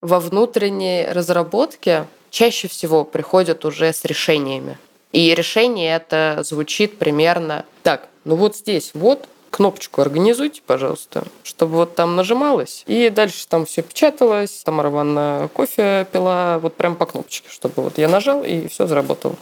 во 0.00 0.20
внутренней 0.20 1.06
разработке 1.10 2.06
чаще 2.30 2.68
всего 2.68 3.04
приходят 3.04 3.64
уже 3.64 3.92
с 3.92 4.04
решениями. 4.04 4.78
И 5.12 5.34
решение 5.34 5.96
это 5.96 6.42
звучит 6.42 6.98
примерно 6.98 7.64
так. 7.82 8.08
Ну 8.24 8.36
вот 8.36 8.56
здесь 8.56 8.92
вот 8.94 9.26
кнопочку 9.50 10.02
организуйте, 10.02 10.60
пожалуйста, 10.64 11.24
чтобы 11.42 11.76
вот 11.76 11.94
там 11.94 12.14
нажималось, 12.14 12.84
и 12.86 13.08
дальше 13.08 13.48
там 13.48 13.64
все 13.64 13.82
печаталось, 13.82 14.62
там 14.64 14.76
Ванна 14.76 15.48
кофе 15.54 16.06
пила, 16.12 16.58
вот 16.58 16.74
прям 16.74 16.94
по 16.94 17.06
кнопочке, 17.06 17.48
чтобы 17.50 17.82
вот 17.82 17.96
я 17.96 18.08
нажал, 18.08 18.44
и 18.44 18.68
все 18.68 18.86
заработало. 18.86 19.36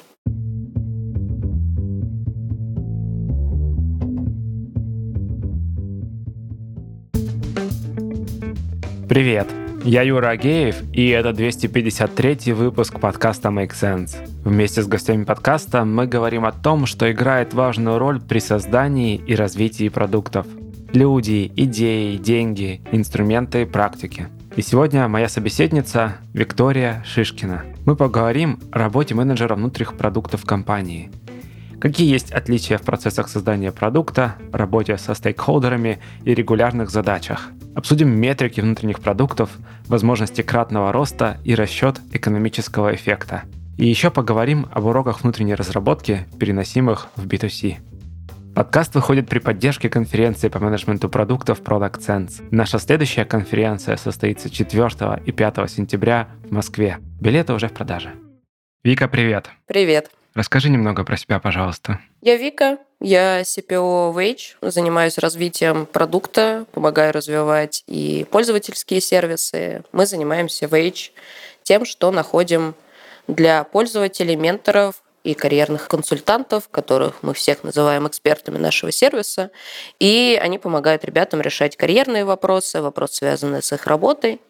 Привет! 9.09 9.66
Я 9.87 10.03
Юра 10.03 10.30
Агеев, 10.30 10.82
и 10.93 11.11
это 11.11 11.32
253 11.32 12.52
выпуск 12.55 12.98
подкаста 12.98 13.51
Make 13.51 13.70
Sense. 13.70 14.16
Вместе 14.45 14.83
с 14.83 14.88
гостями 14.88 15.23
подкаста 15.23 15.84
мы 15.84 16.09
говорим 16.09 16.45
о 16.45 16.51
том, 16.51 16.87
что 16.87 17.09
играет 17.12 17.55
важную 17.55 18.01
роль 18.01 18.20
при 18.20 18.41
создании 18.41 19.14
и 19.14 19.37
развитии 19.37 19.88
продуктов. 19.88 20.48
Люди, 20.92 21.52
идеи, 21.55 22.16
деньги, 22.16 22.80
инструменты 22.91 23.64
практики. 23.64 24.27
И 24.56 24.62
сегодня 24.62 25.06
моя 25.06 25.28
собеседница 25.28 26.16
Виктория 26.34 27.05
Шишкина. 27.06 27.62
Мы 27.84 27.95
поговорим 27.95 28.59
о 28.73 28.78
работе 28.78 29.14
менеджера 29.14 29.55
внутренних 29.55 29.97
продуктов 29.97 30.45
компании– 30.45 31.12
Какие 31.80 32.11
есть 32.11 32.33
отличия 32.33 32.79
в 32.79 32.83
процессах 32.83 33.29
создания 33.29 33.71
продукта, 33.71 34.37
работе 34.51 34.97
со 34.97 35.15
стейкхолдерами 35.15 35.98
и 36.25 36.34
регулярных 36.34 36.91
задачах? 36.91 37.51
Обсудим 37.75 38.09
метрики 38.09 38.62
внутренних 38.62 39.01
продуктов, 39.01 39.51
возможности 39.87 40.41
кратного 40.41 40.91
роста 40.91 41.37
и 41.45 41.55
расчет 41.55 42.01
экономического 42.12 42.95
эффекта. 42.95 43.43
И 43.77 43.87
еще 43.87 44.11
поговорим 44.11 44.67
об 44.73 44.87
уроках 44.87 45.23
внутренней 45.23 45.55
разработки, 45.55 46.27
переносимых 46.39 47.09
в 47.15 47.27
B2C. 47.27 47.77
Подкаст 48.55 48.95
выходит 48.95 49.28
при 49.28 49.39
поддержке 49.39 49.91
конференции 49.91 50.48
по 50.48 50.59
менеджменту 50.59 51.11
продуктов 51.11 51.61
Product 51.61 52.00
Sense. 52.00 52.43
Наша 52.50 52.78
следующая 52.78 53.27
конференция 53.27 53.98
состоится 53.98 54.48
4 54.48 55.20
и 55.27 55.33
5 55.33 55.70
сентября 55.70 56.28
в 56.48 56.53
Москве. 56.53 56.97
Билеты 57.20 57.53
уже 57.53 57.69
в 57.69 57.75
продаже. 57.75 58.12
Вика, 58.83 59.09
привет. 59.09 59.50
Привет. 59.67 60.11
Расскажи 60.37 60.69
немного 60.69 61.03
про 61.03 61.17
себя, 61.17 61.41
пожалуйста. 61.41 61.98
Я 62.20 62.37
Вика, 62.37 62.77
я 63.01 63.41
CPO 63.41 64.12
Wage, 64.12 64.56
занимаюсь 64.61 65.17
развитием 65.17 65.87
продукта, 65.87 66.67
помогаю 66.73 67.15
развивать 67.15 67.83
и 67.87 68.27
пользовательские 68.31 69.01
сервисы. 69.01 69.83
Мы 69.93 70.05
занимаемся 70.05 70.67
Wage 70.67 71.12
тем, 71.62 71.87
что 71.87 72.11
находим 72.11 72.75
для 73.27 73.65
пользователей, 73.65 74.37
менторов 74.37 74.97
и 75.25 75.33
карьерных 75.33 75.89
консультантов, 75.89 76.69
которых 76.69 77.23
мы 77.23 77.33
всех 77.33 77.65
называем 77.65 78.06
экспертами 78.06 78.59
нашего 78.59 78.93
сервиса, 78.93 79.50
и 79.98 80.39
они 80.43 80.59
помогают 80.59 81.03
ребятам 81.06 81.41
решать 81.41 81.78
карьерные 81.78 82.27
вопросы, 82.27 82.83
вопросы, 82.83 83.15
связанные 83.15 83.62
с 83.62 83.73
их 83.73 83.87
работой. 83.87 84.43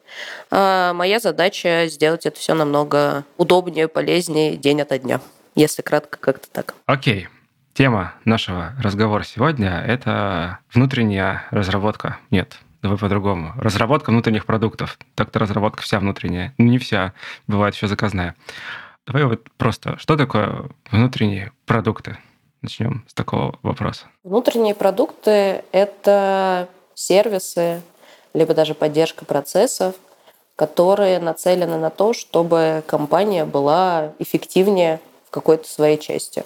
А 0.51 0.93
моя 0.95 1.21
задача 1.21 1.85
сделать 1.87 2.27
это 2.27 2.41
все 2.41 2.55
намного 2.55 3.25
удобнее, 3.37 3.87
полезнее 3.87 4.57
день 4.57 4.83
ото 4.83 4.99
дня 4.99 5.21
если 5.57 5.83
кратко 5.83 6.19
как-то 6.19 6.49
так. 6.51 6.75
Окей. 6.87 7.29
Тема 7.75 8.15
нашего 8.25 8.73
разговора 8.81 9.23
сегодня– 9.23 9.83
это 9.87 10.61
внутренняя 10.73 11.45
разработка. 11.51 12.19
Нет, 12.31 12.57
давай 12.81 12.97
по-другому. 12.97 13.53
Разработка 13.57 14.11
внутренних 14.11 14.47
продуктов. 14.47 14.99
Так-то 15.15 15.41
разработка 15.41 15.83
вся 15.83 15.99
внутренняя. 15.99 16.55
Ну, 16.57 16.67
не 16.67 16.79
вся, 16.79 17.13
бывает 17.47 17.75
еще 17.75 17.87
заказная. 17.87 18.35
Давай 19.07 19.25
вот 19.25 19.51
просто, 19.59 19.99
что 19.99 20.17
такое 20.17 20.71
внутренние 20.91 21.53
продукты? 21.67 22.17
Начнем 22.63 23.05
с 23.09 23.13
такого 23.13 23.59
вопроса. 23.63 24.07
Внутренние 24.25 24.75
продукты– 24.75 25.63
это 25.73 26.69
сервисы, 26.95 27.83
либо 28.33 28.55
даже 28.55 28.73
поддержка 28.73 29.27
процессов, 29.27 29.95
которые 30.57 31.19
нацелены 31.19 31.77
на 31.77 31.91
то, 31.91 32.15
чтобы 32.15 32.83
компания 32.87 33.45
была 33.45 34.13
эффективнее 34.19 34.99
какой-то 35.37 35.69
своей 35.69 35.99
части. 35.99 36.45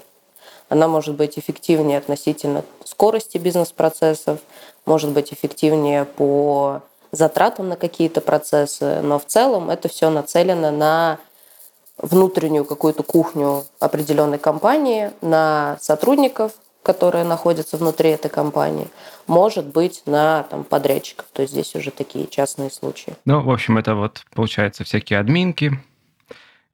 Она 0.68 0.88
может 0.88 1.14
быть 1.14 1.38
эффективнее 1.38 1.98
относительно 1.98 2.64
скорости 2.84 3.38
бизнес-процессов, 3.38 4.40
может 4.84 5.10
быть 5.10 5.32
эффективнее 5.32 6.04
по 6.04 6.82
затратам 7.12 7.68
на 7.68 7.76
какие-то 7.76 8.20
процессы, 8.20 9.00
но 9.00 9.20
в 9.20 9.26
целом 9.26 9.70
это 9.70 9.88
все 9.88 10.10
нацелено 10.10 10.72
на 10.72 11.18
внутреннюю 11.98 12.64
какую-то 12.64 13.04
кухню 13.04 13.62
определенной 13.78 14.38
компании, 14.38 15.12
на 15.20 15.78
сотрудников, 15.80 16.52
которые 16.82 17.24
находятся 17.24 17.76
внутри 17.76 18.10
этой 18.10 18.28
компании, 18.28 18.88
может 19.28 19.66
быть 19.66 20.02
на 20.06 20.42
там, 20.50 20.64
подрядчиков. 20.64 21.26
То 21.32 21.42
есть 21.42 21.52
здесь 21.52 21.76
уже 21.76 21.92
такие 21.92 22.26
частные 22.26 22.70
случаи. 22.72 23.14
Ну, 23.24 23.40
в 23.42 23.50
общем, 23.50 23.78
это 23.78 23.94
вот 23.94 24.24
получается 24.34 24.82
всякие 24.82 25.20
админки, 25.20 25.78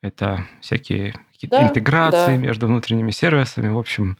это 0.00 0.46
всякие 0.62 1.14
какие-то 1.36 1.58
да, 1.58 1.68
интеграции 1.68 2.32
да. 2.32 2.36
между 2.36 2.66
внутренними 2.66 3.10
сервисами. 3.10 3.68
В 3.68 3.78
общем, 3.78 4.18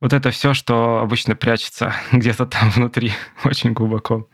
вот 0.00 0.12
это 0.12 0.30
все, 0.30 0.52
что 0.52 0.98
обычно 0.98 1.34
прячется 1.34 1.94
где-то 2.12 2.46
там 2.46 2.70
внутри, 2.70 3.12
очень 3.44 3.72
глубоко. 3.72 4.28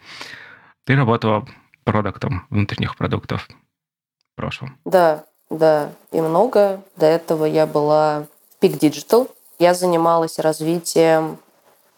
Ты 0.85 0.97
работала 0.97 1.47
продуктом 1.85 2.47
внутренних 2.51 2.97
продуктов 2.97 3.47
в 3.49 4.37
прошлом. 4.37 4.79
Да, 4.85 5.25
да, 5.51 5.93
и 6.11 6.21
много. 6.21 6.83
До 6.97 7.07
этого 7.07 7.45
я 7.45 7.67
была 7.67 8.27
в 8.61 8.65
Peak 8.65 8.79
Digital. 8.79 9.31
Я 9.59 9.75
занималась 9.75 10.39
развитием 10.39 11.39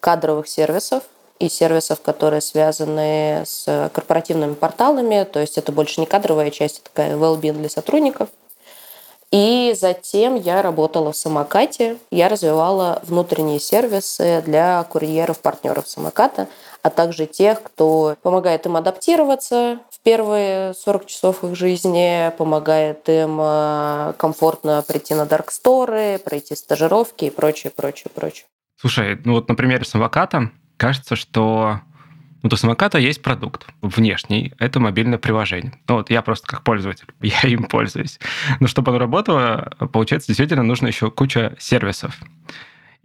кадровых 0.01 0.49
сервисов 0.49 1.05
и 1.39 1.49
сервисов, 1.49 2.03
которые 2.03 2.41
связаны 2.41 3.45
с 3.47 3.91
корпоративными 3.95 4.55
порталами. 4.55 5.25
То 5.25 5.41
есть 5.41 5.59
это 5.59 5.73
больше 5.73 6.01
не 6.01 6.07
кадровая 6.07 6.51
часть, 6.51 6.81
это 6.81 6.91
такая 6.91 7.17
well-being 7.17 7.59
для 7.59 7.69
сотрудников– 7.69 8.29
и 9.33 9.75
затем 9.79 10.37
я 10.37 10.63
работала 10.63 11.13
в 11.13 11.17
самокате. 11.17 11.97
Я 12.11 12.29
развивала 12.29 13.03
внутренние 13.05 13.59
сервисы 13.59 14.43
для 14.47 14.83
курьеров, 14.85 15.41
партнеров 15.41 15.89
самоката, 15.89 16.49
а 16.83 16.91
также 16.91 17.27
тех, 17.27 17.63
кто 17.63 18.17
помогает 18.23 18.67
им 18.67 18.77
адаптироваться 18.77 19.81
в 19.91 20.01
первые 20.05 20.75
40 20.75 21.07
часов 21.07 21.43
их 21.43 21.57
жизни, 21.57 22.33
помогает 22.39 23.09
им 23.09 23.39
э, 23.41 24.13
комфортно 24.17 24.85
прийти 24.87 25.15
на 25.15 25.27
дарксторы, 25.27 26.21
пройти 26.25 26.55
стажировки 26.55 27.25
и 27.25 27.31
прочее, 27.31 27.73
прочее, 27.75 28.13
прочее. 28.15 28.47
Слушай, 28.79 29.19
ну 29.25 29.33
вот 29.33 29.49
на 29.49 29.57
примере 29.57 29.85
самоката 29.85 30.51
кажется, 30.77 31.17
что 31.17 31.81
вот 32.43 32.53
у 32.53 32.57
самоката 32.57 32.99
есть 32.99 33.23
продукт 33.23 33.67
внешний, 33.83 34.53
это 34.59 34.81
мобильное 34.81 35.19
приложение. 35.19 35.73
Ну 35.89 35.97
вот 35.97 36.11
я 36.11 36.23
просто 36.23 36.47
как 36.47 36.63
пользователь, 36.63 37.09
я 37.21 37.41
им 37.43 37.65
пользуюсь. 37.65 38.19
Но 38.61 38.67
чтобы 38.67 38.91
оно 38.91 38.99
работало, 38.99 39.73
получается, 39.93 40.29
действительно 40.29 40.63
нужно 40.63 40.87
еще 40.87 41.11
куча 41.11 41.57
сервисов. 41.59 42.19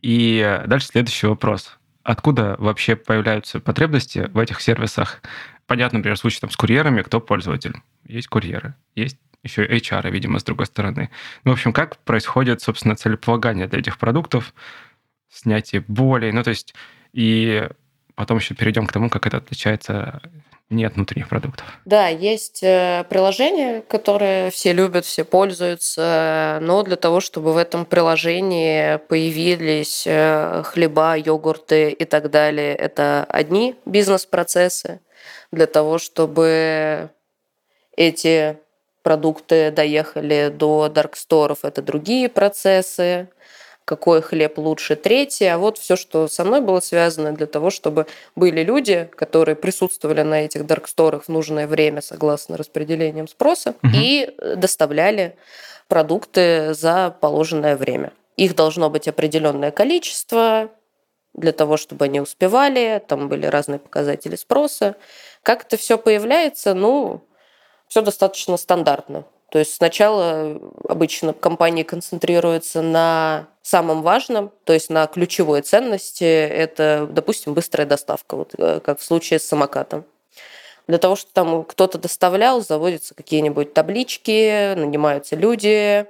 И 0.01 0.61
дальше 0.67 0.87
следующий 0.87 1.27
вопрос. 1.27 1.77
Откуда 2.03 2.55
вообще 2.57 2.95
появляются 2.95 3.59
потребности 3.59 4.29
в 4.33 4.39
этих 4.39 4.61
сервисах? 4.61 5.21
Понятно, 5.67 5.99
например, 5.99 6.17
в 6.17 6.19
случае 6.19 6.41
там, 6.41 6.49
с 6.49 6.57
курьерами, 6.57 7.01
кто 7.01 7.19
пользователь. 7.21 7.75
Есть 8.05 8.27
курьеры, 8.27 8.75
есть 8.95 9.17
еще 9.43 9.65
HR, 9.65 10.09
видимо, 10.11 10.39
с 10.39 10.43
другой 10.43 10.65
стороны. 10.65 11.09
Ну, 11.43 11.51
в 11.51 11.53
общем, 11.53 11.73
как 11.73 11.97
происходит, 11.99 12.61
собственно, 12.61 12.95
целеполагание 12.95 13.67
для 13.67 13.79
этих 13.79 13.97
продуктов, 13.97 14.53
снятие 15.29 15.81
боли, 15.87 16.31
ну, 16.31 16.43
то 16.43 16.49
есть, 16.49 16.75
и 17.13 17.67
Потом 18.15 18.37
еще 18.37 18.55
перейдем 18.55 18.87
к 18.87 18.93
тому, 18.93 19.09
как 19.09 19.27
это 19.27 19.37
отличается 19.37 20.21
не 20.71 20.85
от 20.85 20.95
внутренних 20.95 21.27
продуктов. 21.27 21.65
Да, 21.85 22.07
есть 22.07 22.63
э, 22.63 23.03
приложение, 23.09 23.81
которое 23.81 24.49
все 24.51 24.71
любят, 24.71 25.05
все 25.05 25.23
пользуются, 25.25 26.59
но 26.61 26.81
для 26.83 26.95
того, 26.95 27.19
чтобы 27.19 27.53
в 27.53 27.57
этом 27.57 27.85
приложении 27.85 28.97
появились 29.09 30.05
э, 30.07 30.63
хлеба, 30.63 31.15
йогурты 31.15 31.91
и 31.91 32.05
так 32.05 32.31
далее, 32.31 32.73
это 32.73 33.25
одни 33.27 33.75
бизнес-процессы. 33.85 35.01
Для 35.51 35.67
того, 35.67 35.97
чтобы 35.97 37.09
эти 37.97 38.57
продукты 39.03 39.71
доехали 39.71 40.53
до 40.53 40.87
дарксторов, 40.87 41.65
это 41.65 41.81
другие 41.81 42.29
процессы 42.29 43.27
какой 43.85 44.21
хлеб 44.21 44.57
лучше 44.57 44.95
третий, 44.95 45.45
а 45.45 45.57
вот 45.57 45.77
все, 45.77 45.95
что 45.95 46.27
со 46.27 46.43
мной 46.43 46.61
было 46.61 46.79
связано 46.79 47.33
для 47.33 47.47
того, 47.47 47.69
чтобы 47.69 48.07
были 48.35 48.63
люди, 48.63 49.09
которые 49.15 49.55
присутствовали 49.55 50.21
на 50.21 50.45
этих 50.45 50.65
дарксторах 50.65 51.25
в 51.25 51.29
нужное 51.29 51.67
время 51.67 52.01
согласно 52.01 52.57
распределениям 52.57 53.27
спроса 53.27 53.75
угу. 53.83 53.91
и 53.93 54.33
доставляли 54.55 55.35
продукты 55.87 56.73
за 56.73 57.15
положенное 57.19 57.75
время. 57.75 58.13
Их 58.37 58.55
должно 58.55 58.89
быть 58.89 59.07
определенное 59.07 59.71
количество 59.71 60.69
для 61.33 61.51
того, 61.51 61.77
чтобы 61.77 62.05
они 62.05 62.21
успевали, 62.21 63.01
там 63.07 63.27
были 63.29 63.45
разные 63.45 63.79
показатели 63.79 64.35
спроса. 64.35 64.95
Как 65.43 65.65
это 65.65 65.77
все 65.77 65.97
появляется, 65.97 66.73
ну, 66.73 67.21
все 67.87 68.01
достаточно 68.01 68.57
стандартно. 68.57 69.25
То 69.51 69.59
есть 69.59 69.75
сначала 69.75 70.61
обычно 70.87 71.33
компании 71.33 71.83
концентрируются 71.83 72.81
на 72.81 73.49
самом 73.61 74.01
важном, 74.01 74.49
то 74.63 74.71
есть 74.71 74.89
на 74.89 75.05
ключевой 75.07 75.61
ценности. 75.61 76.23
Это, 76.23 77.05
допустим, 77.11 77.53
быстрая 77.53 77.85
доставка, 77.85 78.37
вот 78.37 78.53
э, 78.57 78.79
как 78.79 78.99
в 78.99 79.03
случае 79.03 79.39
с 79.39 79.43
самокатом. 79.43 80.05
Для 80.87 80.99
того, 80.99 81.17
чтобы 81.17 81.33
там 81.33 81.63
кто-то 81.65 81.97
доставлял, 81.97 82.61
заводятся 82.61 83.13
какие-нибудь 83.13 83.73
таблички, 83.73 84.73
нанимаются 84.75 85.35
люди, 85.35 86.05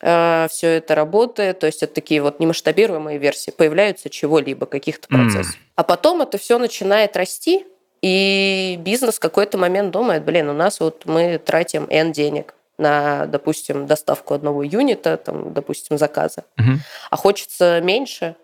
э, 0.00 0.46
все 0.48 0.66
это 0.66 0.94
работает, 0.94 1.58
то 1.58 1.66
есть 1.66 1.82
это 1.82 1.92
такие 1.92 2.22
вот 2.22 2.40
немасштабируемые 2.40 3.18
версии, 3.18 3.50
появляются 3.50 4.08
чего-либо, 4.08 4.64
каких-то 4.64 5.06
процессов. 5.08 5.54
Mm. 5.54 5.72
А 5.74 5.82
потом 5.84 6.22
это 6.22 6.38
все 6.38 6.58
начинает 6.58 7.14
расти, 7.18 7.66
и 8.00 8.76
бизнес 8.80 9.16
в 9.16 9.20
какой-то 9.20 9.58
момент 9.58 9.90
думает, 9.90 10.24
блин, 10.24 10.48
у 10.48 10.54
нас 10.54 10.80
вот 10.80 11.04
мы 11.04 11.36
тратим 11.36 11.86
N 11.90 12.12
денег 12.12 12.54
на, 12.78 13.26
допустим, 13.26 13.86
доставку 13.86 14.34
одного 14.34 14.62
юнита, 14.62 15.16
там, 15.16 15.52
допустим, 15.52 15.98
заказа, 15.98 16.44
угу. 16.58 16.78
а 17.10 17.16
хочется 17.16 17.80
меньше, 17.80 18.36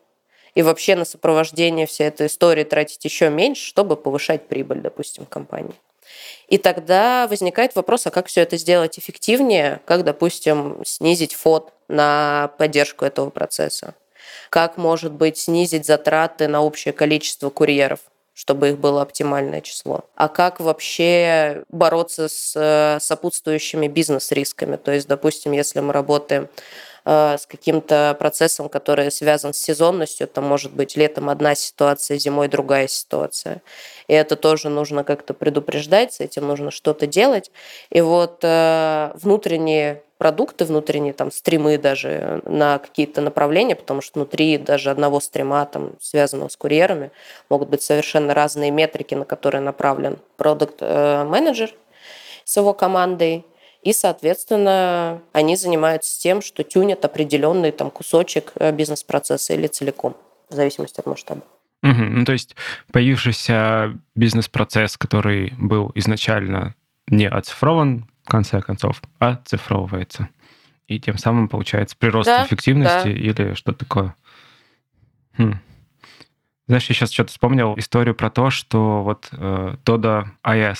и 0.55 0.62
вообще 0.62 0.96
на 0.96 1.05
сопровождение 1.05 1.87
всей 1.87 2.08
этой 2.08 2.26
истории 2.26 2.64
тратить 2.64 3.05
еще 3.05 3.31
меньше, 3.31 3.67
чтобы 3.67 3.96
повышать 3.96 4.49
прибыль, 4.49 4.81
допустим, 4.81 5.25
компании. 5.25 5.75
И 6.49 6.58
тогда 6.58 7.26
возникает 7.29 7.75
вопрос, 7.75 8.06
а 8.06 8.11
как 8.11 8.26
все 8.26 8.43
это 8.43 8.56
сделать 8.58 8.99
эффективнее, 8.99 9.81
как, 9.87 10.05
допустим, 10.05 10.82
снизить 10.84 11.34
фот 11.34 11.73
на 11.88 12.52
поддержку 12.58 13.05
этого 13.05 13.31
процесса, 13.31 13.94
как, 14.50 14.76
может 14.76 15.12
быть, 15.12 15.38
снизить 15.38 15.87
затраты 15.87 16.49
на 16.49 16.62
общее 16.62 16.93
количество 16.93 17.49
курьеров, 17.49 18.00
чтобы 18.34 18.70
их 18.70 18.79
было 18.79 19.02
оптимальное 19.02 19.61
число. 19.61 20.05
А 20.14 20.29
как 20.29 20.61
вообще 20.61 21.64
бороться 21.69 22.29
с 22.29 22.55
э, 22.56 22.99
сопутствующими 23.00 23.88
бизнес-рисками? 23.88 24.76
То 24.76 24.93
есть, 24.93 25.06
допустим, 25.06 25.52
если 25.52 25.81
мы 25.81 25.93
работаем 25.93 26.49
с 27.05 27.47
каким-то 27.47 28.17
процессом, 28.19 28.69
который 28.69 29.11
связан 29.11 29.55
с 29.55 29.59
сезонностью, 29.59 30.29
там 30.29 30.45
может 30.45 30.73
быть 30.73 30.97
летом 30.97 31.29
одна 31.29 31.55
ситуация, 31.55 32.19
зимой 32.19 32.49
другая 32.49 32.89
ситуация. 32.89 33.63
И 34.09 34.15
это 34.15 34.37
тоже 34.37 34.69
нужно 34.69 35.05
как-то 35.05 35.35
предупреждать, 35.35 36.15
с 36.15 36.21
этим 36.21 36.47
нужно 36.47 36.71
что-то 36.71 37.07
делать. 37.07 37.51
И 37.91 38.01
вот 38.01 38.41
э, 38.43 39.13
внутренние 39.15 40.03
продукты 40.23 40.65
внутренние, 40.65 41.15
там, 41.15 41.33
стримы 41.33 41.79
даже 41.79 42.43
на 42.45 42.79
какие-то 42.79 43.21
направления, 43.21 43.75
потому 43.75 44.01
что 44.01 44.21
внутри 44.21 44.57
даже 44.57 44.93
одного 44.93 45.19
стрима, 45.19 45.67
там, 45.67 45.95
связанного 46.01 46.49
с 46.49 46.57
курьерами, 46.57 47.11
могут 47.49 47.71
быть 47.71 47.83
совершенно 47.83 48.33
разные 48.33 48.71
метрики, 48.71 49.17
на 49.17 49.25
которые 49.25 49.63
направлен 49.63 50.21
продукт-менеджер 50.37 51.75
с 52.45 52.57
его 52.57 52.73
командой. 52.73 53.45
И, 53.82 53.93
соответственно, 53.93 55.20
они 55.32 55.56
занимаются 55.56 56.20
тем, 56.20 56.40
что 56.40 56.62
тюнят 56.62 57.05
определенный 57.05 57.73
там, 57.73 57.90
кусочек 57.90 58.52
э, 58.55 58.70
бизнес-процесса 58.70 59.55
или 59.55 59.67
целиком, 59.67 60.17
в 60.49 60.55
зависимости 60.55 61.00
от 61.00 61.06
масштаба. 61.06 61.43
Угу. 61.82 61.93
Ну, 61.93 62.25
то 62.25 62.32
есть 62.32 62.55
появившийся 62.93 63.99
бизнес-процесс, 64.14 64.96
который 64.96 65.52
был 65.58 65.90
изначально 65.96 66.76
не 67.08 67.29
оцифрован, 67.29 68.08
в 68.25 68.29
конце 68.31 68.61
концов, 68.61 69.02
оцифровывается. 69.19 70.29
И 70.87 71.00
тем 71.00 71.19
самым 71.19 71.49
получается 71.49 71.96
прирост 71.99 72.26
да, 72.26 72.46
эффективности 72.46 73.05
да. 73.05 73.11
или 73.11 73.55
что 73.55 73.73
такое. 73.73 74.14
Хм. 75.37 75.55
Знаешь, 76.73 76.89
я 76.89 76.95
сейчас 76.95 77.13
что-то 77.13 77.29
вспомнил 77.29 77.75
историю 77.77 78.15
про 78.15 78.31
то, 78.31 78.49
что 78.49 79.03
вот 79.03 79.29
э, 79.31 79.75
Toda 79.85 80.29
IS, 80.43 80.79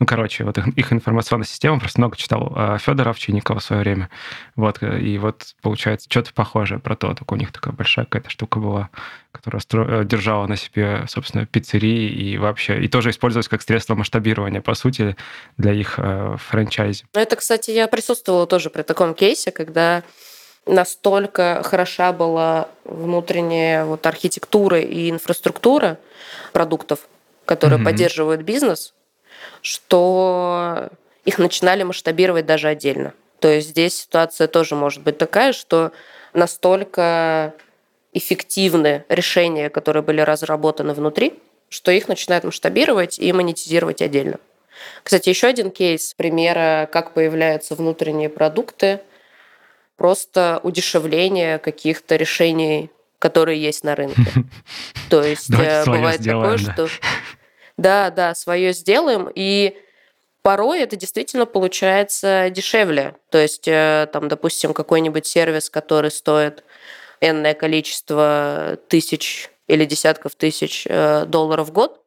ну, 0.00 0.06
короче, 0.06 0.42
вот 0.42 0.58
их, 0.58 0.66
их 0.76 0.92
информационная 0.92 1.46
система, 1.46 1.78
просто 1.78 2.00
много 2.00 2.16
читал 2.16 2.52
э, 2.56 2.78
Федора 2.80 3.10
Овчинникова 3.10 3.60
в 3.60 3.62
свое 3.62 3.82
время, 3.82 4.10
вот, 4.56 4.78
э, 4.80 4.98
и 4.98 5.16
вот 5.16 5.54
получается 5.62 6.08
что-то 6.10 6.34
похожее 6.34 6.80
про 6.80 6.96
то, 6.96 7.14
только 7.14 7.34
у 7.34 7.36
них 7.36 7.52
такая 7.52 7.72
большая 7.72 8.06
какая-то 8.06 8.30
штука 8.30 8.58
была, 8.58 8.90
которая 9.30 9.60
стро... 9.60 9.86
Э, 9.88 10.04
держала 10.04 10.48
на 10.48 10.56
себе, 10.56 11.04
собственно, 11.06 11.46
пиццерии 11.46 12.08
и 12.08 12.36
вообще, 12.36 12.82
и 12.82 12.88
тоже 12.88 13.10
использовалась 13.10 13.46
как 13.46 13.62
средство 13.62 13.94
масштабирования, 13.94 14.60
по 14.60 14.74
сути, 14.74 15.16
для 15.56 15.72
их 15.72 15.94
э, 15.98 16.34
франчайзи. 16.36 17.04
Это, 17.14 17.36
кстати, 17.36 17.70
я 17.70 17.86
присутствовала 17.86 18.48
тоже 18.48 18.70
при 18.70 18.82
таком 18.82 19.14
кейсе, 19.14 19.52
когда 19.52 20.02
настолько 20.68 21.62
хороша 21.64 22.12
была 22.12 22.68
внутренняя 22.84 23.84
вот 23.84 24.06
архитектура 24.06 24.80
и 24.80 25.10
инфраструктура 25.10 25.98
продуктов, 26.52 27.08
которые 27.44 27.80
mm-hmm. 27.80 27.84
поддерживают 27.84 28.42
бизнес, 28.42 28.94
что 29.62 30.90
их 31.24 31.38
начинали 31.38 31.82
масштабировать 31.82 32.46
даже 32.46 32.68
отдельно. 32.68 33.12
То 33.40 33.48
есть 33.48 33.68
здесь 33.70 34.02
ситуация 34.02 34.48
тоже 34.48 34.74
может 34.74 35.02
быть 35.02 35.18
такая, 35.18 35.52
что 35.52 35.92
настолько 36.34 37.54
эффективны 38.12 39.04
решения, 39.08 39.70
которые 39.70 40.02
были 40.02 40.20
разработаны 40.20 40.92
внутри, 40.94 41.34
что 41.68 41.90
их 41.90 42.08
начинают 42.08 42.44
масштабировать 42.44 43.18
и 43.18 43.32
монетизировать 43.32 44.02
отдельно. 44.02 44.38
Кстати, 45.02 45.28
еще 45.28 45.48
один 45.48 45.70
кейс 45.70 46.14
примера, 46.14 46.88
как 46.90 47.12
появляются 47.12 47.74
внутренние 47.74 48.28
продукты 48.28 49.00
просто 49.98 50.60
удешевление 50.62 51.58
каких-то 51.58 52.16
решений, 52.16 52.90
которые 53.18 53.60
есть 53.60 53.84
на 53.84 53.94
рынке. 53.94 54.22
То 55.10 55.22
есть 55.22 55.50
э, 55.50 55.84
бывает 55.84 56.24
такое, 56.24 56.56
что... 56.56 56.88
Да, 57.76 58.10
да, 58.10 58.34
свое 58.34 58.72
сделаем, 58.72 59.28
и 59.32 59.76
порой 60.42 60.80
это 60.80 60.96
действительно 60.96 61.46
получается 61.46 62.48
дешевле. 62.50 63.16
То 63.30 63.38
есть, 63.38 63.68
э, 63.68 64.08
там, 64.12 64.28
допустим, 64.28 64.72
какой-нибудь 64.72 65.26
сервис, 65.26 65.68
который 65.68 66.10
стоит 66.10 66.64
энное 67.20 67.54
количество 67.54 68.78
тысяч 68.88 69.50
или 69.66 69.84
десятков 69.84 70.34
тысяч 70.36 70.86
э, 70.88 71.24
долларов 71.26 71.68
в 71.68 71.72
год, 71.72 72.00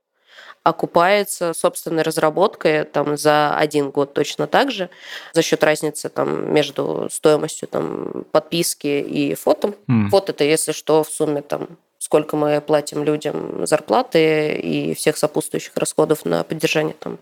окупается 0.63 1.53
собственной 1.53 2.03
разработкой 2.03 2.83
там, 2.83 3.17
за 3.17 3.55
один 3.55 3.89
год 3.89 4.13
точно 4.13 4.47
так 4.47 4.71
же 4.71 4.89
за 5.33 5.41
счет 5.41 5.63
разницы 5.63 6.09
там, 6.09 6.53
между 6.53 7.07
стоимостью 7.11 7.67
там, 7.67 8.25
подписки 8.31 8.87
и 8.87 9.33
фото. 9.33 9.73
Mm. 9.87 10.09
Фото 10.09 10.31
это, 10.33 10.43
если 10.43 10.71
что, 10.71 11.03
в 11.03 11.09
сумме 11.09 11.41
там, 11.41 11.77
сколько 11.97 12.35
мы 12.35 12.61
платим 12.61 13.03
людям 13.03 13.65
зарплаты 13.65 14.53
и 14.55 14.93
всех 14.93 15.17
сопутствующих 15.17 15.75
расходов 15.75 16.25
на 16.25 16.43
поддержание 16.43 16.95
там, 16.99 17.17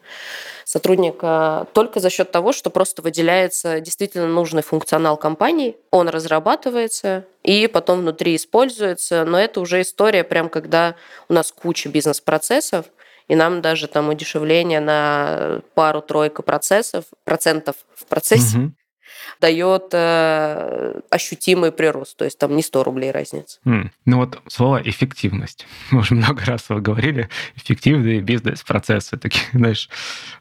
сотрудника 0.65 1.67
только 1.73 1.99
за 1.99 2.09
счет 2.09 2.31
того, 2.31 2.51
что 2.51 2.69
просто 2.69 3.01
выделяется 3.01 3.79
действительно 3.79 4.27
нужный 4.27 4.63
функционал 4.63 5.17
компании, 5.17 5.77
он 5.91 6.09
разрабатывается 6.09 7.25
и 7.43 7.67
потом 7.67 8.01
внутри 8.01 8.35
используется, 8.35 9.23
но 9.25 9.39
это 9.39 9.61
уже 9.61 9.81
история 9.81 10.23
прям 10.23 10.49
когда 10.49 10.95
у 11.27 11.33
нас 11.33 11.51
куча 11.51 11.89
бизнес-процессов, 11.89 12.85
и 13.29 13.35
нам 13.35 13.61
даже 13.61 13.87
там 13.87 14.09
удешевление 14.09 14.81
на 14.81 15.61
пару-тройку 15.75 16.43
процессов, 16.43 17.05
процентов 17.23 17.75
в 17.95 18.05
процессе. 18.05 18.57
Угу 18.57 18.71
дает 19.41 19.89
э, 19.93 20.99
ощутимый 21.09 21.71
прирост, 21.71 22.17
то 22.17 22.25
есть 22.25 22.37
там 22.37 22.55
не 22.55 22.63
100 22.63 22.83
рублей 22.83 23.11
разница. 23.11 23.59
Mm. 23.65 23.89
Ну 24.05 24.17
вот 24.17 24.41
слово 24.47 24.81
эффективность. 24.83 25.65
Мы 25.91 25.99
уже 25.99 26.15
много 26.15 26.43
раз 26.45 26.65
говорили, 26.69 27.29
эффективные 27.55 28.21
бизнес-процессы, 28.21 29.17
такие, 29.17 29.45
знаешь, 29.53 29.89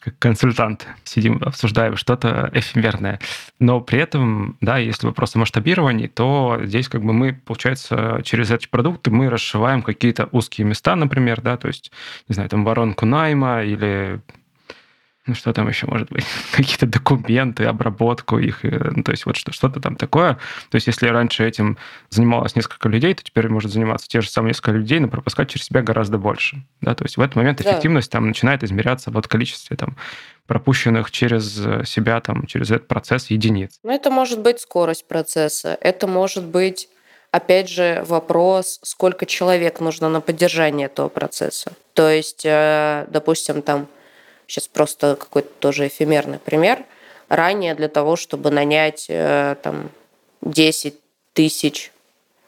как 0.01 0.19
консультант. 0.19 0.87
Сидим, 1.05 1.41
обсуждаем 1.43 1.97
что-то 1.97 2.51
эфемерное. 2.53 3.21
Но 3.59 3.81
при 3.81 4.01
этом, 4.01 4.57
да, 4.61 4.79
если 4.79 5.07
вопрос 5.07 5.37
о 5.37 5.39
масштабировании, 5.39 6.07
то 6.07 6.59
здесь 6.63 6.89
как 6.89 7.03
бы 7.03 7.13
мы, 7.13 7.33
получается, 7.33 8.21
через 8.25 8.51
эти 8.51 8.67
продукты 8.69 9.11
мы 9.11 9.31
расшиваем 9.31 9.83
какие-то 9.83 10.29
узкие 10.33 10.67
места, 10.67 10.97
например, 10.97 11.41
да, 11.41 11.57
то 11.57 11.69
есть, 11.69 11.93
не 12.29 12.35
знаю, 12.35 12.49
там 12.49 12.65
воронку 12.65 13.07
найма 13.07 13.63
или 13.63 14.21
ну 15.29 15.35
что 15.35 15.53
там 15.53 15.69
еще 15.69 15.87
может 15.87 16.11
быть, 16.11 16.25
какие-то 16.53 16.87
документы, 16.87 17.65
обработку 17.65 18.39
их, 18.39 18.65
э, 18.65 18.91
ну, 18.95 19.03
то 19.03 19.13
есть 19.13 19.27
вот 19.27 19.37
что-то 19.37 19.81
там 19.81 19.97
такое. 19.97 20.35
То 20.71 20.75
есть 20.75 20.87
если 20.87 21.07
раньше 21.07 21.47
этим 21.47 21.79
занималось 22.11 22.57
несколько 22.57 22.89
людей, 22.89 23.15
то 23.15 23.23
теперь 23.23 23.49
может 23.49 23.71
заниматься 23.71 24.09
те 24.09 24.21
же 24.21 24.31
самые 24.31 24.51
несколько 24.51 24.73
людей, 24.73 24.99
но 24.99 25.09
пропускать 25.09 25.51
через 25.51 25.67
себя 25.67 25.83
гораздо 25.83 26.19
больше. 26.19 26.65
Да? 26.81 26.95
То 26.95 27.05
есть 27.05 27.17
в 27.17 27.21
этот 27.21 27.37
момент 27.37 27.61
эффективность 27.61 28.11
да. 28.11 28.19
там 28.19 28.29
начинает 28.29 28.65
измеряться 28.65 29.11
вот 29.11 29.29
количестве 29.29 29.77
там 29.77 29.97
пропущенных 30.47 31.11
через 31.11 31.65
э, 31.65 31.85
себя, 31.85 32.21
там, 32.21 32.47
через 32.47 32.71
этот 32.71 32.89
процесс 32.89 33.29
единиц. 33.31 33.79
Ну, 33.83 33.93
это 33.93 34.11
может 34.11 34.41
быть 34.41 34.61
скорость 34.61 35.07
процесса, 35.07 35.77
это 35.81 36.07
может 36.07 36.45
быть 36.45 36.89
опять 37.31 37.69
же, 37.69 38.03
вопрос, 38.07 38.81
сколько 38.83 39.27
человек 39.27 39.81
нужно 39.81 40.09
на 40.09 40.21
поддержание 40.21 40.87
этого 40.87 41.09
процесса. 41.09 41.73
То 41.93 42.09
есть, 42.09 42.43
э, 42.45 43.07
допустим, 43.11 43.63
там 43.63 43.87
Сейчас 44.49 44.67
просто 44.67 45.15
какой-то 45.15 45.51
тоже 45.61 45.87
эфемерный 45.87 46.39
пример. 46.39 46.85
Ранее 47.29 47.75
для 47.75 47.89
того, 47.89 48.17
чтобы 48.17 48.51
нанять 48.51 49.07
э, 49.09 49.57
там, 49.63 49.91
10 50.41 50.95
тысяч 51.35 51.93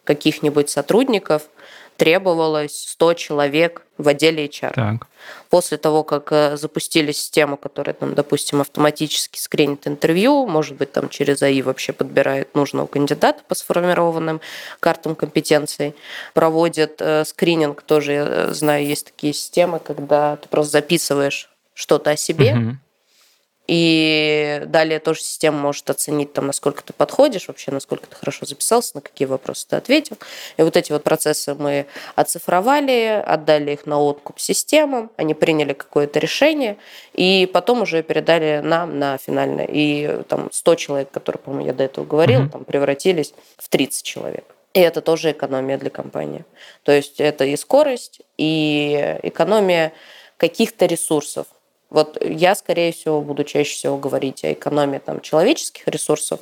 каких-нибудь 0.05 0.71
сотрудников, 0.71 1.43
требовалось 1.99 2.89
100 2.89 3.15
человек 3.15 3.83
в 3.99 4.09
отделе 4.09 4.47
HR. 4.47 4.73
Так. 4.73 5.07
После 5.51 5.77
того, 5.77 6.03
как 6.03 6.33
э, 6.33 6.57
запустили 6.57 7.13
систему, 7.13 7.59
которая, 7.59 7.93
там, 7.93 8.15
допустим, 8.15 8.63
автоматически 8.63 9.39
скринит 9.39 9.87
интервью, 9.87 10.47
может 10.47 10.79
быть, 10.79 10.93
там 10.93 11.11
через 11.11 11.43
АИ 11.43 11.61
вообще 11.61 11.93
подбирает 11.93 12.55
нужного 12.55 12.87
кандидата 12.87 13.43
по 13.47 13.55
сформированным 13.55 14.41
картам 14.81 15.15
компетенций, 15.15 15.95
проводит 16.33 17.03
э, 17.03 17.27
скрининг, 17.27 17.83
тоже, 17.83 18.13
я 18.13 18.55
знаю, 18.55 18.87
есть 18.87 19.05
такие 19.05 19.35
системы, 19.35 19.79
когда 19.79 20.37
ты 20.37 20.49
просто 20.49 20.73
записываешь 20.73 21.51
что-то 21.81 22.11
о 22.11 22.17
себе, 22.17 22.55
угу 22.55 22.77
и 23.71 24.63
далее 24.67 24.99
тоже 24.99 25.21
система 25.21 25.59
может 25.59 25.89
оценить, 25.91 26.33
там, 26.33 26.49
насколько 26.49 26.83
ты 26.83 26.93
подходишь, 26.93 27.47
вообще, 27.47 27.71
насколько 27.71 28.09
ты 28.09 28.17
хорошо 28.17 28.45
записался, 28.45 28.97
на 28.97 29.01
какие 29.01 29.27
вопросы 29.27 29.65
ты 29.69 29.77
ответил. 29.77 30.19
И 30.57 30.63
вот 30.63 30.77
эти 30.77 30.91
вот 30.91 31.05
процессы 31.05 31.55
мы 31.55 31.87
оцифровали, 32.17 33.23
отдали 33.25 33.75
их 33.75 33.87
на 33.87 34.01
откуп 34.01 34.41
системам, 34.41 35.13
они 35.17 35.35
приняли 35.35 35.73
какое-то 35.73 36.19
решение, 36.19 36.79
и 37.13 37.49
потом 37.53 37.83
уже 37.83 38.03
передали 38.03 38.61
нам 38.61 38.99
на 38.99 39.19
финальное. 39.19 39.69
И 39.71 40.21
там 40.25 40.49
100 40.51 40.75
человек, 40.75 41.11
которые, 41.13 41.41
по-моему, 41.41 41.67
я 41.67 41.73
до 41.73 41.85
этого 41.85 42.05
говорила, 42.05 42.43
угу. 42.43 42.51
там 42.51 42.65
превратились 42.65 43.35
в 43.57 43.69
30 43.69 44.03
человек. 44.03 44.45
И 44.75 44.81
это 44.81 45.01
тоже 45.01 45.31
экономия 45.31 45.79
для 45.79 45.91
компании. 45.91 46.45
То 46.83 46.91
есть 46.91 47.21
это 47.21 47.45
и 47.45 47.57
скорость, 47.57 48.21
и 48.37 49.17
экономия 49.23 49.93
каких-то 50.39 50.87
ресурсов. 50.87 51.47
Вот 51.91 52.19
я, 52.23 52.55
скорее 52.55 52.93
всего, 52.93 53.21
буду 53.21 53.45
чаще 53.45 53.75
всего 53.75 53.97
говорить 53.97 54.45
о 54.45 54.53
экономии 54.53 54.99
там, 54.99 55.21
человеческих 55.21 55.87
ресурсов 55.89 56.41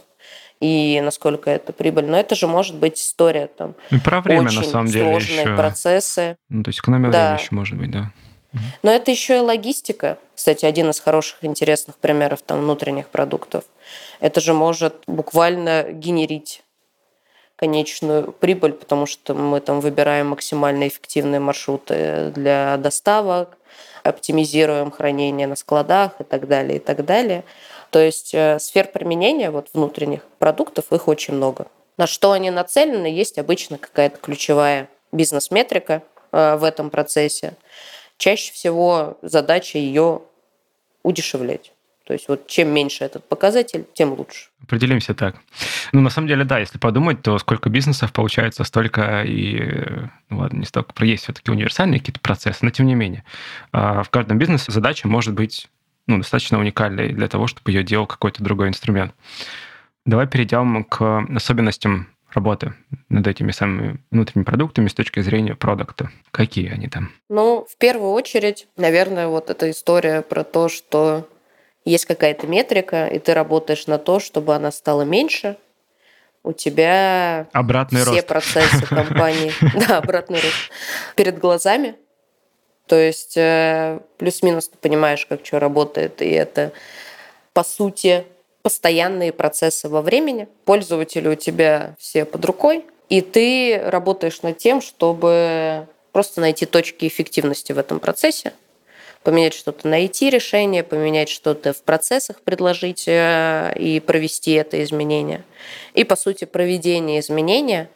и 0.61 1.01
насколько 1.03 1.51
это 1.51 1.73
прибыльно. 1.73 2.13
Но 2.13 2.21
это 2.21 2.35
же 2.35 2.47
может 2.47 2.77
быть 2.77 2.99
история 2.99 3.47
там. 3.47 3.75
И 3.91 3.99
про 3.99 4.21
время, 4.21 4.47
очень 4.47 4.59
на 4.59 4.65
самом 4.65 4.87
деле, 4.87 5.11
сложные 5.11 5.41
еще. 5.43 5.57
процессы. 5.57 6.37
Ну, 6.49 6.63
то 6.63 6.69
есть 6.69 6.81
экономия 6.81 7.11
да. 7.11 7.25
времени 7.25 7.41
еще 7.41 7.55
может 7.55 7.79
быть, 7.79 7.91
да. 7.91 8.13
Но 8.83 8.91
это 8.91 9.11
еще 9.11 9.37
и 9.37 9.41
логистика. 9.41 10.19
Кстати, 10.35 10.65
один 10.65 10.89
из 10.91 11.01
хороших, 11.01 11.45
интересных 11.45 11.97
примеров 11.97 12.41
там, 12.43 12.61
внутренних 12.61 13.09
продуктов. 13.09 13.65
Это 14.21 14.41
же 14.41 14.55
может 14.55 14.95
буквально 15.07 15.85
генерить 15.93 16.63
конечную 17.57 18.33
прибыль, 18.33 18.73
потому 18.73 19.07
что 19.07 19.35
мы 19.35 19.61
там 19.61 19.81
выбираем 19.81 20.29
максимально 20.29 20.89
эффективные 20.89 21.41
маршруты 21.41 22.33
для 22.35 22.77
доставок, 22.77 23.58
оптимизируем 24.03 24.91
хранение 24.91 25.47
на 25.47 25.57
складах 25.57 26.13
и 26.21 26.25
так 26.25 26.49
далее, 26.49 26.77
и 26.77 26.81
так 26.81 27.05
далее. 27.05 27.45
То 27.91 27.99
есть 27.99 28.35
э, 28.35 28.59
сфер 28.59 28.89
применения 28.89 29.51
вот 29.51 29.69
внутренних 29.73 30.23
продуктов, 30.39 30.93
их 30.93 31.09
очень 31.09 31.35
много. 31.35 31.67
На 31.97 32.07
что 32.07 32.33
они 32.33 32.51
нацелены, 32.51 33.07
есть 33.07 33.39
обычно 33.39 33.79
какая-то 33.79 34.19
ключевая 34.19 34.89
бизнес-метрика 35.13 36.03
э, 36.33 36.57
в 36.57 36.65
этом 36.65 36.91
процессе. 36.91 37.55
Чаще 38.19 38.53
всего 38.53 39.17
задача 39.23 39.79
ее 39.79 40.23
удешевлять. 41.03 41.73
То 42.09 42.15
есть 42.15 42.27
вот 42.27 42.47
чем 42.47 42.71
меньше 42.71 43.05
этот 43.05 43.29
показатель, 43.29 43.85
тем 43.93 44.15
лучше. 44.15 44.47
Определимся 44.63 45.13
так. 45.13 45.37
Ну, 45.93 46.01
на 46.01 46.09
самом 46.09 46.27
деле, 46.27 46.43
да, 46.45 46.59
если 46.59 46.79
подумать, 46.79 47.21
то 47.21 47.37
сколько 47.39 47.69
бизнесов 47.69 48.15
получается, 48.15 48.65
столько 48.65 49.25
и, 49.25 49.85
ну 50.31 50.39
ладно, 50.39 50.61
не 50.61 50.65
столько, 50.65 51.05
есть 51.05 51.25
все-таки 51.25 51.51
универсальные 51.51 52.01
какие-то 52.01 52.21
процессы, 52.21 52.61
но 52.63 52.71
тем 52.71 52.87
не 52.87 52.95
менее. 52.95 53.25
А, 53.73 54.03
в 54.03 54.09
каждом 54.09 54.39
бизнесе 54.39 54.73
задача 54.73 55.07
может 55.07 55.35
быть 55.35 55.69
ну, 56.07 56.17
достаточно 56.17 56.59
уникальной 56.59 57.13
для 57.13 57.29
того, 57.29 57.47
чтобы 57.47 57.73
ее 57.73 57.83
делал 57.83 58.07
какой-то 58.07 58.43
другой 58.43 58.69
инструмент. 58.69 59.13
Давай 60.07 60.27
перейдем 60.27 60.85
к 60.85 61.27
особенностям 61.37 62.09
работы 62.33 62.73
над 63.11 63.27
этими 63.27 63.51
самыми 63.51 64.01
внутренними 64.11 64.45
продуктами 64.45 64.89
с 64.89 64.95
точки 64.95 65.21
зрения 65.21 65.55
продукта. 65.55 66.11
Какие 66.31 66.71
они 66.71 66.89
там? 66.89 67.11
Ну, 67.29 67.67
в 67.71 67.77
первую 67.77 68.13
очередь, 68.13 68.67
наверное, 68.79 69.29
вот 69.29 69.51
эта 69.51 69.71
история 69.71 70.23
про 70.23 70.43
то, 70.43 70.71
что 70.71 71.29
есть 71.89 72.07
какая-то 72.07 72.47
метрика, 72.47 73.07
и 73.07 73.19
ты 73.19 73.35
работаешь 73.35 73.87
на 73.87 73.99
то, 73.99 74.21
чтобы 74.21 74.55
она 74.55 74.71
стала 74.71 75.03
меньше, 75.03 75.57
у 76.45 76.53
тебя 76.53 77.47
обратный 77.53 78.03
все 78.03 78.11
рост. 78.11 78.27
процессы 78.27 78.87
компании, 78.89 79.53
да, 79.87 79.99
обратный 79.99 80.37
рост 80.37 80.71
перед 81.17 81.39
глазами. 81.39 81.95
То 82.87 82.97
есть 82.97 83.37
э, 83.37 84.01
плюс-минус 84.17 84.69
ты 84.69 84.79
понимаешь, 84.79 85.27
как 85.27 85.45
что 85.45 85.59
работает, 85.59 86.23
и 86.23 86.31
это 86.31 86.73
по 87.53 87.63
сути 87.65 88.25
постоянные 88.63 89.33
процессы 89.33 89.89
во 89.89 90.01
времени. 90.01 90.49
Пользователи 90.65 91.29
у 91.29 91.35
тебя 91.35 91.95
все 91.99 92.25
под 92.25 92.45
рукой, 92.45 92.85
и 93.09 93.21
ты 93.21 93.81
работаешь 93.85 94.43
над 94.43 94.59
тем, 94.59 94.81
чтобы 94.81 95.87
просто 96.13 96.41
найти 96.41 96.67
точки 96.67 97.07
эффективности 97.07 97.73
в 97.73 97.79
этом 97.79 98.01
процессе, 98.01 98.53
поменять 99.23 99.55
что-то 99.55 99.89
на 99.89 100.05
IT-решение, 100.05 100.83
поменять 100.83 101.29
что-то 101.29 101.73
в 101.73 101.83
процессах, 101.83 102.41
предложить 102.41 103.05
э, 103.07 103.73
и 103.77 104.01
провести 104.01 104.53
это 104.53 104.83
изменение. 104.83 105.45
И, 105.95 106.05
по 106.05 106.17
сути, 106.17 106.45
проведение 106.45 107.21
изменения 107.21 107.91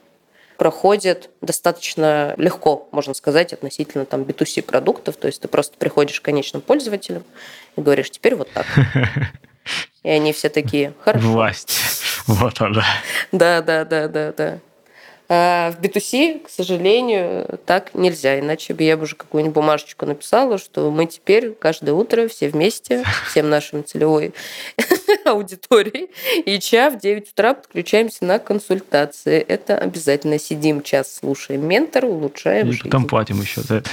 проходит 0.57 1.29
достаточно 1.41 2.35
легко, 2.37 2.87
можно 2.91 3.13
сказать, 3.13 3.53
относительно 3.53 4.05
там 4.05 4.21
B2C 4.21 4.61
продуктов. 4.61 5.17
То 5.17 5.27
есть 5.27 5.41
ты 5.41 5.47
просто 5.47 5.77
приходишь 5.77 6.21
к 6.21 6.23
конечным 6.23 6.61
пользователям 6.61 7.23
и 7.75 7.81
говоришь, 7.81 8.11
теперь 8.11 8.35
вот 8.35 8.51
так. 8.51 8.65
И 10.03 10.09
они 10.09 10.33
все 10.33 10.49
такие, 10.49 10.93
хорошо. 10.99 11.27
Власть. 11.27 11.77
Вот 12.27 12.61
она. 12.61 12.85
Да, 13.33 13.61
да, 13.61 13.83
да, 13.83 14.07
да, 14.07 14.31
да. 14.31 14.59
А 15.29 15.71
в 15.71 15.79
B2C, 15.79 16.43
к 16.45 16.49
сожалению, 16.49 17.59
так 17.65 17.93
нельзя. 17.93 18.39
Иначе 18.39 18.73
бы 18.73 18.83
я 18.83 18.97
бы 18.97 19.03
уже 19.03 19.15
какую-нибудь 19.15 19.55
бумажечку 19.55 20.05
написала, 20.05 20.57
что 20.57 20.91
мы 20.91 21.05
теперь 21.05 21.51
каждое 21.53 21.93
утро 21.93 22.27
все 22.27 22.49
вместе, 22.49 23.03
всем 23.29 23.49
нашим 23.49 23.85
целевой 23.85 24.33
аудитории, 25.25 26.09
и 26.45 26.59
ча 26.59 26.89
в 26.89 26.99
9 26.99 27.31
утра 27.31 27.53
подключаемся 27.53 28.25
на 28.25 28.39
консультации. 28.39 29.39
Это 29.39 29.77
обязательно. 29.77 30.37
Сидим 30.37 30.83
час, 30.83 31.15
слушаем 31.15 31.67
ментора, 31.67 32.07
улучшаем 32.07 32.69
И 32.69 32.77
потом 32.77 33.07
платим 33.07 33.41
еще 33.41 33.61
это. 33.61 33.83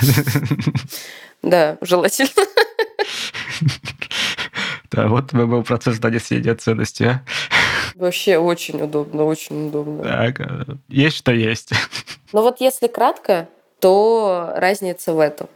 Да, 1.42 1.78
желательно. 1.80 2.30
Да, 4.90 5.06
вот 5.06 5.32
был 5.32 5.62
процесс 5.62 5.98
донесения 5.98 6.54
ценности, 6.54 7.04
а? 7.04 7.22
Вообще 7.94 8.38
очень 8.38 8.82
удобно, 8.82 9.24
очень 9.24 9.68
удобно. 9.68 10.02
Так, 10.02 10.40
э, 10.40 10.64
есть 10.88 11.16
что 11.16 11.32
есть. 11.32 11.70
Ну 12.32 12.42
вот 12.42 12.60
если 12.60 12.86
кратко, 12.86 13.48
то 13.80 14.52
разница 14.56 15.12
в 15.12 15.18
этом. 15.18 15.48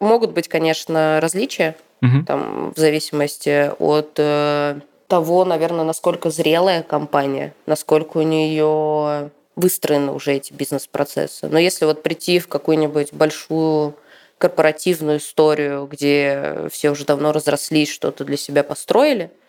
Могут 0.00 0.32
быть, 0.32 0.48
конечно, 0.48 1.18
различия, 1.20 1.76
угу. 2.00 2.24
там, 2.24 2.72
в 2.74 2.78
зависимости 2.78 3.72
от 3.78 4.14
э, 4.16 4.80
того, 5.08 5.44
наверное, 5.44 5.84
насколько 5.84 6.30
зрелая 6.30 6.82
компания, 6.82 7.54
насколько 7.66 8.18
у 8.18 8.22
нее 8.22 9.30
выстроены 9.56 10.12
уже 10.12 10.32
эти 10.32 10.52
бизнес-процессы. 10.52 11.48
Но 11.48 11.58
если 11.58 11.84
вот 11.84 12.02
прийти 12.02 12.38
в 12.38 12.48
какую-нибудь 12.48 13.12
большую 13.12 13.94
корпоративную 14.42 15.18
историю, 15.18 15.86
где 15.86 16.68
все 16.70 16.90
уже 16.90 17.04
давно 17.04 17.32
разрослись, 17.32 17.90
что-то 17.90 18.24
для 18.24 18.36
себя 18.36 18.62
построили– 18.62 19.30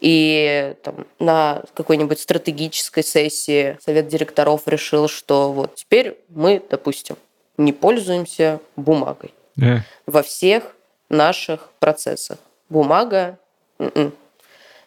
и 0.00 0.76
там, 0.82 1.06
на 1.18 1.62
какой-нибудь 1.74 2.18
стратегической 2.18 3.04
сессии 3.04 3.78
совет 3.84 4.08
директоров 4.08 4.62
решил, 4.66 5.08
что 5.08 5.52
вот 5.52 5.74
теперь 5.74 6.18
мы, 6.28 6.62
допустим, 6.70 7.16
не 7.58 7.74
пользуемся 7.74 8.60
бумагой 8.76 9.34
yeah. 9.58 9.80
во 10.06 10.22
всех 10.22 10.74
наших 11.10 11.70
процессах. 11.78 12.38
Бумага, 12.70 13.38
м-м. 13.78 14.14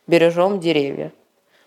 бережем 0.08 0.60
деревья. 0.60 1.12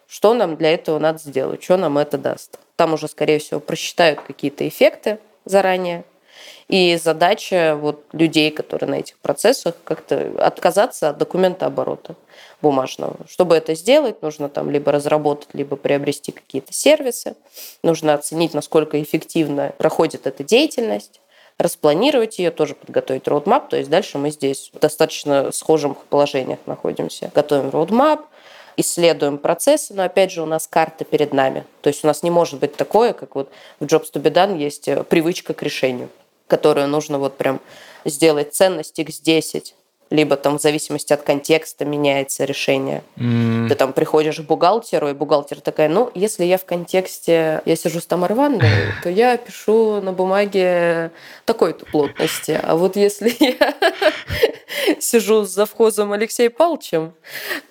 Что 0.08 0.34
нам 0.34 0.56
для 0.56 0.74
этого 0.74 0.98
надо 0.98 1.18
сделать? 1.20 1.62
Что 1.62 1.76
нам 1.76 1.98
это 1.98 2.18
даст? 2.18 2.58
Там 2.74 2.94
уже, 2.94 3.06
скорее 3.06 3.38
всего, 3.38 3.60
просчитают 3.60 4.20
какие-то 4.20 4.66
эффекты 4.66 5.18
заранее, 5.44 6.04
и 6.68 6.96
задача 6.96 7.76
вот 7.80 8.04
людей, 8.12 8.50
которые 8.50 8.90
на 8.90 8.94
этих 8.96 9.16
процессах, 9.18 9.74
как-то 9.84 10.32
отказаться 10.38 11.10
от 11.10 11.18
документа 11.18 11.66
оборота 11.66 12.16
бумажного. 12.60 13.16
Чтобы 13.28 13.54
это 13.56 13.74
сделать, 13.74 14.22
нужно 14.22 14.48
там 14.48 14.70
либо 14.70 14.90
разработать, 14.90 15.48
либо 15.52 15.76
приобрести 15.76 16.32
какие-то 16.32 16.72
сервисы. 16.72 17.36
Нужно 17.82 18.14
оценить, 18.14 18.54
насколько 18.54 19.00
эффективно 19.00 19.72
проходит 19.78 20.26
эта 20.26 20.42
деятельность 20.42 21.20
распланировать 21.58 22.38
ее, 22.38 22.50
тоже 22.50 22.74
подготовить 22.74 23.28
роудмап. 23.28 23.70
То 23.70 23.76
есть 23.76 23.88
дальше 23.88 24.18
мы 24.18 24.30
здесь 24.30 24.70
в 24.74 24.78
достаточно 24.78 25.52
схожих 25.52 25.96
положениях 26.10 26.58
находимся. 26.66 27.30
Готовим 27.34 27.70
роудмап, 27.70 28.26
исследуем 28.76 29.38
процессы, 29.38 29.94
но 29.94 30.02
опять 30.02 30.32
же 30.32 30.42
у 30.42 30.46
нас 30.46 30.66
карта 30.66 31.04
перед 31.04 31.32
нами. 31.32 31.64
То 31.80 31.88
есть 31.88 32.04
у 32.04 32.08
нас 32.08 32.22
не 32.22 32.30
может 32.30 32.60
быть 32.60 32.76
такое, 32.76 33.14
как 33.14 33.36
вот 33.36 33.50
в 33.80 33.84
Jobs 33.84 34.12
to 34.12 34.20
be 34.20 34.30
done 34.30 34.58
есть 34.58 34.88
привычка 35.08 35.54
к 35.54 35.62
решению 35.62 36.10
которую 36.46 36.88
нужно 36.88 37.18
вот 37.18 37.36
прям 37.36 37.60
сделать 38.04 38.54
ценность 38.54 38.98
x10 38.98 39.72
либо 40.10 40.36
там 40.36 40.58
в 40.58 40.62
зависимости 40.62 41.12
от 41.12 41.22
контекста 41.22 41.84
меняется 41.84 42.44
решение. 42.44 43.02
Mm. 43.16 43.68
Ты 43.68 43.74
там 43.74 43.92
приходишь 43.92 44.36
к 44.38 44.42
бухгалтеру, 44.42 45.08
и 45.08 45.12
бухгалтер 45.12 45.60
такая, 45.60 45.88
ну, 45.88 46.10
если 46.14 46.44
я 46.44 46.58
в 46.58 46.64
контексте, 46.64 47.62
я 47.64 47.76
сижу 47.76 48.00
с 48.00 48.06
Тамарой 48.06 48.36
Ивановной, 48.36 48.68
то 49.02 49.10
я 49.10 49.36
пишу 49.36 50.00
на 50.00 50.12
бумаге 50.12 51.10
такой-то 51.44 51.86
плотности. 51.86 52.60
А 52.62 52.76
вот 52.76 52.96
если 52.96 53.32
я 53.40 53.74
сижу 55.00 55.44
с 55.44 55.50
завхозом 55.50 56.12
Алексеем 56.12 56.52
Павловичем, 56.52 57.14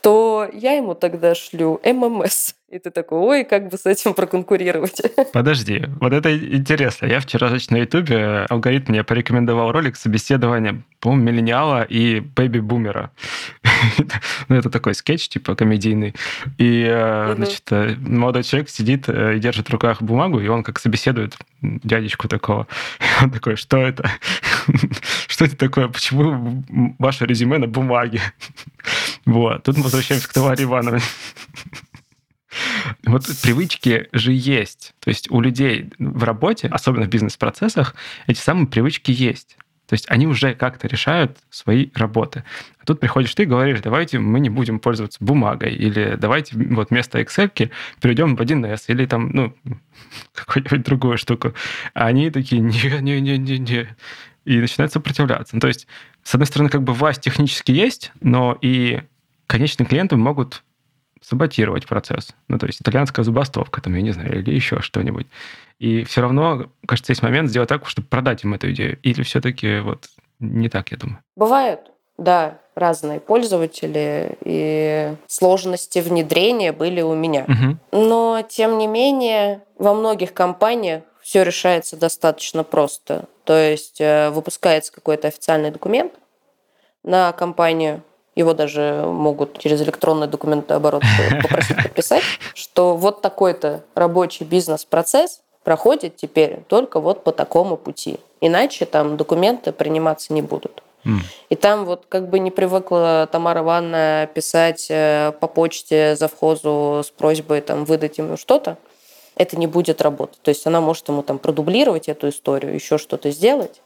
то 0.01 0.49
я 0.53 0.73
ему 0.73 0.95
тогда 0.95 1.35
шлю 1.35 1.79
ММС. 1.83 2.53
И 2.75 2.79
ты 2.79 2.89
такой, 2.89 3.19
ой, 3.19 3.43
как 3.45 3.69
бы 3.69 3.77
с 3.77 3.85
этим 3.85 4.13
проконкурировать? 4.13 5.01
Подожди, 5.33 5.85
вот 6.01 6.11
это 6.11 6.35
интересно. 6.35 7.05
Я 7.05 7.21
вчера 7.21 7.49
на 7.69 7.77
Ютубе 7.77 8.45
алгоритм 8.49 8.91
мне 8.91 9.03
порекомендовал 9.03 9.71
ролик 9.71 9.95
собеседования, 9.95 10.81
по-моему, 11.05 11.23
миллениала 11.23 11.83
и 11.83 12.19
бэби-бумера. 12.19 13.11
ну, 14.49 14.55
это 14.55 14.71
такой 14.71 14.95
скетч, 14.95 15.29
типа, 15.29 15.55
комедийный. 15.55 16.15
И, 16.57 16.83
э, 16.83 17.35
значит, 17.35 17.71
э, 17.71 17.95
молодой 17.99 18.41
человек 18.41 18.69
сидит 18.69 19.07
э, 19.07 19.35
и 19.35 19.39
держит 19.39 19.67
в 19.67 19.71
руках 19.71 20.01
бумагу, 20.01 20.39
и 20.39 20.47
он 20.47 20.63
как 20.63 20.79
собеседует 20.79 21.37
дядечку 21.61 22.27
такого. 22.27 22.65
он 23.21 23.29
такой, 23.29 23.55
что 23.55 23.77
это? 23.77 24.09
что 25.27 25.45
это 25.45 25.55
такое? 25.55 25.89
Почему 25.89 26.63
ваше 26.97 27.27
резюме 27.27 27.59
на 27.59 27.67
бумаге? 27.67 28.21
вот. 29.27 29.61
Тут 29.61 29.77
мы 29.77 29.83
возвращаемся 29.83 30.27
к 30.27 30.33
Тамаре 30.33 30.63
Ивановне. 30.63 31.01
Вот 33.05 33.27
привычки 33.43 34.07
же 34.11 34.31
есть. 34.33 34.95
То 35.01 35.09
есть 35.09 35.29
у 35.29 35.39
людей 35.39 35.91
в 35.99 36.23
работе, 36.23 36.67
особенно 36.67 37.05
в 37.05 37.09
бизнес-процессах, 37.09 37.93
эти 38.25 38.39
самые 38.39 38.65
привычки 38.65 39.11
есть. 39.11 39.55
То 39.87 39.93
есть 39.93 40.09
они 40.09 40.27
уже 40.27 40.55
как-то 40.55 40.87
решают 40.87 41.37
свои 41.49 41.89
работы. 41.93 42.43
А 42.79 42.85
тут 42.85 42.99
приходишь 42.99 43.33
ты 43.35 43.43
и 43.43 43.45
говоришь, 43.45 43.81
давайте 43.81 44.19
мы 44.19 44.39
не 44.39 44.49
будем 44.49 44.79
пользоваться 44.79 45.23
бумагой, 45.23 45.73
или 45.73 46.15
давайте 46.19 46.55
вот 46.57 46.89
вместо 46.89 47.19
Excel 47.19 47.71
перейдем 48.01 48.35
в 48.35 48.41
1С, 48.41 48.85
или 48.87 49.05
там, 49.05 49.29
ну, 49.31 49.55
какую-нибудь 50.33 50.83
другую 50.83 51.17
штуку. 51.17 51.53
А 51.93 52.07
они 52.07 52.31
такие, 52.31 52.61
не-не-не-не-не. 52.61 53.95
И 54.45 54.59
начинают 54.59 54.93
сопротивляться. 54.93 55.55
Ну, 55.55 55.59
то 55.59 55.67
есть, 55.67 55.87
с 56.23 56.33
одной 56.33 56.45
стороны, 56.47 56.69
как 56.69 56.83
бы 56.83 56.93
власть 56.93 57.21
технически 57.21 57.71
есть, 57.71 58.11
но 58.21 58.57
и 58.61 59.01
конечные 59.47 59.87
клиенты 59.87 60.15
могут 60.17 60.63
саботировать 61.27 61.87
процесс. 61.87 62.35
Ну, 62.47 62.59
то 62.59 62.67
есть 62.67 62.81
итальянская 62.81 63.23
забастовка, 63.23 63.81
там, 63.81 63.95
я 63.95 64.01
не 64.01 64.11
знаю, 64.11 64.39
или 64.39 64.53
еще 64.53 64.81
что-нибудь. 64.81 65.25
И 65.79 66.03
все 66.03 66.21
равно, 66.21 66.67
кажется, 66.87 67.11
есть 67.11 67.23
момент 67.23 67.49
сделать 67.49 67.69
так, 67.69 67.87
чтобы 67.87 68.07
продать 68.07 68.43
им 68.43 68.53
эту 68.53 68.71
идею. 68.71 68.99
Или 69.01 69.23
все-таки 69.23 69.79
вот 69.79 70.07
не 70.39 70.69
так, 70.69 70.91
я 70.91 70.97
думаю. 70.97 71.19
Бывают, 71.35 71.91
да, 72.17 72.59
разные 72.75 73.19
пользователи, 73.19 74.37
и 74.43 75.15
сложности 75.27 75.99
внедрения 75.99 76.71
были 76.71 77.01
у 77.01 77.15
меня. 77.15 77.45
Угу. 77.47 78.03
Но, 78.03 78.43
тем 78.47 78.77
не 78.77 78.85
менее, 78.85 79.63
во 79.79 79.93
многих 79.93 80.33
компаниях 80.33 81.03
все 81.21 81.43
решается 81.43 81.97
достаточно 81.97 82.63
просто. 82.63 83.25
То 83.45 83.57
есть 83.57 83.99
э, 83.99 84.29
выпускается 84.29 84.93
какой-то 84.93 85.27
официальный 85.27 85.71
документ 85.71 86.13
на 87.03 87.31
компанию, 87.31 88.03
его 88.35 88.53
даже 88.53 89.03
могут 89.05 89.57
через 89.59 89.81
электронный 89.81 90.27
документооборот 90.27 91.03
попросить 91.41 91.77
подписать, 91.77 92.23
что 92.53 92.95
вот 92.95 93.21
такой-то 93.21 93.83
рабочий 93.95 94.43
бизнес-процесс 94.43 95.41
проходит 95.63 96.15
теперь 96.17 96.59
только 96.67 96.99
вот 96.99 97.23
по 97.23 97.31
такому 97.31 97.77
пути. 97.77 98.19
Иначе 98.41 98.85
там 98.85 99.17
документы 99.17 99.71
приниматься 99.71 100.33
не 100.33 100.41
будут. 100.41 100.83
И 101.49 101.55
там 101.55 101.85
вот 101.85 102.05
как 102.09 102.29
бы 102.29 102.39
не 102.39 102.49
привыкла 102.49 103.29
Тамара 103.31 103.61
Ивановна 103.61 104.27
писать 104.33 104.87
э, 104.89 105.33
по 105.39 105.47
почте 105.47 106.15
завхозу 106.15 107.03
с 107.05 107.11
просьбой 107.11 107.61
там 107.61 107.85
выдать 107.85 108.17
ему 108.17 108.37
что-то, 108.37 108.77
это 109.35 109.55
не 109.55 109.67
будет 109.67 110.01
работать. 110.01 110.41
То 110.41 110.49
есть 110.49 110.65
она 110.65 110.81
может 110.81 111.07
ему 111.07 111.21
там 111.21 111.37
продублировать 111.37 112.09
эту 112.09 112.29
историю, 112.29 112.73
еще 112.73 112.97
что-то 112.97 113.29
сделать. 113.29 113.81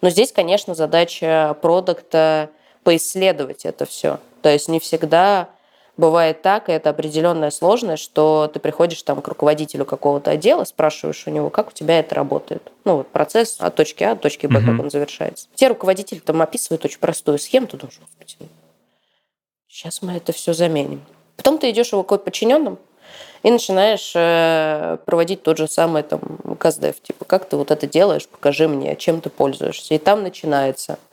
Но 0.00 0.08
здесь, 0.08 0.32
конечно, 0.32 0.74
задача 0.74 1.54
продукта 1.60 2.48
поисследовать 2.84 3.64
это 3.64 3.86
все. 3.86 4.20
То 4.42 4.50
есть 4.50 4.68
не 4.68 4.78
всегда 4.78 5.48
бывает 5.96 6.42
так, 6.42 6.68
и 6.68 6.72
это 6.72 6.90
определенная 6.90 7.50
сложность, 7.50 8.02
что 8.02 8.50
ты 8.52 8.60
приходишь 8.60 9.02
там 9.02 9.22
к 9.22 9.28
руководителю 9.28 9.84
какого-то 9.84 10.32
отдела, 10.32 10.64
спрашиваешь 10.64 11.24
у 11.26 11.30
него, 11.30 11.50
как 11.50 11.68
у 11.68 11.72
тебя 11.72 11.98
это 11.98 12.14
работает. 12.14 12.70
Ну, 12.84 12.98
вот 12.98 13.08
процесс 13.08 13.56
от 13.58 13.74
точки 13.74 14.04
А 14.04 14.14
до 14.14 14.22
точки 14.22 14.46
Б, 14.46 14.58
угу. 14.58 14.66
как 14.66 14.80
он 14.80 14.90
завершается. 14.90 15.48
Те 15.54 15.68
руководители 15.68 16.18
там 16.18 16.42
описывают 16.42 16.84
очень 16.84 16.98
простую 16.98 17.38
схему, 17.38 17.66
ты 17.66 17.76
думаешь, 17.76 17.98
господи, 18.00 18.50
сейчас 19.68 20.02
мы 20.02 20.16
это 20.16 20.32
все 20.32 20.52
заменим. 20.52 21.00
Потом 21.36 21.58
ты 21.58 21.70
идешь 21.70 21.92
его 21.92 22.02
к 22.02 22.16
подчиненным, 22.18 22.78
и 23.42 23.50
начинаешь 23.50 24.12
э, 24.14 24.96
проводить 25.04 25.42
тот 25.42 25.58
же 25.58 25.68
самый 25.68 26.02
там 26.02 26.20
КСДФ, 26.58 27.00
типа, 27.02 27.26
как 27.26 27.46
ты 27.46 27.58
вот 27.58 27.70
это 27.70 27.86
делаешь, 27.86 28.26
покажи 28.26 28.68
мне, 28.68 28.96
чем 28.96 29.20
ты 29.20 29.28
пользуешься. 29.28 29.94
И 29.94 29.98
там 29.98 30.22
начинается– 30.22 30.98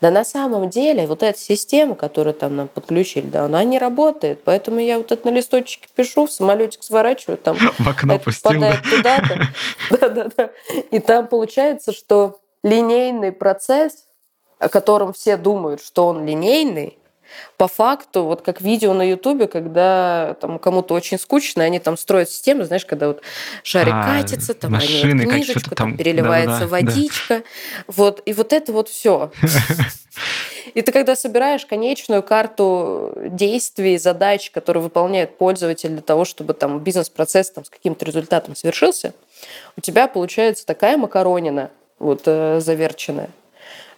да 0.00 0.10
на 0.10 0.24
самом 0.24 0.70
деле 0.70 1.06
вот 1.06 1.22
эта 1.22 1.38
система, 1.38 1.94
которую 1.94 2.34
там 2.34 2.56
нам 2.56 2.68
подключили, 2.68 3.26
да, 3.26 3.44
она 3.44 3.62
не 3.64 3.78
работает. 3.78 4.42
Поэтому 4.44 4.80
я 4.80 4.98
вот 4.98 5.12
это 5.12 5.30
на 5.30 5.34
листочке 5.34 5.88
пишу, 5.94 6.26
в 6.26 6.32
самолетик 6.32 6.82
сворачиваю, 6.82 7.36
там 7.36 7.56
в 7.78 7.88
окно 7.88 8.18
пустил, 8.18 8.60
да? 8.60 8.76
туда-то. 8.82 9.48
Да-да-да. 9.90 10.50
И 10.90 11.00
там 11.00 11.26
получается, 11.26 11.92
что 11.92 12.40
линейный 12.62 13.32
процесс, 13.32 14.06
о 14.58 14.68
котором 14.68 15.12
все 15.12 15.36
думают, 15.36 15.82
что 15.82 16.06
он 16.06 16.24
линейный, 16.26 16.98
по 17.56 17.68
факту, 17.68 18.24
вот 18.24 18.42
как 18.42 18.60
видео 18.60 18.92
на 18.94 19.08
Ютубе, 19.08 19.46
когда 19.46 20.36
там 20.40 20.58
кому-то 20.58 20.94
очень 20.94 21.18
скучно, 21.18 21.64
они 21.64 21.78
там 21.78 21.96
строят 21.96 22.30
систему, 22.30 22.64
знаешь, 22.64 22.84
когда 22.84 23.08
вот 23.08 23.22
шарик 23.62 23.94
а, 23.94 24.04
катится, 24.04 24.54
там 24.54 24.72
машины, 24.72 25.26
книжечку, 25.26 25.74
там, 25.74 25.90
там 25.90 25.96
переливается 25.96 26.60
да, 26.60 26.64
да, 26.64 26.66
водичка, 26.66 27.34
да. 27.38 27.42
вот, 27.86 28.22
и 28.24 28.32
вот 28.32 28.52
это 28.52 28.72
вот 28.72 28.88
все. 28.88 29.30
И 30.74 30.82
ты 30.82 30.92
когда 30.92 31.16
собираешь 31.16 31.66
конечную 31.66 32.22
карту 32.22 33.12
действий, 33.16 33.98
задач, 33.98 34.50
которые 34.50 34.82
выполняет 34.82 35.36
пользователь 35.36 35.90
для 35.90 36.02
того, 36.02 36.24
чтобы 36.24 36.54
там 36.54 36.80
бизнес-процесс 36.80 37.50
там, 37.50 37.64
с 37.64 37.70
каким-то 37.70 38.04
результатом 38.04 38.54
совершился, 38.54 39.14
у 39.76 39.80
тебя 39.80 40.06
получается 40.06 40.66
такая 40.66 40.96
макаронина 40.96 41.70
вот 41.98 42.22
э, 42.26 42.60
заверченная, 42.60 43.30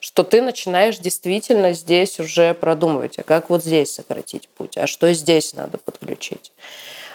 что 0.02 0.24
ты 0.24 0.42
начинаешь 0.42 0.98
действительно 0.98 1.74
здесь 1.74 2.18
уже 2.18 2.54
продумывать, 2.54 3.20
а 3.20 3.22
как 3.22 3.50
вот 3.50 3.62
здесь 3.62 3.94
сократить 3.94 4.48
путь, 4.48 4.76
а 4.76 4.88
что 4.88 5.12
здесь 5.12 5.54
надо 5.54 5.78
подключить. 5.78 6.50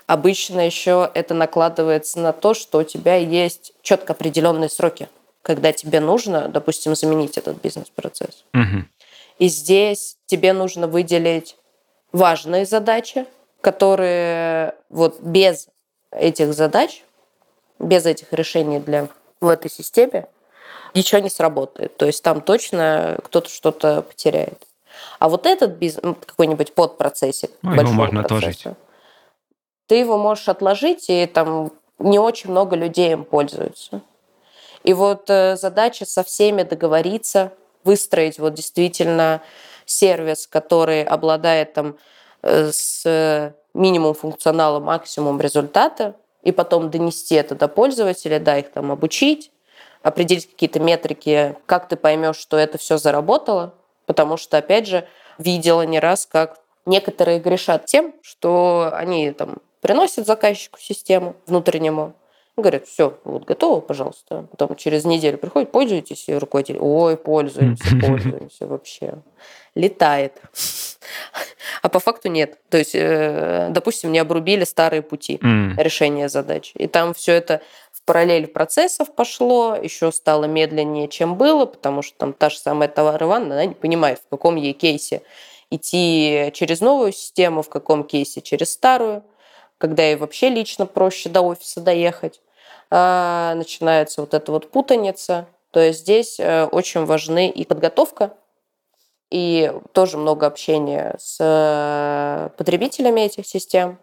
Обычно 0.06 0.66
еще 0.66 1.12
это 1.14 1.34
накладывается 1.34 2.18
на 2.20 2.32
то, 2.32 2.54
что 2.54 2.78
у 2.78 2.84
тебя 2.84 3.16
есть 3.16 3.74
четко 3.82 4.14
определенные 4.14 4.70
сроки, 4.70 5.10
когда 5.42 5.74
тебе 5.74 6.00
нужно, 6.00 6.48
допустим, 6.48 6.96
заменить 6.96 7.38
этот 7.38 7.62
бизнес-процесс. 7.62 8.46
Угу. 8.54 8.86
И 9.40 9.48
здесь 9.50 10.16
тебе 10.26 10.54
нужно 10.54 10.88
выделить 10.88 11.58
важные 12.14 12.66
задачи, 12.66 13.26
которые 13.60 14.76
вот 14.90 15.20
без 15.20 15.68
этих 16.12 16.54
задач, 16.54 17.04
без 17.80 18.06
этих 18.06 18.32
решений 18.32 18.80
для 18.80 19.10
в 19.42 19.50
этой 19.50 19.70
системе 19.70 20.28
ничего 20.94 21.22
не 21.22 21.30
сработает. 21.30 21.96
То 21.98 22.06
есть 22.06 22.24
там 22.24 22.42
точно 22.42 23.18
кто-то 23.24 23.50
что-то 23.50 24.02
потеряет. 24.02 24.62
А 25.20 25.30
вот 25.30 25.46
этот 25.46 25.72
бизнес, 25.72 26.04
ну, 26.04 26.16
какой-нибудь 26.16 26.74
подпроцессик 26.74 27.52
ну, 27.62 27.74
его 27.76 27.92
можно 27.92 28.22
процесса, 28.22 28.38
отложить. 28.38 28.78
Ты 29.88 29.96
его 29.96 30.18
можешь 30.18 30.50
отложить, 30.50 31.10
и 31.10 31.26
там 31.26 31.72
не 32.00 32.20
очень 32.20 32.52
много 32.52 32.76
людей 32.76 33.12
им 33.12 33.24
пользуются. 33.24 34.02
И 34.84 34.94
вот 34.94 35.30
э, 35.30 35.56
задача 35.58 36.06
со 36.06 36.24
всеми 36.24 36.64
договориться, 36.64 37.54
выстроить 37.84 38.40
вот 38.40 38.54
действительно 38.54 39.42
сервис, 39.86 40.48
который 40.48 41.04
обладает 41.04 41.74
там 41.74 41.98
э, 42.44 42.72
с 42.72 43.54
минимум 43.74 44.14
функционала, 44.14 44.80
максимум 44.80 45.40
результата, 45.40 46.16
и 46.44 46.52
потом 46.52 46.90
донести 46.90 47.36
это 47.36 47.56
до 47.56 47.68
пользователя, 47.68 48.40
да, 48.40 48.58
их 48.58 48.72
там 48.72 48.92
обучить, 48.92 49.52
определить 50.08 50.50
какие-то 50.50 50.80
метрики, 50.80 51.56
как 51.66 51.88
ты 51.90 51.98
поймешь, 51.98 52.38
что 52.38 52.58
это 52.58 52.78
все 52.78 52.98
заработало, 52.98 53.74
потому 54.06 54.38
что, 54.38 54.58
опять 54.58 54.88
же, 54.88 55.08
видела 55.38 55.82
не 55.84 56.00
раз, 56.00 56.26
как 56.26 56.60
некоторые 56.86 57.40
грешат 57.40 57.86
тем, 57.86 58.14
что 58.22 58.90
они 58.94 59.32
там 59.32 59.58
приносят 59.82 60.26
заказчику 60.26 60.80
систему 60.80 61.36
внутреннему, 61.46 62.14
говорят, 62.56 62.88
все, 62.88 63.20
вот 63.24 63.44
готово, 63.44 63.82
пожалуйста. 63.82 64.48
Потом 64.50 64.76
через 64.76 65.06
неделю 65.06 65.38
приходит, 65.38 65.72
пользуетесь, 65.72 66.28
и 66.28 66.34
руководитель, 66.34 66.80
ой, 66.80 67.18
пользуемся, 67.18 67.86
пользуемся 68.02 68.66
вообще. 68.66 69.16
Летает. 69.76 70.42
А 71.82 71.90
по 71.90 72.00
факту 72.00 72.30
нет. 72.30 72.58
То 72.70 72.78
есть, 72.78 72.96
э, 72.96 73.68
допустим, 73.70 74.12
не 74.12 74.20
обрубили 74.20 74.64
старые 74.64 75.02
пути 75.02 75.38
mm. 75.42 75.82
решения 75.82 76.28
задач. 76.28 76.72
И 76.76 76.88
там 76.88 77.14
все 77.14 77.34
это 77.34 77.62
в 77.92 78.02
параллель 78.04 78.48
процессов 78.48 79.14
пошло, 79.14 79.76
еще 79.76 80.12
стало 80.12 80.46
медленнее, 80.46 81.08
чем 81.08 81.36
было, 81.36 81.66
потому 81.66 82.02
что 82.02 82.18
там 82.18 82.34
та 82.34 82.50
же 82.50 82.58
самая 82.58 82.90
товар 82.90 83.22
Ивановна, 83.22 83.56
она 83.56 83.66
не 83.66 83.76
понимает, 83.76 84.20
в 84.20 84.30
каком 84.30 84.56
ей 84.56 84.74
кейсе 84.74 85.22
идти 85.70 86.52
через 86.54 86.82
новую 86.82 87.12
систему, 87.12 87.62
в 87.62 87.70
каком 87.70 88.04
кейсе 88.04 88.42
через 88.42 88.72
старую, 88.72 89.24
когда 89.78 90.04
ей 90.04 90.16
вообще 90.16 90.50
лично 90.50 90.86
проще 90.86 91.30
до 91.30 91.42
офиса 91.42 91.82
доехать. 91.82 92.42
А, 92.90 93.54
начинается 93.56 94.22
вот 94.22 94.34
эта 94.34 94.52
вот 94.52 94.72
путаница. 94.72 95.48
То 95.72 95.82
есть 95.82 96.00
здесь 96.00 96.40
э, 96.40 96.66
очень 96.66 97.06
важны 97.06 97.50
и 97.50 97.66
подготовка 97.66 98.34
и 99.30 99.72
тоже 99.94 100.18
много 100.18 100.48
общения 100.48 101.16
с 101.20 102.54
потребителями 102.58 103.22
этих 103.22 103.46
систем, 103.46 104.00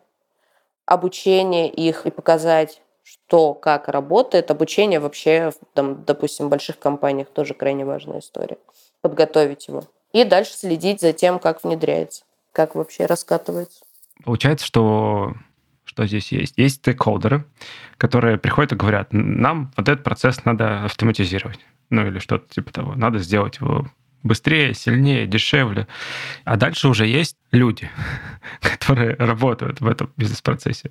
обучение 0.87 1.69
их 1.69 2.07
и 2.07 2.11
показать, 2.11 2.83
что, 3.03 3.55
как 3.55 3.89
работает. 3.89 4.51
Обучение 4.51 5.01
вообще, 5.01 5.53
там, 5.75 6.05
допустим, 6.05 6.47
в 6.47 6.51
больших 6.51 6.79
компаниях 6.79 7.29
тоже 7.29 7.55
крайне 7.55 7.85
важная 7.85 8.21
история. 8.21 8.59
Подготовить 9.01 9.69
его. 9.69 9.85
И 10.13 10.25
дальше 10.25 10.53
следить 10.53 11.01
за 11.01 11.13
тем, 11.13 11.39
как 11.39 11.65
внедряется, 11.65 12.25
как 12.53 12.75
вообще 12.75 13.07
раскатывается. 13.07 13.85
Получается, 14.25 14.65
что 14.67 15.35
что 15.85 16.07
здесь 16.07 16.33
есть? 16.33 16.55
Есть 16.57 16.77
стейкхолдеры, 16.77 17.45
которые 17.99 18.39
приходят 18.39 18.73
и 18.73 18.77
говорят, 18.77 19.13
нам 19.13 19.73
вот 19.77 19.89
этот 19.89 20.03
процесс 20.03 20.45
надо 20.45 20.85
автоматизировать. 20.85 21.61
Ну 21.91 22.07
или 22.07 22.19
что-то 22.19 22.53
типа 22.53 22.73
того. 22.73 22.95
Надо 22.95 23.19
сделать 23.19 23.59
его 23.61 23.87
быстрее, 24.25 24.75
сильнее, 24.75 25.27
дешевле. 25.27 25.87
А 26.45 26.57
дальше 26.57 26.89
уже 26.89 27.07
есть 27.07 27.37
люди, 27.53 27.89
которые 28.61 29.15
работают 29.15 29.81
в 29.81 29.87
этом 29.87 30.11
бизнес-процессе. 30.17 30.91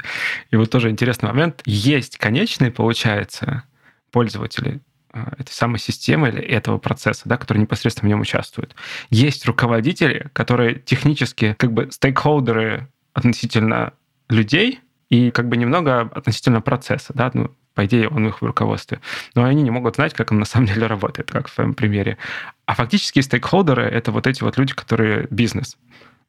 И 0.51 0.55
вот 0.55 0.69
тоже 0.69 0.89
интересный 0.89 1.29
момент. 1.29 1.61
Есть 1.65 2.17
конечные, 2.17 2.71
получается, 2.71 3.63
пользователи 4.11 4.79
а, 5.11 5.33
этой 5.37 5.51
самой 5.51 5.79
системы 5.79 6.29
или 6.29 6.41
этого 6.41 6.77
процесса, 6.77 7.23
да, 7.25 7.37
которые 7.37 7.63
непосредственно 7.63 8.07
в 8.07 8.09
нем 8.09 8.21
участвуют. 8.21 8.75
Есть 9.09 9.45
руководители, 9.45 10.29
которые 10.33 10.75
технически 10.79 11.55
как 11.57 11.73
бы 11.73 11.91
стейкхолдеры 11.91 12.87
относительно 13.13 13.93
людей 14.29 14.79
и 15.09 15.31
как 15.31 15.49
бы 15.49 15.57
немного 15.57 16.01
относительно 16.01 16.61
процесса, 16.61 17.13
да, 17.13 17.31
ну, 17.33 17.51
по 17.73 17.85
идее, 17.85 18.07
он 18.07 18.27
их 18.27 18.41
в 18.41 18.45
руководстве. 18.45 18.99
Но 19.35 19.43
они 19.43 19.63
не 19.63 19.71
могут 19.71 19.95
знать, 19.95 20.13
как 20.13 20.31
он 20.31 20.39
на 20.39 20.45
самом 20.45 20.67
деле 20.67 20.87
работает, 20.87 21.31
как 21.31 21.47
в 21.47 21.53
своем 21.53 21.73
примере. 21.73 22.17
А 22.65 22.75
фактически 22.75 23.19
стейкхолдеры— 23.19 23.83
это 23.83 24.11
вот 24.11 24.27
эти 24.27 24.43
вот 24.43 24.57
люди, 24.57 24.73
которые 24.73 25.27
бизнес, 25.29 25.77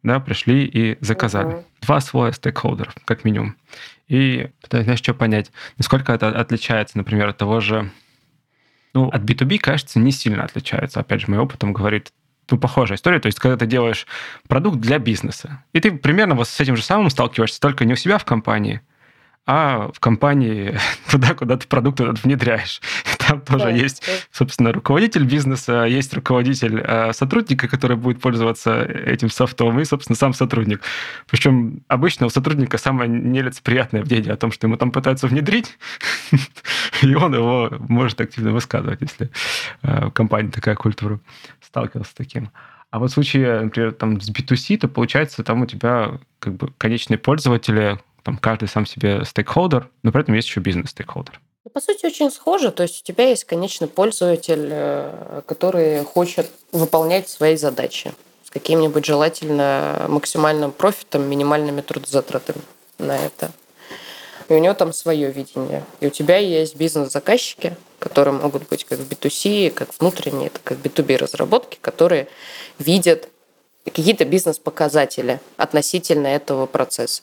да, 0.02 0.20
пришли 0.20 0.64
и 0.64 0.98
заказали. 1.00 1.48
Uh-huh. 1.48 1.64
Два 1.82 2.00
слоя 2.00 2.32
стейкхолдеров, 2.32 2.94
как 3.04 3.24
минимум. 3.24 3.56
И 4.08 4.48
пытаюсь, 4.62 4.84
знаешь, 4.84 5.00
что 5.00 5.14
понять, 5.14 5.50
насколько 5.78 6.12
это 6.12 6.28
отличается, 6.28 6.96
например, 6.98 7.28
от 7.28 7.38
того 7.38 7.60
же... 7.60 7.90
Ну, 8.92 9.08
от 9.08 9.22
B2B, 9.22 9.58
кажется, 9.58 9.98
не 9.98 10.12
сильно 10.12 10.44
отличается. 10.44 11.00
Опять 11.00 11.22
же, 11.22 11.26
мой 11.28 11.38
опыт 11.38 11.58
там 11.58 11.72
говорит, 11.72 12.12
ну, 12.50 12.58
похожая 12.58 12.96
история. 12.96 13.18
То 13.18 13.26
есть, 13.26 13.40
когда 13.40 13.56
ты 13.56 13.66
делаешь 13.66 14.06
продукт 14.46 14.78
для 14.78 14.98
бизнеса, 14.98 15.64
и 15.72 15.80
ты 15.80 15.90
примерно 15.90 16.34
вот 16.34 16.48
с 16.48 16.60
этим 16.60 16.76
же 16.76 16.82
самым 16.82 17.10
сталкиваешься, 17.10 17.60
только 17.60 17.84
не 17.84 17.94
у 17.94 17.96
себя 17.96 18.18
в 18.18 18.24
компании, 18.24 18.82
а 19.46 19.90
в 19.92 20.00
компании 20.00 20.78
туда, 21.10 21.34
куда 21.34 21.56
ты 21.56 21.66
продукт 21.66 22.00
этот 22.00 22.22
внедряешь. 22.24 22.80
Там 23.18 23.40
тоже 23.40 23.64
да, 23.64 23.70
есть, 23.70 24.02
да. 24.06 24.12
собственно, 24.32 24.72
руководитель 24.72 25.24
бизнеса, 25.24 25.84
есть 25.84 26.14
руководитель 26.14 26.80
э, 26.80 27.12
сотрудника, 27.12 27.68
который 27.68 27.96
будет 27.96 28.20
пользоваться 28.20 28.82
этим 28.82 29.30
софтом, 29.30 29.80
и, 29.80 29.84
собственно, 29.84 30.16
сам 30.16 30.34
сотрудник. 30.34 30.82
Причем 31.26 31.82
обычно 31.88 32.26
у 32.26 32.30
сотрудника 32.30 32.78
самое 32.78 33.08
нелицеприятное 33.10 34.02
мнение 34.02 34.32
о 34.32 34.36
том, 34.36 34.52
что 34.52 34.66
ему 34.66 34.76
там 34.76 34.92
пытаются 34.92 35.26
внедрить, 35.26 35.78
и 37.02 37.14
он 37.14 37.34
его 37.34 37.70
может 37.88 38.20
активно 38.20 38.52
высказывать, 38.52 39.00
если 39.00 39.30
э, 39.82 40.06
в 40.06 40.10
компании 40.10 40.50
такая 40.50 40.74
культура 40.74 41.20
сталкивался 41.60 42.10
с 42.10 42.14
таким. 42.14 42.50
А 42.90 42.98
вот 42.98 43.10
в 43.10 43.14
случае, 43.14 43.60
например, 43.60 43.92
там 43.92 44.20
с 44.20 44.30
B2C, 44.30 44.78
то 44.78 44.88
получается, 44.88 45.42
там 45.42 45.62
у 45.62 45.66
тебя 45.66 46.20
как 46.38 46.54
бы 46.54 46.68
конечные 46.78 47.18
пользователи, 47.18 47.98
там 48.24 48.38
каждый 48.38 48.68
сам 48.68 48.86
себе 48.86 49.24
стейкхолдер, 49.24 49.88
но 50.02 50.12
при 50.12 50.22
этом 50.22 50.34
есть 50.34 50.48
еще 50.48 50.60
бизнес-стейкхолдер. 50.60 51.40
Ну, 51.64 51.70
по 51.70 51.80
сути, 51.80 52.06
очень 52.06 52.30
схоже. 52.30 52.70
То 52.70 52.82
есть 52.82 53.02
у 53.02 53.04
тебя 53.04 53.28
есть 53.28 53.44
конечный 53.44 53.88
пользователь, 53.88 54.68
э, 54.70 55.42
который 55.46 56.04
хочет 56.04 56.50
выполнять 56.72 57.28
свои 57.28 57.56
задачи 57.56 58.12
с 58.44 58.50
каким-нибудь 58.50 59.04
желательно 59.04 60.06
максимальным 60.08 60.72
профитом, 60.72 61.28
минимальными 61.28 61.80
трудозатратами 61.80 62.60
на 62.98 63.16
это. 63.16 63.52
И 64.48 64.52
у 64.52 64.58
него 64.58 64.74
там 64.74 64.92
свое 64.92 65.30
видение. 65.30 65.84
И 66.00 66.06
у 66.06 66.10
тебя 66.10 66.36
есть 66.36 66.76
бизнес-заказчики, 66.76 67.76
которые 67.98 68.34
могут 68.34 68.68
быть 68.68 68.84
как 68.84 68.98
B2C, 68.98 69.70
как 69.70 69.88
внутренние, 69.98 70.50
так 70.50 70.62
как 70.62 70.78
B2B 70.78 71.16
разработки, 71.16 71.78
которые 71.80 72.28
видят 72.78 73.28
какие-то 73.84 74.24
бизнес-показатели 74.24 75.40
относительно 75.56 76.26
этого 76.26 76.66
процесса. 76.66 77.22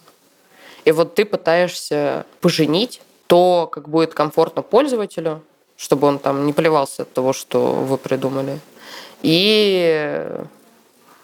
И 0.85 0.91
вот 0.91 1.15
ты 1.15 1.25
пытаешься 1.25 2.25
поженить 2.39 3.01
то, 3.27 3.69
как 3.71 3.89
будет 3.89 4.13
комфортно 4.13 4.61
пользователю, 4.61 5.41
чтобы 5.77 6.07
он 6.07 6.19
там 6.19 6.45
не 6.45 6.53
плевался 6.53 7.03
от 7.03 7.13
того, 7.13 7.33
что 7.33 7.73
вы 7.73 7.97
придумали, 7.97 8.59
и 9.21 10.29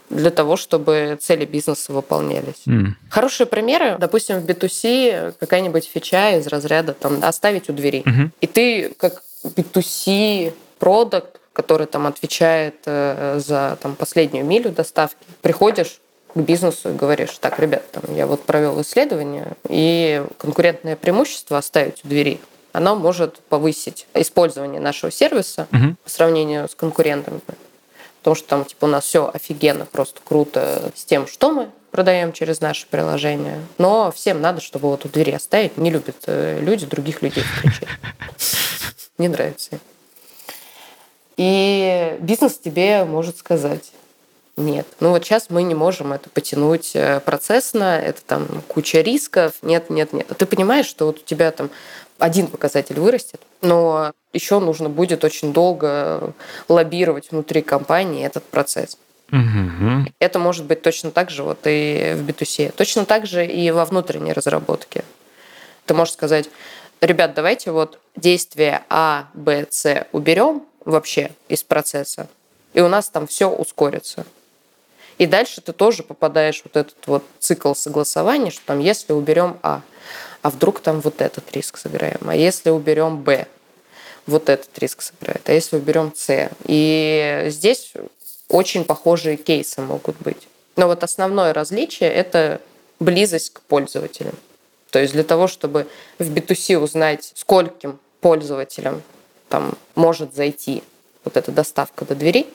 для 0.10 0.32
того, 0.32 0.56
чтобы 0.56 1.17
цели 1.20 1.46
бизнеса 1.46 1.91
выполнялись. 1.91 2.63
Mm. 2.65 2.91
Хорошие 3.10 3.46
примеры, 3.46 3.98
допустим, 4.00 4.39
в 4.39 4.46
B2C 4.46 5.36
какая-нибудь 5.39 5.86
фича 5.86 6.38
из 6.38 6.48
разряда 6.48 6.93
там 6.93 7.24
оставить 7.24 7.70
у 7.70 7.74
двери. 7.74 8.04
Mm-hmm. 8.06 8.30
И 8.39 8.48
ты 8.48 8.89
как 8.98 9.22
B2C 9.43 10.54
продукт, 10.80 11.39
который 11.54 11.88
там 11.88 12.08
отвечает 12.08 12.76
э, 12.86 13.39
за 13.43 13.78
там, 13.82 13.96
последнюю 13.96 14.46
милю 14.46 14.72
доставки, 14.72 15.17
приходишь 15.41 16.00
к 16.38 16.41
бизнесу 16.41 16.89
и 16.89 16.93
говоришь, 16.93 17.38
так, 17.39 17.60
ребят, 17.60 17.89
там, 17.91 18.04
я 18.15 18.28
вот 18.28 18.43
провел 18.43 18.80
исследование, 18.82 19.54
и 19.67 20.23
конкурентное 20.38 20.95
преимущество 20.95 21.58
оставить 21.58 22.04
у 22.06 22.08
двери, 22.08 22.39
оно 22.73 22.95
может 22.95 23.39
повысить 23.50 24.08
использование 24.13 24.80
нашего 24.80 25.12
сервиса 25.12 25.67
угу. 25.71 25.95
по 26.04 26.10
сравнению 26.10 26.69
с 26.69 26.76
конкурентами. 26.76 27.39
Потому 28.19 28.36
что 28.36 28.47
там 28.47 28.65
типа 28.65 28.86
у 28.86 28.88
нас 28.88 29.06
все 29.06 29.32
офигенно, 29.34 29.86
просто 29.86 30.19
круто 30.23 30.91
с 30.95 31.06
тем, 31.06 31.28
что 31.28 31.52
мы 31.52 31.69
продаем 31.91 32.34
через 32.34 32.62
наше 32.62 32.86
приложение. 32.88 33.62
Но 33.78 34.12
всем 34.12 34.41
надо, 34.41 34.62
чтобы 34.62 34.89
вот 34.89 35.06
у 35.06 35.10
двери 35.10 35.32
оставить. 35.32 35.78
Не 35.78 35.89
любят 35.89 36.17
э, 36.28 36.60
люди 36.62 36.86
других 36.86 37.21
людей 37.21 37.43
встречать. 37.43 37.88
Не 39.17 39.30
нравится. 39.30 39.80
И 41.38 42.17
бизнес 42.19 42.58
тебе 42.58 43.06
может 43.06 43.38
сказать, 43.38 43.91
нет. 44.58 44.88
Ну 45.00 45.12
вот 45.12 45.24
сейчас 45.24 45.50
мы 45.50 45.63
не 45.63 45.76
можем 45.76 46.13
это 46.13 46.30
потянуть 46.30 46.96
э, 46.96 47.20
процессно, 47.22 48.00
это 48.00 48.22
там 48.24 48.48
куча 48.67 49.02
рисков. 49.02 49.54
Нет, 49.62 49.89
нет, 49.89 50.13
нет. 50.13 50.28
Ты 50.38 50.46
понимаешь, 50.46 50.88
что 50.88 51.06
вот 51.06 51.20
у 51.20 51.24
тебя 51.24 51.52
там 51.52 51.70
один 52.17 52.48
показатель 52.48 53.00
вырастет, 53.00 53.41
но 53.62 54.12
еще 54.34 54.60
нужно 54.60 54.89
будет 54.89 55.24
очень 55.24 55.54
долго 55.54 56.34
лоббировать 56.67 57.32
внутри 57.32 57.62
компании 57.62 58.26
этот 58.26 58.43
процесс. 58.43 58.98
Угу. 59.32 60.12
Это 60.20 60.39
может 60.39 60.65
быть 60.65 60.82
точно 60.82 61.12
так 61.12 61.30
же 61.30 61.43
вот 61.43 61.60
и 61.65 62.13
в 62.15 62.28
B2C. 62.28 62.72
Точно 62.76 63.06
так 63.06 63.26
же 63.28 63.46
и 63.46 63.70
во 63.72 63.86
внутренней 63.86 64.34
разработке. 64.34 65.04
Ты 65.86 65.93
можешь 65.93 66.13
сказать, 66.13 66.50
ребят, 67.02 67.34
давайте 67.34 67.72
вот 67.72 68.00
действие 68.15 68.84
А, 68.89 69.28
Б, 69.34 69.67
С 69.70 70.08
уберем 70.12 70.63
вообще 70.86 71.32
из 71.50 71.63
процесса, 71.63 72.28
и 72.74 72.82
у 72.82 72.88
нас 72.88 73.10
там 73.10 73.28
все 73.28 73.50
ускорится. 73.50 74.26
И 75.17 75.25
дальше 75.25 75.62
ты 75.62 75.73
тоже 75.73 76.03
попадаешь 76.03 76.62
в 76.62 76.65
вот 76.65 76.75
этот 76.75 77.08
вот 77.08 77.23
цикл 77.39 77.73
согласования, 77.73 78.51
что 78.51 78.62
там 78.65 78.80
если 78.80 79.13
уберем 79.13 79.58
А, 79.63 79.82
а 80.41 80.49
вдруг 80.49 80.80
там 80.80 81.01
вот 81.01 81.21
этот 81.21 81.51
риск 81.53 81.77
сыграем, 81.77 82.19
а 82.27 82.36
если 82.36 82.69
уберем 82.69 83.21
Б, 83.23 83.47
вот 84.27 84.49
этот 84.49 84.77
риск 84.80 85.01
сыграет, 85.01 85.41
а 85.49 85.53
если 85.53 85.77
уберем 85.77 86.13
С. 86.15 86.49
И 86.65 87.45
здесь 87.47 87.93
очень 88.47 88.86
похожие 88.86 89.38
кейсы 89.38 89.82
могут 89.82 90.17
быть. 90.17 90.47
Но 90.75 90.88
вот 90.88 91.03
основное 91.03 91.53
различие– 91.53 92.10
это 92.13 92.62
близость 92.99 93.53
к 93.53 93.62
пользователям. 93.62 94.36
То 94.91 94.99
есть 94.99 95.13
для 95.13 95.23
того, 95.23 95.47
чтобы 95.47 95.88
в 96.19 96.32
B2C 96.32 96.77
узнать, 96.77 97.32
скольким 97.36 97.99
пользователям 98.21 99.01
там 99.49 99.73
может 99.95 100.36
зайти 100.36 100.84
вот 101.23 101.38
эта 101.38 101.51
доставка 101.51 102.06
до 102.06 102.15
двери, 102.15 102.47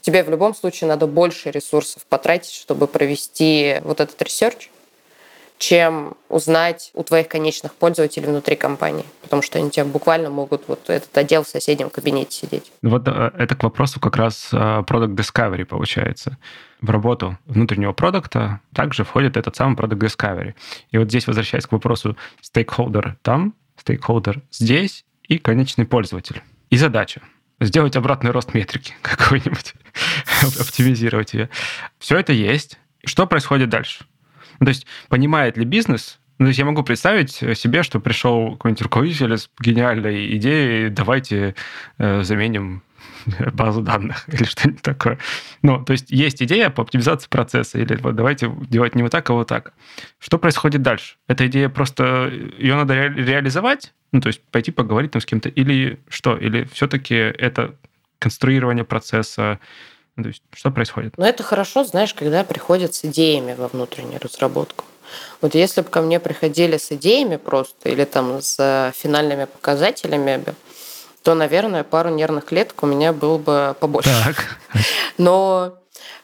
тебе 0.00 0.22
в 0.22 0.30
любом 0.30 0.54
случае 0.54 0.88
надо 0.88 1.06
больше 1.06 1.50
ресурсов 1.50 2.04
потратить, 2.06 2.52
чтобы 2.52 2.86
провести 2.86 3.80
вот 3.84 4.00
этот 4.00 4.20
research 4.22 4.70
чем 5.60 6.14
узнать 6.30 6.90
у 6.94 7.02
твоих 7.02 7.28
конечных 7.28 7.74
пользователей 7.74 8.26
внутри 8.26 8.56
компании, 8.56 9.04
потому 9.20 9.42
что 9.42 9.58
они 9.58 9.70
тебя 9.70 9.84
буквально 9.84 10.30
могут 10.30 10.66
вот 10.68 10.88
этот 10.88 11.16
отдел 11.18 11.44
в 11.44 11.48
соседнем 11.48 11.90
кабинете 11.90 12.32
сидеть. 12.32 12.72
Вот 12.80 13.06
э, 13.06 13.30
это 13.36 13.54
к 13.54 13.62
вопросу 13.62 14.00
как 14.00 14.16
раз 14.16 14.48
э, 14.52 14.56
Product 14.56 15.14
Discovery 15.14 15.66
получается. 15.66 16.38
В 16.80 16.88
работу 16.88 17.38
внутреннего 17.44 17.92
продукта 17.92 18.60
также 18.74 19.04
входит 19.04 19.36
этот 19.36 19.54
самый 19.54 19.76
Product 19.76 19.98
Discovery. 19.98 20.54
И 20.92 20.98
вот 20.98 21.08
здесь, 21.08 21.26
возвращаясь 21.26 21.66
к 21.66 21.72
вопросу 21.72 22.16
стейкхолдер 22.40 23.18
там, 23.20 23.54
стейкхолдер 23.76 24.40
здесь 24.50 25.04
и 25.24 25.36
конечный 25.36 25.84
пользователь. 25.84 26.42
И 26.70 26.78
задача 26.78 27.20
сделать 27.60 27.96
обратный 27.96 28.30
рост 28.30 28.54
метрики 28.54 28.94
какой-нибудь, 29.02 29.74
оптимизировать 30.60 31.34
ее. 31.34 31.50
Все 31.98 32.18
это 32.18 32.32
есть. 32.32 32.78
Что 33.04 33.26
происходит 33.26 33.68
дальше? 33.68 34.04
Ну, 34.58 34.66
то 34.66 34.70
есть 34.70 34.86
понимает 35.08 35.56
ли 35.56 35.64
бизнес, 35.64 36.18
ну, 36.38 36.46
то 36.46 36.48
есть 36.48 36.58
я 36.58 36.64
могу 36.64 36.82
представить 36.82 37.32
себе, 37.32 37.82
что 37.82 38.00
пришел 38.00 38.52
какой-нибудь 38.52 38.82
руководитель 38.82 39.36
с 39.36 39.50
гениальной 39.60 40.36
идеей, 40.36 40.88
давайте 40.88 41.54
э, 41.98 42.22
заменим 42.22 42.82
базу 43.52 43.82
данных 43.82 44.24
или 44.28 44.44
что-нибудь 44.44 44.82
такое. 44.82 45.18
Ну, 45.62 45.84
то 45.84 45.92
есть 45.92 46.10
есть 46.10 46.42
идея 46.42 46.70
по 46.70 46.82
оптимизации 46.82 47.28
процесса, 47.28 47.78
или 47.78 47.96
вот 47.96 48.16
давайте 48.16 48.50
делать 48.68 48.94
не 48.94 49.02
вот 49.02 49.12
так, 49.12 49.28
а 49.30 49.34
вот 49.34 49.48
так. 49.48 49.72
Что 50.18 50.38
происходит 50.38 50.82
дальше? 50.82 51.16
Эта 51.28 51.46
идея 51.46 51.68
просто, 51.68 52.28
ее 52.58 52.76
надо 52.76 52.94
ре- 52.94 53.14
реализовать, 53.14 53.92
ну, 54.12 54.20
то 54.20 54.28
есть 54.28 54.42
пойти 54.50 54.70
поговорить 54.70 55.12
там 55.12 55.20
с 55.20 55.26
кем-то, 55.26 55.48
или 55.48 56.00
что? 56.08 56.36
Или 56.36 56.64
все-таки 56.72 57.14
это 57.14 57.74
конструирование 58.18 58.84
процесса, 58.84 59.58
ну, 60.16 60.24
то 60.24 60.28
есть 60.28 60.42
что 60.52 60.70
происходит? 60.70 61.14
Ну, 61.16 61.24
это 61.24 61.42
хорошо, 61.42 61.84
знаешь, 61.84 62.14
когда 62.14 62.44
приходят 62.44 62.94
с 62.94 63.04
идеями 63.04 63.54
во 63.56 63.68
внутреннюю 63.68 64.20
разработку. 64.20 64.84
Вот 65.40 65.54
если 65.54 65.80
бы 65.80 65.88
ко 65.88 66.02
мне 66.02 66.20
приходили 66.20 66.76
с 66.76 66.92
идеями 66.92 67.36
просто 67.36 67.88
или 67.88 68.04
там 68.04 68.40
с 68.40 68.92
финальными 68.96 69.46
показателями, 69.46 70.44
то, 71.22 71.34
наверное, 71.34 71.84
пару 71.84 72.10
нервных 72.10 72.46
клеток 72.46 72.82
у 72.82 72.86
меня 72.86 73.12
было 73.12 73.38
бы 73.38 73.76
побольше. 73.78 74.10
Так. 74.24 74.58
Но 75.18 75.74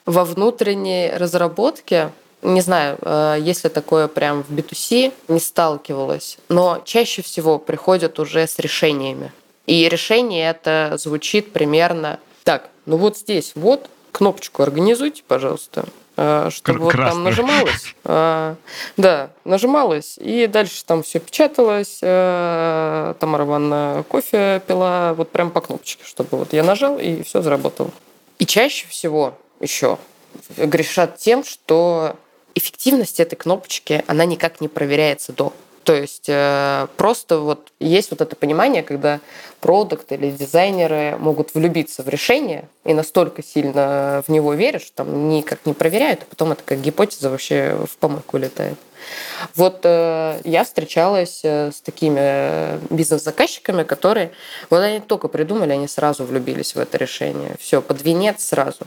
во 0.04 0.24
внутренней 0.24 1.10
разработке 1.10 2.10
не 2.42 2.60
знаю, 2.60 2.98
э, 3.00 3.38
если 3.40 3.68
такое 3.68 4.08
прям 4.08 4.42
в 4.44 4.50
B2C, 4.50 5.12
не 5.28 5.40
сталкивалась, 5.40 6.38
но 6.48 6.80
чаще 6.84 7.22
всего 7.22 7.58
приходят 7.58 8.18
уже 8.20 8.46
с 8.46 8.58
решениями. 8.58 9.32
И 9.66 9.88
решение 9.88 10.50
это 10.50 10.94
звучит 10.96 11.52
примерно 11.52 12.20
так, 12.44 12.70
ну 12.84 12.98
вот 12.98 13.18
здесь 13.18 13.52
вот 13.56 13.90
кнопочку 14.12 14.62
организуйте, 14.62 15.24
пожалуйста, 15.26 15.86
э, 16.16 16.48
чтобы 16.50 16.80
вот 16.80 16.92
там 16.92 17.24
нажималось. 17.24 17.94
А, 18.04 18.56
да, 18.96 19.30
нажималось, 19.44 20.16
и 20.18 20.46
дальше 20.46 20.84
там 20.84 21.02
все 21.02 21.18
печаталось, 21.18 22.00
а, 22.02 23.14
Тамара 23.14 23.44
Ивановна 23.44 24.04
кофе 24.08 24.62
пила, 24.66 25.14
вот 25.14 25.30
прям 25.30 25.50
по 25.50 25.60
кнопочке, 25.60 26.04
чтобы 26.04 26.38
вот 26.38 26.52
я 26.52 26.62
нажал, 26.62 26.98
и 26.98 27.22
все 27.22 27.42
заработало. 27.42 27.90
И 28.38 28.46
чаще 28.46 28.86
всего 28.88 29.38
еще 29.60 29.98
грешат 30.56 31.18
тем, 31.18 31.44
что 31.44 32.16
эффективность 32.54 33.20
этой 33.20 33.36
кнопочки, 33.36 34.04
она 34.06 34.24
никак 34.24 34.60
не 34.60 34.68
проверяется 34.68 35.32
до. 35.32 35.52
То 35.86 35.94
есть 35.94 36.24
э, 36.26 36.88
просто 36.96 37.38
вот 37.38 37.68
есть 37.78 38.10
вот 38.10 38.20
это 38.20 38.34
понимание, 38.34 38.82
когда 38.82 39.20
продукт 39.60 40.10
или 40.10 40.32
дизайнеры 40.32 41.16
могут 41.16 41.54
влюбиться 41.54 42.02
в 42.02 42.08
решение 42.08 42.68
и 42.82 42.92
настолько 42.92 43.44
сильно 43.44 44.24
в 44.26 44.32
него 44.32 44.54
верят, 44.54 44.82
что 44.82 45.04
там 45.04 45.28
никак 45.28 45.60
не 45.64 45.74
проверяют, 45.74 46.22
а 46.22 46.24
потом 46.28 46.50
это 46.50 46.64
как 46.64 46.80
гипотеза 46.80 47.30
вообще 47.30 47.78
в 47.88 47.96
помойку 47.98 48.36
летает. 48.36 48.74
Вот 49.54 49.82
э, 49.84 50.40
я 50.42 50.64
встречалась 50.64 51.42
э, 51.44 51.70
с 51.70 51.80
такими 51.82 52.80
бизнес-заказчиками, 52.92 53.84
которые 53.84 54.32
вот 54.70 54.78
они 54.78 54.98
только 54.98 55.28
придумали, 55.28 55.70
они 55.70 55.86
сразу 55.86 56.24
влюбились 56.24 56.74
в 56.74 56.80
это 56.80 56.98
решение. 56.98 57.54
Все, 57.60 57.80
под 57.80 58.02
венец 58.02 58.44
сразу. 58.44 58.80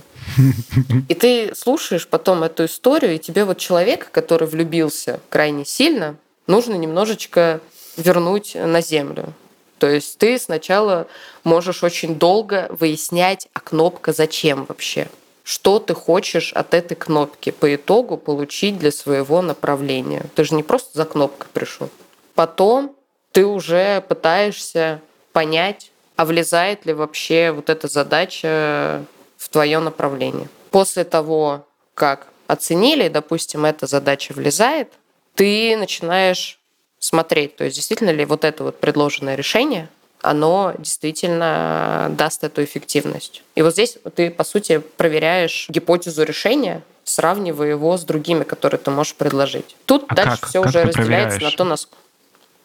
И 1.07 1.13
ты 1.13 1.55
слушаешь 1.55 2.09
потом 2.09 2.43
эту 2.43 2.65
историю, 2.65 3.15
и 3.15 3.19
тебе 3.19 3.45
вот 3.45 3.57
человек, 3.57 4.09
который 4.11 4.49
влюбился 4.49 5.21
крайне 5.29 5.63
сильно, 5.63 6.17
нужно 6.49 6.75
немножечко 6.75 7.61
вернуть 7.95 8.55
на 8.55 8.81
землю. 8.81 9.33
То 9.77 9.87
есть 9.87 10.17
ты 10.17 10.37
сначала 10.37 11.07
можешь 11.45 11.83
очень 11.83 12.15
долго 12.15 12.67
выяснять, 12.69 13.47
а 13.53 13.61
кнопка 13.61 14.11
зачем 14.11 14.65
вообще 14.65 15.07
что 15.49 15.79
ты 15.79 15.95
хочешь 15.95 16.53
от 16.53 16.75
этой 16.75 16.93
кнопки 16.93 17.49
по 17.49 17.73
итогу 17.73 18.17
получить 18.17 18.77
для 18.77 18.91
своего 18.91 19.41
направления. 19.41 20.25
Ты 20.35 20.43
же 20.43 20.53
не 20.53 20.61
просто 20.61 20.91
за 20.95 21.05
кнопкой 21.05 21.47
пришел. 21.51 21.89
Потом 22.35 22.95
ты 23.31 23.47
уже 23.47 24.01
пытаешься 24.01 25.01
понять, 25.33 25.89
а 26.17 26.25
влезает 26.25 26.85
ли 26.85 26.93
вообще 26.93 27.51
вот 27.51 27.71
эта 27.71 27.87
задача 27.87 29.03
в 29.37 29.49
твое 29.49 29.79
направление. 29.79 30.47
После 30.69 31.03
того, 31.03 31.65
как 31.95 32.27
оценили, 32.45 33.07
допустим, 33.07 33.65
эта 33.65 33.87
задача 33.87 34.33
влезает, 34.33 34.93
ты 35.39 35.77
начинаешь 35.77 36.59
смотреть, 36.99 37.55
то 37.55 37.63
есть 37.63 37.77
действительно 37.77 38.09
ли 38.09 38.25
вот 38.25 38.43
это 38.43 38.65
вот 38.65 38.79
предложенное 38.79 39.35
решение– 39.35 39.87
оно 40.21 40.73
действительно 40.77 42.07
даст 42.11 42.43
эту 42.43 42.63
эффективность. 42.63 43.43
И 43.55 43.61
вот 43.61 43.73
здесь 43.73 43.97
ты, 44.15 44.29
по 44.29 44.43
сути, 44.43 44.79
проверяешь 44.79 45.67
гипотезу 45.69 46.23
решения, 46.23 46.83
сравнивая 47.03 47.69
его 47.69 47.97
с 47.97 48.03
другими, 48.03 48.43
которые 48.43 48.79
ты 48.79 48.91
можешь 48.91 49.15
предложить. 49.15 49.75
Тут 49.85 50.05
а 50.09 50.15
дальше 50.15 50.41
как? 50.41 50.49
все 50.49 50.61
как 50.61 50.69
уже 50.69 50.83
разделяется 50.83 51.39
на 51.39 51.51
то, 51.51 51.63
насколько... 51.63 52.03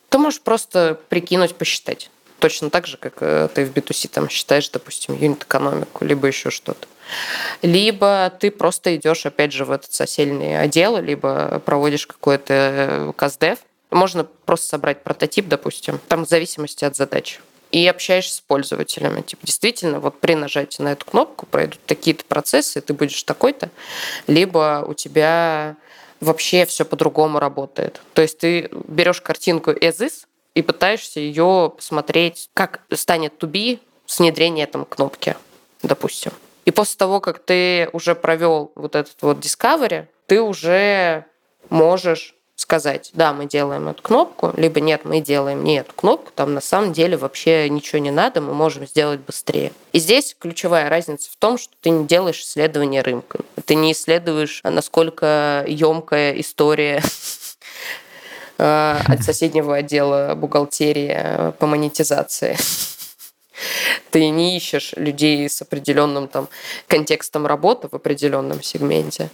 Ты 0.09 0.19
можешь 0.19 0.41
просто 0.41 0.99
прикинуть, 1.09 1.55
посчитать. 1.55 2.11
Точно 2.41 2.71
так 2.71 2.87
же, 2.87 2.97
как 2.97 3.15
э, 3.21 3.49
ты 3.55 3.65
в 3.65 3.73
B2C 3.73 4.09
там 4.09 4.29
считаешь, 4.29 4.69
допустим, 4.69 5.15
юнит-экономику, 5.15 6.05
либо 6.05 6.27
еще 6.27 6.51
что-то. 6.51 6.87
Либо 7.63 8.33
ты 8.39 8.51
просто 8.51 8.97
идешь, 8.97 9.27
опять 9.27 9.53
же, 9.53 9.65
в 9.65 9.71
этот 9.71 9.93
соседний 9.93 10.55
отдел, 10.55 10.99
либо 10.99 11.61
проводишь 11.65 12.07
какой-то 12.07 12.55
э, 12.55 13.13
каздев, 13.17 13.59
можно 13.91 14.25
просто 14.25 14.69
собрать 14.69 15.03
прототип, 15.03 15.49
допустим, 15.49 16.01
там 16.09 16.25
в 16.25 16.29
зависимости 16.29 16.85
от 16.85 16.97
задачи 16.97 17.41
и 17.75 17.89
общаешься 17.89 18.37
с 18.37 18.41
пользователями. 18.41 19.23
Типа, 19.23 19.45
действительно, 19.45 19.99
вот 19.99 20.21
при 20.21 20.35
нажатии 20.35 20.81
на 20.81 20.93
эту 20.93 21.05
кнопку 21.07 21.45
пройдут 21.47 21.81
такие-то 21.87 22.25
процессы, 22.25 22.81
ты 22.81 22.95
будешь 22.95 23.21
такой-то, 23.25 23.69
либо 24.29 24.85
у 24.87 24.95
тебя 24.95 25.75
вообще 26.21 26.67
все 26.67 26.85
по-другому 26.85 27.41
работает. 27.41 28.01
То 28.13 28.23
есть 28.23 28.39
ты 28.39 28.71
берешь 28.87 29.21
картинку 29.21 29.73
as 29.73 29.99
is 29.99 30.25
и 30.55 30.63
пытаешься 30.63 31.19
ее 31.19 31.73
посмотреть, 31.77 32.49
как 32.55 32.81
станет 32.93 33.43
be 33.43 33.81
с 34.07 34.21
внедрением 34.21 34.69
там 34.69 34.85
кнопки, 34.85 35.35
допустим. 35.83 36.31
И 36.65 36.71
после 36.71 36.97
того, 36.97 37.21
как 37.21 37.39
ты 37.39 37.89
уже 37.93 38.15
провел 38.15 38.73
вот 38.75 38.97
этот 38.97 39.17
вот 39.21 39.39
discovery, 39.39 40.07
ты 40.27 40.41
уже 40.41 41.27
можешь 41.71 42.35
сказать, 42.57 43.11
да, 43.15 43.33
мы 43.33 43.47
делаем 43.47 43.89
эту 43.89 44.03
кнопку, 44.03 44.53
либо 44.57 44.81
нет, 44.81 45.05
мы 45.05 45.21
делаем 45.21 45.65
не 45.65 45.79
эту 45.79 45.93
кнопку, 45.95 46.31
там 46.35 46.55
на 46.55 46.61
самом 46.61 46.93
деле 46.93 47.17
вообще 47.17 47.69
ничего 47.69 47.99
не 47.99 48.13
надо, 48.13 48.41
мы 48.41 48.55
можем 48.55 48.87
сделать 48.87 49.21
быстрее. 49.21 49.73
И 49.93 49.99
здесь 49.99 50.37
ключевая 50.39 50.89
разница 50.89 51.31
в 51.31 51.37
том, 51.37 51.59
что 51.59 51.75
ты 51.81 51.91
не 51.91 52.07
делаешь 52.07 52.41
исследование 52.41 53.03
рынка. 53.03 53.41
Ты 53.65 53.75
не 53.75 53.93
исследуешь, 53.93 54.61
насколько 54.63 55.65
емкая 55.67 56.41
история 56.41 57.03
э, 58.59 58.97
от 59.05 59.23
соседнего 59.25 59.77
отдела 59.77 60.35
бухгалтерии 60.37 61.53
по 61.59 61.67
монетизации. 61.67 62.57
Ты 64.11 64.29
не 64.31 64.57
ищешь 64.57 64.93
людей 64.97 65.49
с 65.49 65.63
определенным 65.63 66.29
там 66.29 66.49
контекстом 66.87 67.47
работы 67.47 67.89
в 67.89 67.95
определенном 67.95 68.63
сегменте. 68.63 69.31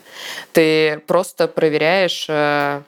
Ты 0.53 0.99
просто 1.07 1.49
проверяешь 1.49 2.27
э, 2.29 2.83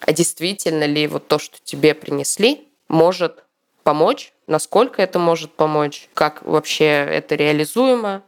а 0.00 0.12
действительно 0.12 0.84
ли 0.84 1.06
вот 1.06 1.28
то, 1.28 1.38
что 1.38 1.58
тебе 1.64 1.94
принесли, 1.94 2.68
может 2.88 3.44
помочь, 3.82 4.32
насколько 4.46 5.02
это 5.02 5.18
может 5.18 5.52
помочь, 5.52 6.08
как 6.14 6.42
вообще 6.44 6.84
это 6.84 7.34
реализуемо, 7.34 8.22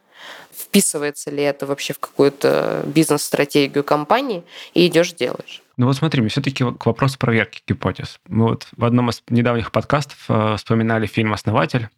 вписывается 0.53 1.31
ли 1.31 1.42
это 1.42 1.66
вообще 1.66 1.92
в 1.92 1.98
какую-то 1.98 2.83
бизнес-стратегию 2.87 3.85
компании, 3.85 4.42
и 4.74 4.87
идешь 4.87 5.12
делаешь. 5.12 5.62
Ну 5.81 5.87
вот 5.87 5.97
смотри, 5.97 6.29
все-таки 6.29 6.62
к 6.62 6.85
вопросу 6.85 7.19
проверки 7.19 7.62
гипотез. 7.66 8.21
Мы 8.29 8.49
вот 8.49 8.69
в 8.77 8.85
одном 8.85 9.09
из 9.09 9.23
недавних 9.31 9.73
подкастов 9.73 10.19
э, 10.29 10.57
вспоминали 10.59 11.07
фильм 11.07 11.33
«Основатель» 11.33 11.88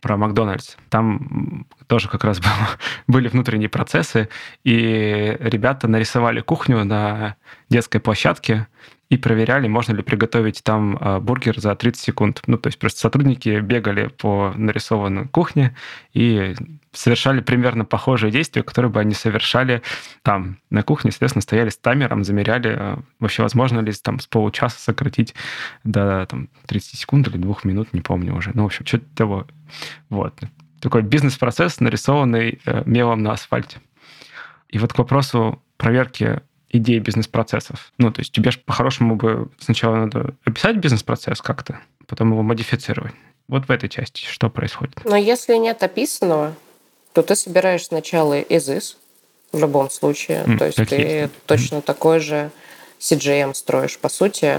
про 0.00 0.16
Макдональдс. 0.16 0.76
Там 0.90 1.66
тоже 1.88 2.08
как 2.08 2.22
раз 2.22 2.38
было, 2.38 2.52
были 3.08 3.26
внутренние 3.26 3.68
процессы, 3.68 4.28
и 4.62 5.36
ребята 5.40 5.88
нарисовали 5.88 6.40
кухню 6.40 6.84
на 6.84 7.34
детской 7.68 7.98
площадке, 7.98 8.68
и 9.12 9.18
проверяли, 9.18 9.68
можно 9.68 9.92
ли 9.92 10.02
приготовить 10.02 10.64
там 10.64 10.96
э, 10.96 11.18
бургер 11.18 11.60
за 11.60 11.76
30 11.76 12.02
секунд. 12.02 12.42
Ну, 12.46 12.56
то 12.56 12.68
есть 12.68 12.78
просто 12.78 13.00
сотрудники 13.00 13.60
бегали 13.60 14.06
по 14.06 14.54
нарисованной 14.56 15.28
кухне 15.28 15.76
и 16.14 16.54
совершали 16.92 17.42
примерно 17.42 17.84
похожие 17.84 18.32
действия, 18.32 18.62
которые 18.62 18.90
бы 18.90 19.00
они 19.00 19.12
совершали 19.12 19.82
там 20.22 20.56
на 20.70 20.82
кухне, 20.82 21.10
соответственно, 21.10 21.42
стояли 21.42 21.68
с 21.68 21.76
таймером, 21.76 22.24
замеряли, 22.24 22.74
э, 22.74 22.96
вообще 23.20 23.42
возможно 23.42 23.80
ли 23.80 23.92
там 23.92 24.18
с 24.18 24.26
получаса 24.26 24.80
сократить 24.80 25.34
до 25.84 26.24
там, 26.24 26.48
30 26.64 26.98
секунд 26.98 27.28
или 27.28 27.36
двух 27.36 27.66
минут, 27.66 27.92
не 27.92 28.00
помню 28.00 28.34
уже. 28.34 28.52
Ну, 28.54 28.62
в 28.62 28.66
общем, 28.66 28.86
что-то 28.86 29.04
того. 29.14 29.46
Вот. 30.08 30.40
Такой 30.80 31.02
бизнес-процесс, 31.02 31.80
нарисованный 31.80 32.60
э, 32.64 32.82
мелом 32.86 33.22
на 33.22 33.32
асфальте. 33.32 33.82
И 34.70 34.78
вот 34.78 34.94
к 34.94 34.98
вопросу 34.98 35.62
проверки 35.76 36.40
идеи 36.72 36.98
бизнес-процессов. 36.98 37.92
Ну, 37.98 38.10
то 38.10 38.20
есть 38.20 38.32
тебе 38.32 38.50
же 38.50 38.58
по-хорошему 38.58 39.16
бы 39.16 39.50
сначала 39.60 39.96
надо 39.96 40.34
описать 40.44 40.76
бизнес-процесс 40.76 41.40
как-то, 41.40 41.80
потом 42.06 42.32
его 42.32 42.42
модифицировать. 42.42 43.14
Вот 43.48 43.66
в 43.66 43.70
этой 43.70 43.88
части 43.88 44.24
что 44.24 44.48
происходит? 44.48 45.00
Но 45.04 45.16
если 45.16 45.56
нет 45.56 45.82
описанного, 45.82 46.54
то 47.12 47.22
ты 47.22 47.36
собираешь 47.36 47.84
сначала 47.84 48.40
из 48.40 48.68
is 48.68 48.96
в 49.52 49.58
любом 49.58 49.90
случае. 49.90 50.44
Mm, 50.44 50.58
то 50.58 50.64
есть 50.66 50.78
ты 50.88 50.96
есть. 50.96 51.32
точно 51.46 51.76
mm. 51.76 51.82
такой 51.82 52.20
же 52.20 52.50
CGM 52.98 53.52
строишь. 53.54 53.98
По 53.98 54.08
сути, 54.08 54.56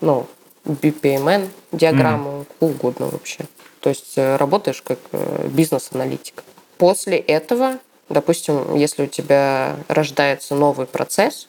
ну, 0.00 0.26
BPMN, 0.64 1.48
диаграмму, 1.72 2.40
mm. 2.40 2.46
угодно 2.60 3.06
вообще. 3.06 3.44
То 3.80 3.90
есть 3.90 4.14
э, 4.16 4.36
работаешь 4.36 4.82
как 4.82 4.98
э, 5.12 5.48
бизнес-аналитик. 5.52 6.42
После 6.78 7.18
этого, 7.18 7.78
допустим, 8.08 8.74
если 8.74 9.04
у 9.04 9.06
тебя 9.06 9.76
рождается 9.88 10.54
новый 10.54 10.86
процесс, 10.86 11.48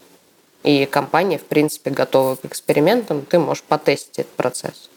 и 0.64 0.86
компания, 0.86 1.38
в 1.38 1.46
принципе, 1.46 1.90
готова 1.90 2.36
к 2.36 2.46
экспериментам, 2.46 3.22
ты 3.22 3.40
можешь 3.40 3.64
потестить 3.64 4.20
этот 4.20 4.34
процесс. 4.34 4.90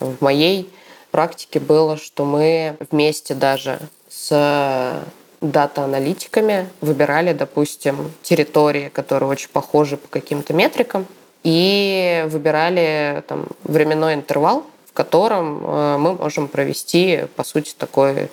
В 0.00 0.20
моей 0.20 0.70
практике 1.10 1.60
было, 1.60 1.96
что 1.96 2.24
мы 2.24 2.76
вместе 2.90 3.34
даже 3.34 3.78
с 4.10 5.04
дата-аналитиками 5.40 6.68
выбирали, 6.80 7.32
допустим, 7.32 8.12
территории, 8.22 8.88
которые 8.88 9.28
очень 9.28 9.48
похожи 9.50 9.96
по 9.96 10.08
каким-то 10.08 10.54
метрикам, 10.54 11.06
и 11.44 12.24
выбирали 12.28 13.22
там, 13.28 13.46
временной 13.62 14.14
интервал, 14.14 14.64
в 14.86 14.92
котором 14.92 15.64
э, 15.64 15.96
мы 15.98 16.14
можем 16.14 16.48
провести, 16.48 17.26
по 17.36 17.44
сути, 17.44 17.74
такой 17.78 18.28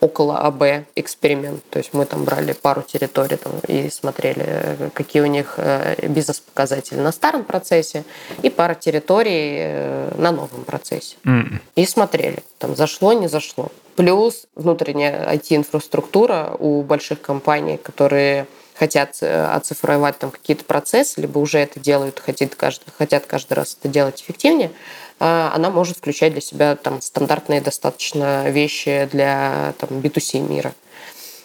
около 0.00 0.38
АБ 0.38 0.86
эксперимент. 0.94 1.62
То 1.70 1.78
есть 1.78 1.92
мы 1.92 2.04
там 2.06 2.24
брали 2.24 2.52
пару 2.52 2.82
территорий 2.82 3.36
там, 3.36 3.52
и 3.66 3.88
смотрели, 3.90 4.90
какие 4.94 5.22
у 5.22 5.26
них 5.26 5.54
э, 5.56 6.06
бизнес-показатели 6.08 6.98
на 6.98 7.12
старом 7.12 7.44
процессе 7.44 8.04
и 8.42 8.50
пара 8.50 8.74
территорий 8.74 9.56
э, 9.58 10.14
на 10.16 10.32
новом 10.32 10.64
процессе. 10.64 11.16
Mm. 11.24 11.60
И 11.76 11.86
смотрели, 11.86 12.42
там 12.58 12.76
зашло, 12.76 13.12
не 13.12 13.28
зашло. 13.28 13.70
Плюс 13.96 14.46
внутренняя 14.54 15.32
IT-инфраструктура 15.34 16.54
у 16.58 16.82
больших 16.82 17.20
компаний, 17.20 17.78
которые 17.78 18.46
хотят 18.78 19.16
э, 19.22 19.46
оцифровать 19.46 20.18
там 20.18 20.30
какие-то 20.30 20.64
процессы, 20.64 21.20
либо 21.20 21.38
уже 21.38 21.58
это 21.58 21.80
делают, 21.80 22.20
хотят 22.20 22.54
каждый, 22.54 22.90
хотят 22.96 23.26
каждый 23.26 23.54
раз 23.54 23.76
это 23.78 23.88
делать 23.88 24.20
эффективнее, 24.20 24.70
она 25.18 25.70
может 25.70 25.98
включать 25.98 26.32
для 26.32 26.40
себя 26.40 26.76
там 26.76 27.00
стандартные 27.00 27.60
достаточно 27.60 28.50
вещи 28.50 29.08
для 29.10 29.74
там, 29.78 29.90
B2C 30.00 30.40
мира. 30.40 30.74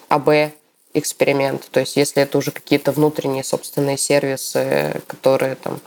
АБ 0.10 0.54
эксперимент, 0.94 1.70
то 1.72 1.80
есть 1.80 1.96
если 1.96 2.22
это 2.24 2.38
уже 2.38 2.52
какие-то 2.52 2.92
внутренние 2.92 3.46
собственные 3.46 3.98
сервисы, 3.98 5.02
которые 5.08 5.56
там 5.56 5.80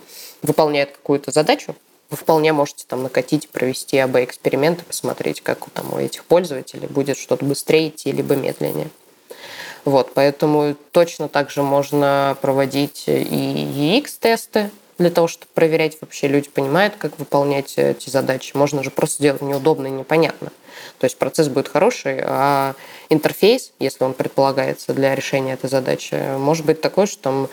выполняют 0.42 0.92
какую-то 0.92 1.30
задачу, 1.30 1.76
вы 2.10 2.16
вполне 2.16 2.52
можете 2.52 2.84
там 2.86 3.02
накатить, 3.02 3.48
провести 3.48 3.98
АБ-эксперименты, 3.98 4.84
посмотреть, 4.84 5.40
как 5.40 5.68
там 5.72 5.92
у 5.92 5.98
этих 5.98 6.24
пользователей 6.24 6.86
будет 6.86 7.18
что-то 7.18 7.44
быстрее 7.44 7.88
идти, 7.88 8.12
либо 8.12 8.34
медленнее. 8.34 8.88
Вот, 9.84 10.14
поэтому 10.14 10.74
точно 10.92 11.28
так 11.28 11.50
же 11.50 11.62
можно 11.62 12.38
проводить 12.40 13.04
и 13.06 13.10
UX-тесты 13.12 14.70
для 14.98 15.10
того, 15.10 15.26
чтобы 15.26 15.50
проверять 15.54 15.98
вообще, 16.00 16.28
люди 16.28 16.48
понимают, 16.48 16.94
как 16.96 17.18
выполнять 17.18 17.74
эти 17.76 18.10
задачи. 18.10 18.56
Можно 18.56 18.82
же 18.82 18.90
просто 18.90 19.16
сделать 19.22 19.42
неудобно 19.42 19.88
и 19.88 19.90
непонятно. 19.90 20.50
То 20.98 21.04
есть 21.04 21.18
процесс 21.18 21.48
будет 21.48 21.68
хороший, 21.68 22.20
а 22.22 22.74
интерфейс, 23.08 23.72
если 23.78 24.04
он 24.04 24.14
предполагается 24.14 24.92
для 24.92 25.14
решения 25.14 25.54
этой 25.54 25.68
задачи, 25.68 26.36
может 26.38 26.64
быть 26.64 26.80
такой, 26.80 27.06
что 27.06 27.22
там 27.22 27.48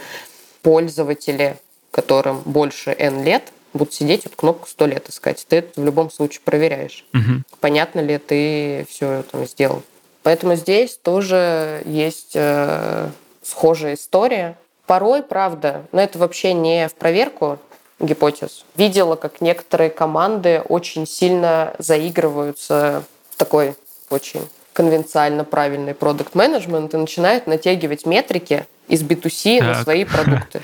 пользователи, 0.62 1.58
которым 1.92 2.42
больше 2.46 2.92
N 2.92 3.24
лет, 3.24 3.52
будут 3.74 3.94
сидеть, 3.94 4.26
вот 4.26 4.36
кнопку 4.36 4.68
сто 4.68 4.86
лет 4.86 5.10
искать. 5.10 5.46
Ты 5.48 5.58
это 5.58 5.80
в 5.80 5.86
любом 5.86 6.12
случае 6.12 6.42
проверяешь. 6.44 7.06
Угу. 7.14 7.44
Понятно 7.60 8.00
ли 8.02 8.18
ты 8.18 8.86
все 8.90 9.24
там 9.32 9.46
сделал. 9.46 9.82
Поэтому 10.24 10.56
здесь 10.56 10.98
тоже 10.98 11.82
есть 11.86 12.32
э, 12.36 13.10
схожая 13.42 13.96
история. 13.96 14.58
Порой, 14.86 15.24
правда, 15.24 15.86
но 15.92 16.02
это 16.02 16.20
вообще 16.20 16.54
не 16.54 16.88
в 16.88 16.96
проверку 16.96 17.60
гипотез. 18.00 18.66
Видела, 18.76 19.16
как 19.16 19.42
некоторые 19.42 19.90
команды 19.90 20.62
очень 20.68 21.08
сильно 21.08 21.74
заигрываются 21.78 23.04
в 23.30 23.38
такой 23.38 23.76
очень 24.10 24.48
конвенциально 24.74 25.44
правильный 25.44 25.94
продукт 25.94 26.36
менеджмент 26.36 26.94
и 26.94 26.98
начинают 26.98 27.48
натягивать 27.48 28.06
метрики 28.06 28.66
из 28.88 29.04
B2C 29.04 29.60
так. 29.60 29.68
на 29.68 29.84
свои 29.84 30.06
продукты. 30.06 30.62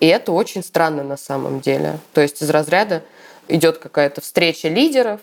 И 0.00 0.06
это 0.06 0.32
очень 0.32 0.62
странно 0.62 1.02
на 1.02 1.16
самом 1.16 1.60
деле. 1.60 1.98
То 2.12 2.20
есть 2.20 2.42
из 2.42 2.50
разряда 2.50 3.02
идет 3.48 3.78
какая-то 3.78 4.20
встреча 4.20 4.68
лидеров, 4.68 5.20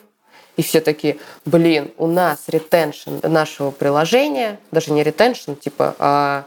и 0.57 0.63
все 0.63 0.81
такие, 0.81 1.17
блин, 1.45 1.91
у 1.97 2.07
нас 2.07 2.43
ретеншн 2.47 3.19
нашего 3.23 3.71
приложения, 3.71 4.59
даже 4.71 4.91
не 4.91 5.03
ретеншн, 5.03 5.53
типа, 5.53 5.95
а 5.97 6.45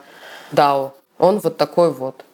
DAO, 0.54 0.92
он 1.18 1.38
вот 1.38 1.56
такой 1.56 1.92
вот. 1.92 2.24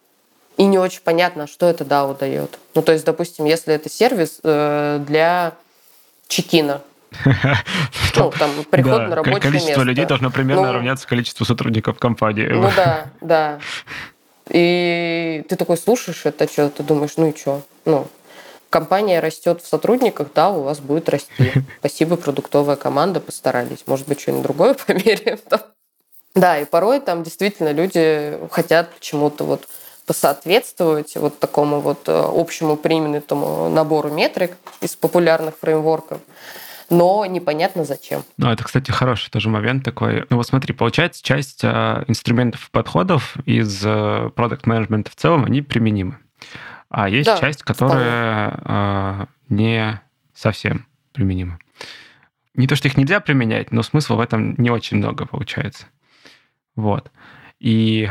И 0.57 0.65
не 0.65 0.79
очень 0.79 1.01
понятно, 1.03 1.47
что 1.47 1.67
это 1.67 1.85
DAO 1.85 2.19
дает. 2.19 2.59
Ну, 2.75 2.83
то 2.83 2.93
есть, 2.93 3.05
допустим, 3.05 3.45
если 3.47 3.75
это 3.75 3.89
сервис 3.89 4.41
э, 4.43 5.03
для 5.07 5.55
чекина, 6.29 6.83
ну, 8.17 8.31
там, 8.31 8.51
приход 8.71 9.09
на 9.09 9.17
рабочее 9.17 9.41
Количество 9.41 9.83
людей 9.83 10.05
должно 10.05 10.31
примерно 10.31 10.69
ну, 10.69 10.73
равняться 10.75 11.09
количеству 11.09 11.45
сотрудников 11.45 11.99
компании. 11.99 12.47
Ну 12.47 12.71
да, 12.77 13.07
да. 13.21 13.59
И 14.49 15.45
ты 15.49 15.57
такой 15.57 15.77
слушаешь 15.77 16.23
это, 16.25 16.47
что 16.49 16.71
ты 16.71 16.83
думаешь, 16.83 17.13
ну 17.17 17.29
и 17.29 17.37
что? 17.37 17.63
Ну, 17.85 18.09
компания 18.69 19.21
растет 19.21 19.63
в 19.63 19.67
сотрудниках, 19.67 20.29
да, 20.35 20.51
у 20.51 20.63
вас 20.63 20.81
будет 20.81 21.09
расти. 21.09 21.53
Спасибо, 21.79 22.17
продуктовая 22.17 22.77
команда, 22.77 23.21
постарались. 23.21 23.85
Может 23.87 24.09
быть, 24.09 24.21
что-нибудь 24.21 24.45
другое 24.45 24.75
померяем. 24.75 25.39
Да, 26.35 26.59
и 26.59 26.65
порой 26.65 27.01
там 27.01 27.23
действительно 27.23 27.73
люди 27.73 28.39
хотят 28.51 28.95
почему-то 28.95 29.45
вот 29.45 29.67
посоответствовать 30.07 31.17
вот 31.17 31.39
такому 31.39 31.81
вот 31.81 32.09
э, 32.09 32.13
общему 32.13 32.77
принятому 32.77 33.69
набору 33.69 34.11
метрик 34.11 34.57
из 34.81 34.97
популярных 34.97 35.55
фреймворков 35.61 36.21
но 36.91 37.25
непонятно 37.25 37.85
зачем. 37.85 38.25
Ну, 38.37 38.51
это, 38.51 38.65
кстати, 38.65 38.91
хороший 38.91 39.31
тоже 39.31 39.49
момент 39.49 39.85
такой. 39.85 40.27
Ну, 40.29 40.37
вот 40.37 40.47
смотри, 40.47 40.75
получается, 40.75 41.23
часть 41.23 41.61
э, 41.63 42.05
инструментов 42.09 42.69
и 42.69 42.71
подходов 42.73 43.37
из 43.47 43.81
э, 43.85 44.31
продукт 44.35 44.67
менеджмента 44.67 45.11
в 45.11 45.15
целом, 45.15 45.45
они 45.45 45.63
применимы. 45.63 46.19
А 46.89 47.09
есть 47.09 47.27
да, 47.27 47.39
часть, 47.39 47.63
которая 47.63 48.61
э, 48.65 49.27
не 49.49 50.01
совсем 50.35 50.87
применима. 51.13 51.59
Не 52.55 52.67
то, 52.67 52.75
что 52.75 52.89
их 52.89 52.97
нельзя 52.97 53.21
применять, 53.21 53.71
но 53.71 53.83
смысла 53.83 54.17
в 54.17 54.21
этом 54.21 54.57
не 54.59 54.71
очень 54.71 54.97
много 54.97 55.25
получается. 55.25 55.87
Вот. 56.77 57.11
И 57.59 58.11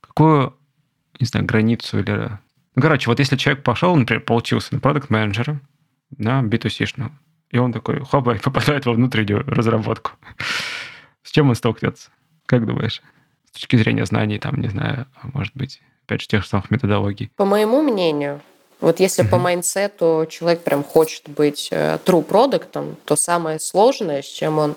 какую, 0.00 0.56
не 1.18 1.26
знаю, 1.26 1.46
границу 1.46 2.00
или... 2.00 2.38
Ну, 2.74 2.82
короче, 2.82 3.08
вот 3.08 3.18
если 3.18 3.36
человек 3.36 3.62
пошел, 3.62 3.94
например, 3.94 4.22
получился 4.24 4.74
на 4.74 4.80
продукт 4.80 5.10
менеджера 5.10 5.60
на 6.16 6.42
B2C, 6.42 7.10
и 7.50 7.58
он 7.58 7.72
такой, 7.72 8.00
хоба, 8.00 8.34
и 8.36 8.38
попадает 8.38 8.86
во 8.86 8.92
внутреннюю 8.92 9.44
разработку. 9.46 10.12
С 11.22 11.30
чем 11.30 11.48
он 11.50 11.54
столкнется? 11.54 12.10
Как 12.46 12.66
думаешь? 12.66 13.02
С 13.46 13.52
точки 13.52 13.76
зрения 13.76 14.06
знаний, 14.06 14.38
там, 14.38 14.60
не 14.60 14.68
знаю, 14.68 15.06
может 15.22 15.54
быть, 15.56 15.80
опять 16.06 16.22
же, 16.22 16.28
тех 16.28 16.42
же 16.42 16.48
самых 16.48 16.70
методологий. 16.70 17.30
По 17.36 17.44
моему 17.44 17.82
мнению, 17.82 18.40
вот 18.80 19.00
если 19.00 19.24
uh-huh. 19.24 19.30
по 19.30 19.38
майнсету 19.38 20.26
человек 20.30 20.62
прям 20.62 20.82
хочет 20.82 21.28
быть 21.28 21.68
э, 21.70 21.98
true 22.04 22.22
продуктом, 22.22 22.96
то 23.04 23.16
самое 23.16 23.60
сложное, 23.60 24.22
с 24.22 24.26
чем 24.26 24.58
он 24.58 24.74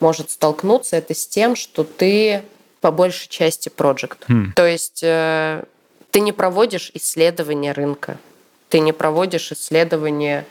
может 0.00 0.30
столкнуться, 0.30 0.96
это 0.96 1.14
с 1.14 1.26
тем, 1.26 1.56
что 1.56 1.84
ты 1.84 2.42
по 2.80 2.90
большей 2.90 3.28
части 3.28 3.68
проект. 3.68 4.28
Hmm. 4.28 4.52
То 4.54 4.66
есть 4.66 5.02
э, 5.02 5.64
ты 6.10 6.20
не 6.20 6.32
проводишь 6.32 6.90
исследования 6.94 7.72
рынка, 7.72 8.18
ты 8.68 8.80
не 8.80 8.92
проводишь 8.92 9.52
исследования 9.52 10.46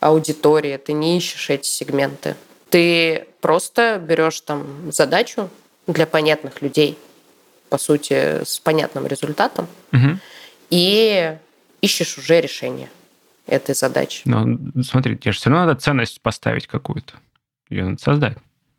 аудитории, 0.00 0.76
ты 0.76 0.92
не 0.92 1.18
ищешь 1.18 1.50
эти 1.50 1.66
сегменты. 1.66 2.36
Ты 2.70 3.26
просто 3.40 4.00
берешь 4.02 4.40
там 4.40 4.92
задачу 4.92 5.48
для 5.86 6.06
понятных 6.06 6.62
людей, 6.62 6.98
по 7.68 7.78
сути, 7.78 8.44
с 8.44 8.58
понятным 8.58 9.06
результатом, 9.06 9.66
угу. 9.92 10.18
и 10.70 11.36
ищешь 11.80 12.18
уже 12.18 12.40
решение 12.40 12.88
этой 13.46 13.74
задачи. 13.74 14.22
Но 14.24 14.58
смотри, 14.82 15.16
тебе 15.16 15.32
же 15.32 15.38
все 15.38 15.50
равно 15.50 15.66
надо 15.66 15.80
ценность 15.80 16.20
поставить 16.20 16.66
какую-то. 16.66 17.14
Ее 17.70 17.84
надо 17.84 18.02
создать. 18.02 18.36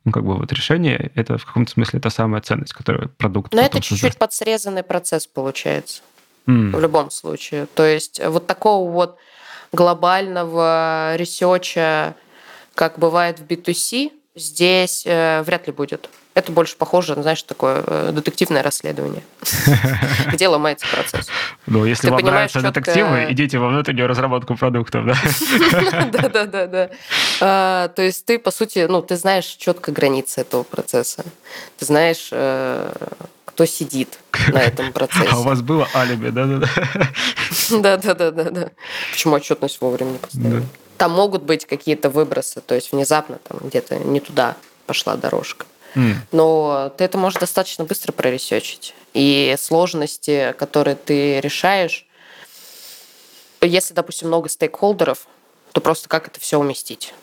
Ну, 0.08 0.14
как 0.14 0.24
бы 0.24 0.38
вот 0.38 0.54
решение, 0.54 1.12
это 1.16 1.38
в 1.38 1.46
каком-то 1.46 1.70
смысле 1.70 2.00
та 2.00 2.10
самая 2.10 2.42
ценность, 2.42 2.72
которую 2.72 3.10
продукт 3.10 3.54
Но 3.54 3.60
это 3.60 3.82
чуть-чуть 3.82 4.18
подсрезанный 4.18 4.82
процесс 4.82 5.28
получается. 5.28 6.02
Mm. 6.46 6.74
В 6.74 6.80
любом 6.80 7.12
случае. 7.12 7.66
То 7.76 7.84
есть 7.84 8.26
вот 8.26 8.48
такого 8.48 8.90
вот 8.90 9.18
глобального 9.74 11.14
research 11.18 11.96
а, 11.96 12.16
как 12.74 13.00
бывает 13.00 13.40
в 13.40 13.46
B2C, 13.48 14.14
здесь 14.34 15.04
э, 15.06 15.42
вряд 15.42 15.68
ли 15.68 15.74
будет. 15.74 16.10
Это 16.38 16.52
больше 16.52 16.78
похоже, 16.78 17.16
на, 17.16 17.24
знаешь, 17.24 17.42
такое 17.42 17.84
э, 17.84 18.12
детективное 18.14 18.62
расследование, 18.62 19.24
где 20.32 20.48
ломается 20.48 20.86
процесс. 20.86 21.30
Ну, 21.66 21.84
если 21.84 22.12
вам 22.12 22.22
нравятся 22.22 22.62
детективы, 22.62 23.26
идите 23.32 23.58
во 23.58 23.70
внутреннюю 23.70 24.08
разработку 24.08 24.56
продуктов, 24.56 25.08
да? 25.08 25.16
Да-да-да. 26.12 26.92
А, 27.42 27.88
то 27.88 28.04
есть 28.04 28.24
ты, 28.26 28.38
по 28.38 28.52
сути, 28.52 28.86
ну, 28.88 29.02
ты 29.02 29.16
знаешь 29.16 29.46
четко 29.46 29.92
границы 29.92 30.42
этого 30.42 30.62
процесса. 30.62 31.26
Ты 31.80 31.86
знаешь, 31.86 32.28
э, 32.30 32.94
кто 33.46 33.66
сидит 33.66 34.20
на 34.50 34.60
этом 34.60 34.94
процессе. 34.94 35.30
А 35.32 35.40
у 35.40 35.42
вас 35.42 35.62
было 35.64 35.88
алиби, 35.96 36.30
да-да-да? 36.30 36.70
Да-да-да-да. 37.72 38.70
Почему 39.12 39.34
отчетность 39.34 39.82
вовремя 39.82 40.12
не 40.12 40.18
поставили? 40.20 40.64
Там 40.98 41.14
могут 41.14 41.42
быть 41.42 41.66
какие-то 41.66 42.12
выбросы, 42.12 42.62
то 42.62 42.76
есть 42.76 42.92
внезапно 42.92 43.40
там 43.48 43.58
где-то 43.64 43.98
не 43.98 44.20
туда 44.20 44.56
пошла 44.86 45.16
дорожка. 45.16 45.66
Но 46.32 46.94
ты 46.98 47.04
это 47.04 47.18
можешь 47.18 47.40
достаточно 47.40 47.84
быстро 47.84 48.12
проресечить. 48.12 48.94
И 49.14 49.56
сложности, 49.58 50.54
которые 50.58 50.96
ты 50.96 51.42
решаешь, 51.42 52.06
если, 53.62 53.94
допустим, 53.94 54.28
много 54.28 54.50
стейкхолдеров, 54.50 55.28
то 55.72 55.82
просто 55.82 56.08
как 56.10 56.28
это 56.28 56.40
все 56.40 56.60
уместить? 56.60 57.14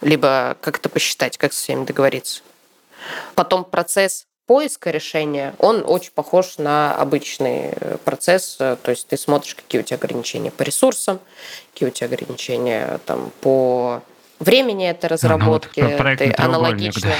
Либо 0.00 0.56
как 0.60 0.78
это 0.78 0.88
посчитать, 0.88 1.38
как 1.38 1.52
со 1.52 1.62
всеми 1.62 1.84
договориться. 1.84 2.42
Потом 3.34 3.64
процесс 3.64 4.26
поиска 4.46 4.90
решения, 4.90 5.54
он 5.58 5.84
очень 5.86 6.10
похож 6.12 6.56
на 6.58 6.94
обычный 6.94 7.72
э, 7.74 7.98
процесс. 8.04 8.56
То 8.56 8.78
есть 8.86 9.06
ты 9.06 9.16
смотришь, 9.16 9.54
какие 9.54 9.82
у 9.82 9.84
тебя 9.84 9.98
ограничения 9.98 10.50
по 10.50 10.62
ресурсам, 10.62 11.20
какие 11.72 11.88
у 11.88 11.92
тебя 11.92 12.06
ограничения 12.06 12.98
там, 13.04 13.30
по 13.42 14.02
времени 14.38 14.88
этой 14.88 15.06
разработки. 15.06 15.80
Ну, 15.80 15.96
вот 15.96 16.18
ты 16.18 16.34
аналогично. 16.36 17.12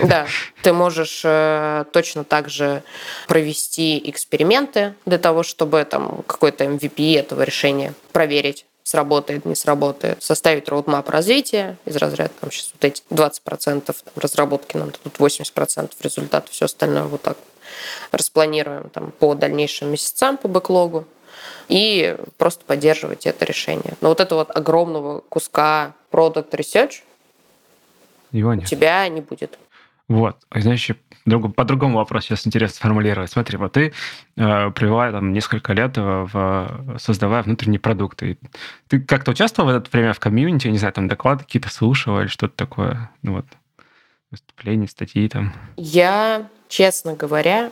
Да. 0.00 0.06
да, 0.06 0.26
ты 0.62 0.72
можешь 0.72 1.22
э, 1.24 1.84
точно 1.92 2.24
так 2.24 2.48
же 2.48 2.82
провести 3.28 4.00
эксперименты 4.10 4.94
для 5.06 5.18
того, 5.18 5.42
чтобы 5.42 5.84
там 5.84 6.22
какой-то 6.26 6.64
MVP 6.64 7.18
этого 7.18 7.42
решения 7.42 7.94
проверить 8.12 8.66
сработает, 8.84 9.46
не 9.46 9.54
сработает, 9.54 10.22
составить 10.22 10.68
роудмап 10.68 11.08
развития 11.08 11.78
из 11.86 11.96
разряда 11.96 12.32
там 12.38 12.50
сейчас 12.50 12.72
вот 12.74 12.84
эти 12.84 13.02
20% 13.10 13.82
там, 13.82 13.94
разработки 14.14 14.76
нам 14.76 14.90
тут 14.90 15.14
80% 15.16 15.90
результата, 16.00 16.50
все 16.50 16.66
остальное 16.66 17.04
вот 17.04 17.22
так 17.22 17.38
распланируем 18.12 18.90
там, 18.90 19.10
по 19.10 19.34
дальнейшим 19.34 19.90
месяцам 19.90 20.36
по 20.36 20.48
бэклогу 20.48 21.06
и 21.68 22.16
просто 22.38 22.64
поддерживать 22.64 23.26
это 23.26 23.44
решение. 23.44 23.94
Но 24.00 24.08
вот 24.08 24.20
этого 24.20 24.40
вот 24.40 24.56
огромного 24.56 25.20
куска 25.20 25.94
product 26.10 26.50
research 26.50 27.02
Его 28.32 28.54
нет. 28.54 28.64
у 28.64 28.66
тебя 28.66 29.08
не 29.08 29.20
будет. 29.20 29.58
Вот. 30.08 30.36
А 30.50 30.60
знаешь, 30.60 30.90
друг, 31.24 31.54
по 31.54 31.64
другому 31.64 31.96
вопросу 31.96 32.28
сейчас 32.28 32.46
интересно 32.46 32.76
сформулировать. 32.76 33.30
Смотри, 33.30 33.56
вот 33.56 33.72
ты 33.72 33.92
э, 34.36 34.70
провела 34.70 35.10
там 35.10 35.32
несколько 35.32 35.72
лет 35.72 35.96
в, 35.96 36.96
создавая 36.98 37.42
внутренние 37.42 37.80
продукты. 37.80 38.38
Ты 38.88 39.00
как-то 39.00 39.30
участвовал 39.30 39.70
в 39.70 39.74
это 39.74 39.90
время 39.90 40.12
в 40.12 40.20
комьюнити, 40.20 40.68
не 40.68 40.78
знаю, 40.78 40.92
там 40.92 41.08
доклады 41.08 41.44
какие-то 41.44 41.70
слушала 41.70 42.20
или 42.20 42.28
что-то 42.28 42.54
такое? 42.54 43.10
Ну 43.22 43.36
вот, 43.36 43.46
выступления, 44.30 44.88
статьи 44.88 45.26
там. 45.28 45.54
Я, 45.76 46.48
честно 46.68 47.14
говоря, 47.14 47.70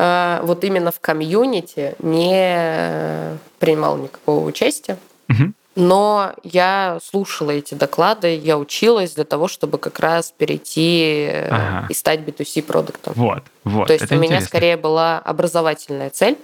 вот 0.00 0.62
именно 0.62 0.92
в 0.92 1.00
комьюнити 1.00 1.96
не 1.98 3.38
принимал 3.58 3.96
никакого 3.96 4.44
участия. 4.44 4.96
Угу. 5.28 5.52
Но 5.78 6.34
я 6.42 6.98
слушала 7.00 7.52
эти 7.52 7.74
доклады, 7.74 8.34
я 8.34 8.58
училась 8.58 9.14
для 9.14 9.22
того, 9.22 9.46
чтобы 9.46 9.78
как 9.78 10.00
раз 10.00 10.34
перейти 10.36 11.28
э, 11.30 11.48
ага. 11.48 11.86
и 11.88 11.94
стать 11.94 12.18
B2C 12.20 12.62
продуктом. 12.62 13.12
Вот, 13.14 13.44
вот. 13.62 13.86
То 13.86 13.92
есть 13.92 14.06
это 14.06 14.14
у 14.14 14.18
интересно. 14.18 14.34
меня 14.34 14.44
скорее 14.44 14.76
была 14.76 15.20
образовательная 15.20 16.10
цель, 16.10 16.36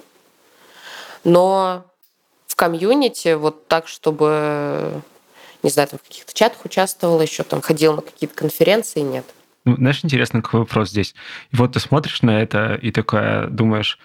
но 1.25 1.85
в 2.47 2.55
комьюнити 2.55 3.35
вот 3.35 3.67
так, 3.67 3.89
чтобы, 3.89 5.03
не 5.65 5.71
знаю, 5.71 5.89
там 5.89 5.99
в 5.99 6.07
каких-то 6.07 6.33
чатах 6.33 6.65
участвовала, 6.65 7.21
еще 7.21 7.43
там 7.43 7.61
ходила 7.61 7.97
на 7.97 8.03
какие-то 8.03 8.37
конференции, 8.37 9.01
нет. 9.01 9.25
Ну, 9.65 9.77
знаешь, 9.77 10.01
интересный 10.03 10.43
какой 10.43 10.61
вопрос 10.61 10.91
здесь. 10.91 11.15
И 11.51 11.57
вот 11.57 11.73
ты 11.73 11.81
смотришь 11.81 12.23
на 12.23 12.43
это 12.43 12.75
и 12.75 12.91
такая 12.91 13.47
думаешь, 13.47 13.99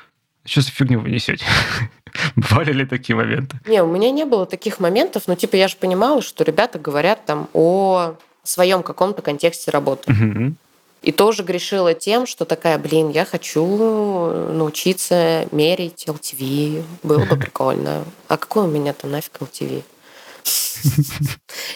что 0.45 0.61
за 0.61 0.71
фигню 0.71 0.99
вы 0.99 1.09
несете? 1.09 1.45
Бывали 2.35 2.71
ли 2.71 2.85
такие 2.85 3.15
моменты? 3.15 3.59
Не, 3.67 3.83
у 3.83 3.87
меня 3.87 4.09
не 4.11 4.25
было 4.25 4.45
таких 4.45 4.79
моментов, 4.79 5.23
но 5.27 5.35
типа 5.35 5.55
я 5.55 5.67
же 5.67 5.75
понимала, 5.75 6.21
что 6.21 6.43
ребята 6.43 6.79
говорят 6.79 7.25
там 7.25 7.49
о 7.53 8.15
своем 8.43 8.83
каком-то 8.83 9.21
контексте 9.21 9.71
работы. 9.71 10.11
Угу. 10.11 10.55
И 11.01 11.11
тоже 11.11 11.43
грешила 11.43 11.93
тем, 11.93 12.25
что 12.25 12.45
такая, 12.45 12.77
блин, 12.77 13.09
я 13.09 13.23
хочу 13.25 13.65
научиться 14.51 15.47
мерить 15.51 16.05
LTV, 16.07 16.83
было 17.03 17.25
бы 17.25 17.35
прикольно. 17.39 18.03
А 18.27 18.37
какой 18.37 18.65
у 18.65 18.67
меня 18.67 18.93
там 18.93 19.11
нафиг 19.11 19.33
LTV? 19.39 19.83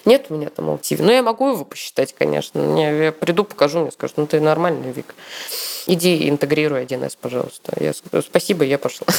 Нет 0.06 0.28
у 0.30 0.36
меня 0.36 0.50
там 0.50 0.70
LTV. 0.70 1.04
Ну, 1.04 1.12
я 1.12 1.22
могу 1.22 1.52
его 1.52 1.66
посчитать, 1.66 2.14
конечно. 2.14 2.60
Я 2.78 3.12
приду, 3.12 3.44
покажу, 3.44 3.80
мне 3.80 3.92
скажут, 3.92 4.18
ну, 4.18 4.28
ты 4.28 4.40
нормальный, 4.40 4.92
Вик. 4.92 5.16
Иди 5.86 6.30
интегрируй 6.30 6.84
1С, 6.84 7.18
пожалуйста. 7.20 7.74
Я 7.80 7.94
скажу, 7.94 8.24
спасибо, 8.24 8.64
я 8.64 8.78
пошла. 8.78 9.08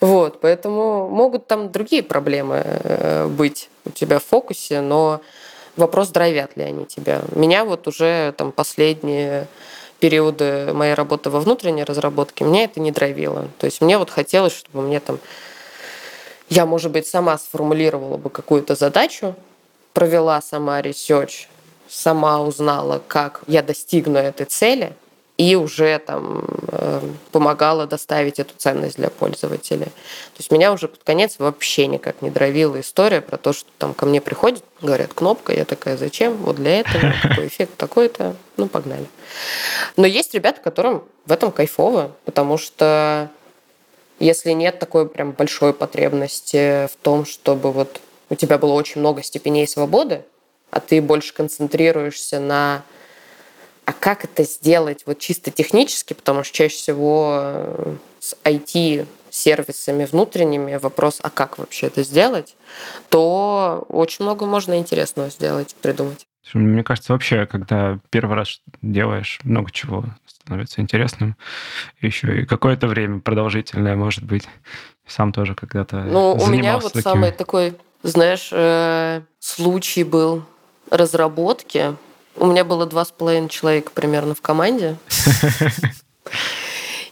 Вот, 0.00 0.42
поэтому 0.42 1.08
могут 1.08 1.46
там 1.46 1.72
другие 1.72 2.02
проблемы 2.02 2.62
э, 2.64 3.26
быть 3.28 3.70
у 3.86 3.90
тебя 3.90 4.18
в 4.18 4.24
фокусе, 4.24 4.82
но 4.82 5.22
вопрос, 5.76 6.08
драйвят 6.08 6.54
ли 6.56 6.64
они 6.64 6.84
тебя. 6.84 7.22
Меня 7.34 7.64
вот 7.64 7.88
уже 7.88 8.34
там 8.36 8.52
последние 8.52 9.46
периоды 9.98 10.72
моей 10.74 10.92
работы 10.92 11.30
во 11.30 11.40
внутренней 11.40 11.84
разработке, 11.84 12.44
меня 12.44 12.64
это 12.64 12.80
не 12.80 12.92
драйвило. 12.92 13.48
То 13.58 13.64
есть 13.64 13.80
мне 13.80 13.96
вот 13.96 14.10
хотелось, 14.10 14.54
чтобы 14.54 14.82
мне 14.82 15.00
там 15.00 15.18
я, 16.48 16.66
может 16.66 16.92
быть, 16.92 17.06
сама 17.06 17.38
сформулировала 17.38 18.16
бы 18.16 18.30
какую-то 18.30 18.74
задачу, 18.74 19.34
провела 19.92 20.40
сама 20.42 20.82
research, 20.82 21.48
сама 21.88 22.40
узнала, 22.40 23.02
как 23.06 23.42
я 23.46 23.62
достигну 23.62 24.18
этой 24.18 24.46
цели, 24.46 24.92
и 25.38 25.54
уже 25.54 25.98
там 25.98 26.44
э, 26.68 27.00
помогала 27.30 27.86
доставить 27.86 28.38
эту 28.38 28.54
ценность 28.56 28.96
для 28.96 29.10
пользователя. 29.10 29.84
То 29.84 30.38
есть 30.38 30.50
меня 30.50 30.72
уже 30.72 30.88
под 30.88 31.02
конец 31.04 31.36
вообще 31.38 31.86
никак 31.88 32.22
не 32.22 32.30
драйвила 32.30 32.80
история 32.80 33.20
про 33.20 33.36
то, 33.36 33.52
что 33.52 33.68
там 33.76 33.92
ко 33.92 34.06
мне 34.06 34.22
приходят, 34.22 34.64
говорят, 34.80 35.12
кнопка, 35.12 35.52
я 35.52 35.66
такая, 35.66 35.98
зачем? 35.98 36.36
Вот 36.36 36.56
для 36.56 36.80
этого, 36.80 37.12
такой 37.22 37.48
эффект 37.48 37.76
такой-то, 37.76 38.34
ну 38.56 38.66
погнали. 38.66 39.06
Но 39.96 40.06
есть 40.06 40.32
ребята, 40.32 40.60
которым 40.62 41.04
в 41.26 41.32
этом 41.32 41.52
кайфово, 41.52 42.12
потому 42.24 42.56
что 42.56 43.30
если 44.18 44.52
нет 44.52 44.78
такой 44.78 45.08
прям 45.08 45.32
большой 45.32 45.72
потребности 45.72 46.86
в 46.86 46.96
том, 47.02 47.24
чтобы 47.24 47.72
вот 47.72 48.00
у 48.30 48.34
тебя 48.34 48.58
было 48.58 48.72
очень 48.72 49.00
много 49.00 49.22
степеней 49.22 49.66
свободы, 49.66 50.22
а 50.70 50.80
ты 50.80 51.00
больше 51.00 51.32
концентрируешься 51.32 52.40
на 52.40 52.82
а 53.86 53.92
как 53.92 54.24
это 54.24 54.42
сделать 54.42 55.04
вот 55.06 55.20
чисто 55.20 55.52
технически, 55.52 56.12
потому 56.12 56.42
что 56.42 56.56
чаще 56.56 56.74
всего 56.76 57.38
э, 57.40 57.94
с 58.18 58.36
IT-сервисами 58.42 60.04
внутренними 60.06 60.74
вопрос, 60.74 61.20
а 61.22 61.30
как 61.30 61.58
вообще 61.58 61.86
это 61.86 62.02
сделать, 62.02 62.56
то 63.10 63.86
очень 63.88 64.24
много 64.24 64.44
можно 64.44 64.76
интересного 64.76 65.30
сделать, 65.30 65.76
придумать. 65.80 66.26
Мне 66.54 66.84
кажется, 66.84 67.12
вообще, 67.12 67.46
когда 67.46 67.98
первый 68.10 68.36
раз 68.36 68.60
делаешь, 68.82 69.40
много 69.42 69.70
чего 69.70 70.04
становится 70.26 70.80
интересным. 70.80 71.36
Еще 72.00 72.42
и 72.42 72.46
какое-то 72.46 72.86
время 72.86 73.20
продолжительное, 73.20 73.96
может 73.96 74.22
быть. 74.22 74.48
Сам 75.06 75.32
тоже 75.32 75.54
когда-то 75.54 76.02
Ну, 76.02 76.34
у 76.34 76.46
меня 76.46 76.78
вот 76.78 76.92
таким... 76.92 77.02
самый 77.02 77.32
такой, 77.32 77.74
знаешь, 78.02 78.50
э, 78.52 79.22
случай 79.40 80.04
был 80.04 80.44
разработки. 80.90 81.96
У 82.36 82.46
меня 82.46 82.64
было 82.64 82.86
два 82.86 83.04
с 83.04 83.10
половиной 83.10 83.48
человека 83.48 83.90
примерно 83.94 84.34
в 84.34 84.40
команде. 84.40 84.96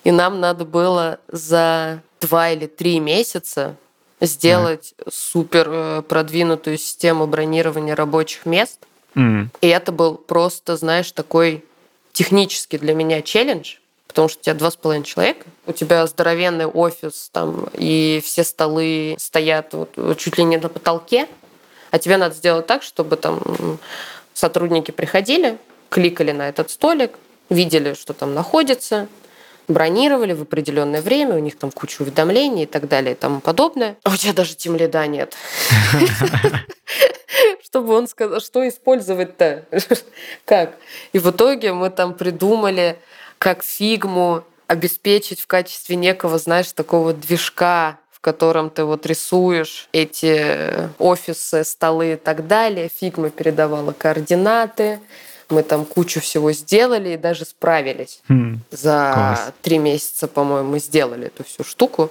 И 0.04 0.10
нам 0.10 0.40
надо 0.40 0.64
было 0.64 1.18
за 1.28 2.02
два 2.20 2.50
или 2.50 2.66
три 2.66 3.00
месяца 3.00 3.76
сделать 4.20 4.94
супер 5.10 5.68
э, 5.70 6.02
продвинутую 6.02 6.78
систему 6.78 7.26
бронирования 7.26 7.96
рабочих 7.96 8.46
мест– 8.46 8.78
Mm. 9.14 9.48
И 9.60 9.68
это 9.68 9.92
был 9.92 10.16
просто, 10.16 10.76
знаешь, 10.76 11.10
такой 11.12 11.64
технически 12.12 12.78
для 12.78 12.94
меня 12.94 13.22
челлендж, 13.22 13.76
потому 14.06 14.28
что 14.28 14.40
у 14.40 14.42
тебя 14.42 14.54
два 14.54 14.70
с 14.70 14.76
половиной 14.76 15.04
человека, 15.04 15.46
у 15.66 15.72
тебя 15.72 16.06
здоровенный 16.06 16.66
офис, 16.66 17.30
там, 17.32 17.68
и 17.74 18.20
все 18.24 18.44
столы 18.44 19.16
стоят 19.18 19.74
вот, 19.74 20.18
чуть 20.18 20.38
ли 20.38 20.44
не 20.44 20.56
на 20.56 20.68
потолке, 20.68 21.28
а 21.90 21.98
тебе 21.98 22.16
надо 22.16 22.34
сделать 22.34 22.66
так, 22.66 22.82
чтобы 22.82 23.16
там 23.16 23.40
сотрудники 24.32 24.90
приходили, 24.90 25.58
кликали 25.90 26.32
на 26.32 26.48
этот 26.48 26.70
столик, 26.70 27.12
видели, 27.50 27.94
что 27.94 28.14
там 28.14 28.34
находится, 28.34 29.08
бронировали 29.68 30.32
в 30.32 30.42
определенное 30.42 31.02
время, 31.02 31.36
у 31.36 31.38
них 31.38 31.58
там 31.58 31.70
куча 31.70 32.02
уведомлений 32.02 32.64
и 32.64 32.66
так 32.66 32.88
далее 32.88 33.12
и 33.12 33.14
тому 33.16 33.40
подобное. 33.40 33.96
А 34.02 34.10
у 34.10 34.16
тебя 34.16 34.32
даже 34.32 34.54
тем 34.54 34.76
лида 34.76 35.06
нет. 35.06 35.34
Чтобы 37.74 37.92
он 37.94 38.06
сказал, 38.06 38.38
что 38.38 38.68
использовать-то? 38.68 39.64
Как? 40.44 40.76
И 41.12 41.18
в 41.18 41.28
итоге 41.28 41.72
мы 41.72 41.90
там 41.90 42.14
придумали, 42.14 42.96
как 43.38 43.64
фигму 43.64 44.44
обеспечить 44.68 45.40
в 45.40 45.48
качестве 45.48 45.96
некого, 45.96 46.38
знаешь, 46.38 46.70
такого 46.70 47.12
движка, 47.12 47.98
в 48.12 48.20
котором 48.20 48.70
ты 48.70 48.84
вот 48.84 49.06
рисуешь 49.06 49.88
эти 49.90 50.88
офисы, 51.00 51.64
столы 51.64 52.12
и 52.12 52.16
так 52.16 52.46
далее. 52.46 52.88
Фигма 52.88 53.30
передавала 53.30 53.90
координаты, 53.90 55.00
мы 55.48 55.64
там 55.64 55.84
кучу 55.84 56.20
всего 56.20 56.52
сделали 56.52 57.14
и 57.14 57.16
даже 57.16 57.44
справились. 57.44 58.20
Хм, 58.28 58.60
За 58.70 59.10
класс. 59.14 59.52
три 59.62 59.78
месяца, 59.78 60.28
по-моему, 60.28 60.70
мы 60.70 60.78
сделали 60.78 61.26
эту 61.26 61.42
всю 61.42 61.64
штуку. 61.64 62.08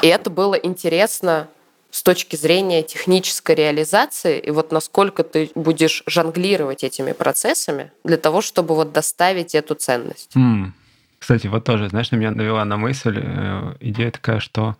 И 0.00 0.06
это 0.06 0.30
было 0.30 0.54
интересно 0.54 1.46
с 1.90 2.02
точки 2.02 2.36
зрения 2.36 2.82
технической 2.82 3.54
реализации 3.54 4.38
и 4.38 4.50
вот 4.50 4.72
насколько 4.72 5.24
ты 5.24 5.50
будешь 5.54 6.02
жонглировать 6.06 6.84
этими 6.84 7.12
процессами 7.12 7.92
для 8.04 8.16
того, 8.18 8.40
чтобы 8.42 8.74
вот 8.74 8.92
доставить 8.92 9.54
эту 9.54 9.74
ценность. 9.74 10.36
М. 10.36 10.74
Кстати, 11.18 11.46
вот 11.46 11.64
тоже, 11.64 11.88
знаешь, 11.88 12.10
на 12.10 12.16
меня 12.16 12.30
навела 12.30 12.64
на 12.64 12.76
мысль 12.76 13.18
э, 13.20 13.74
идея 13.80 14.10
такая, 14.10 14.38
что 14.40 14.76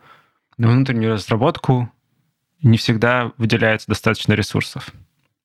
на 0.56 0.68
внутреннюю 0.68 1.14
разработку 1.14 1.90
не 2.62 2.76
всегда 2.76 3.32
выделяется 3.38 3.88
достаточно 3.88 4.34
ресурсов. 4.34 4.86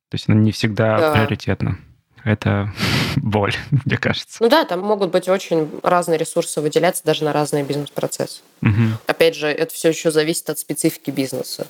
То 0.09 0.15
есть 0.15 0.29
она 0.29 0.37
не 0.39 0.51
всегда 0.51 0.97
Да. 0.99 1.13
приоритетна. 1.13 1.77
Это 2.23 2.71
боль, 3.17 3.53
мне 3.85 3.97
кажется. 3.97 4.37
Ну 4.39 4.49
да, 4.49 4.65
там 4.65 4.79
могут 4.79 5.11
быть 5.11 5.27
очень 5.27 5.69
разные 5.83 6.17
ресурсы 6.17 6.61
выделяться 6.61 7.03
даже 7.03 7.23
на 7.23 7.33
разные 7.33 7.63
бизнес-процессы. 7.63 8.41
Мгм. 8.61 8.97
Опять 9.07 9.35
же, 9.35 9.47
это 9.47 9.73
все 9.73 9.89
еще 9.89 10.11
зависит 10.11 10.49
от 10.49 10.59
специфики 10.59 11.11
бизнеса. 11.11 11.67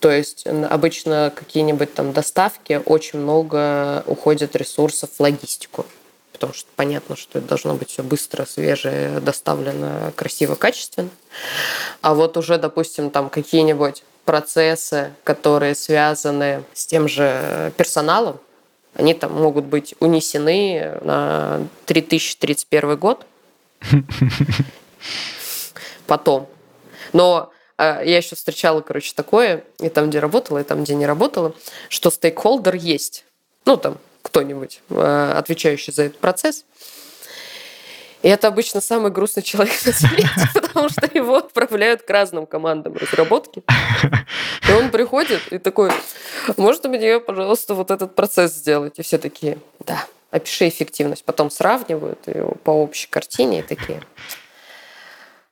То 0.00 0.10
есть 0.10 0.46
обычно 0.46 1.30
какие-нибудь 1.34 1.92
там 1.92 2.12
доставки 2.12 2.80
очень 2.86 3.18
много 3.18 4.02
уходит 4.06 4.56
ресурсов 4.56 5.10
в 5.16 5.20
логистику. 5.20 5.84
Потому 6.32 6.54
что 6.54 6.70
понятно, 6.74 7.16
что 7.16 7.38
это 7.38 7.48
должно 7.48 7.74
быть 7.74 7.90
все 7.90 8.02
быстро, 8.02 8.46
свежее, 8.46 9.20
доставлено 9.20 10.10
красиво, 10.16 10.54
качественно. 10.54 11.10
А 12.00 12.14
вот 12.14 12.38
уже, 12.38 12.56
допустим, 12.56 13.10
там 13.10 13.28
какие-нибудь 13.28 14.02
процессы, 14.24 15.12
которые 15.22 15.74
связаны 15.74 16.64
с 16.72 16.86
тем 16.86 17.08
же 17.08 17.74
персоналом, 17.76 18.40
они 18.94 19.14
там 19.14 19.32
могут 19.32 19.64
быть 19.64 19.94
унесены 20.00 20.98
на 21.02 21.66
3031 21.86 22.96
год. 22.96 23.26
Потом. 26.06 26.48
Но 27.12 27.52
э, 27.78 28.02
я 28.04 28.16
еще 28.16 28.36
встречала, 28.36 28.80
короче, 28.80 29.12
такое, 29.14 29.64
и 29.78 29.88
там, 29.88 30.10
где 30.10 30.18
работала, 30.18 30.58
и 30.58 30.64
там, 30.64 30.82
где 30.82 30.94
не 30.94 31.06
работала, 31.06 31.54
что 31.88 32.10
стейкхолдер 32.10 32.74
есть. 32.74 33.24
Ну, 33.64 33.76
там, 33.76 33.98
кто-нибудь, 34.22 34.80
э, 34.90 35.32
отвечающий 35.36 35.92
за 35.92 36.04
этот 36.04 36.18
процесс. 36.18 36.64
И 38.22 38.28
это 38.28 38.48
обычно 38.48 38.80
самый 38.80 39.10
грустный 39.10 39.42
человек 39.42 39.74
на 39.86 39.92
свете, 39.92 40.28
потому 40.54 40.88
что 40.88 41.08
его 41.12 41.36
отправляют 41.36 42.02
к 42.02 42.10
разным 42.10 42.46
командам 42.46 42.94
разработки. 42.96 43.62
И 44.68 44.72
он 44.72 44.90
приходит 44.90 45.40
и 45.50 45.58
такой, 45.58 45.90
можно 46.56 46.88
мне, 46.90 47.18
пожалуйста, 47.18 47.74
вот 47.74 47.90
этот 47.90 48.14
процесс 48.14 48.54
сделать? 48.54 48.98
И 48.98 49.02
все 49.02 49.18
такие, 49.18 49.58
да, 49.86 50.04
опиши 50.30 50.68
эффективность. 50.68 51.24
Потом 51.24 51.50
сравнивают 51.50 52.26
ее 52.26 52.52
по 52.62 52.70
общей 52.70 53.08
картине 53.08 53.60
и 53.60 53.62
такие, 53.62 54.02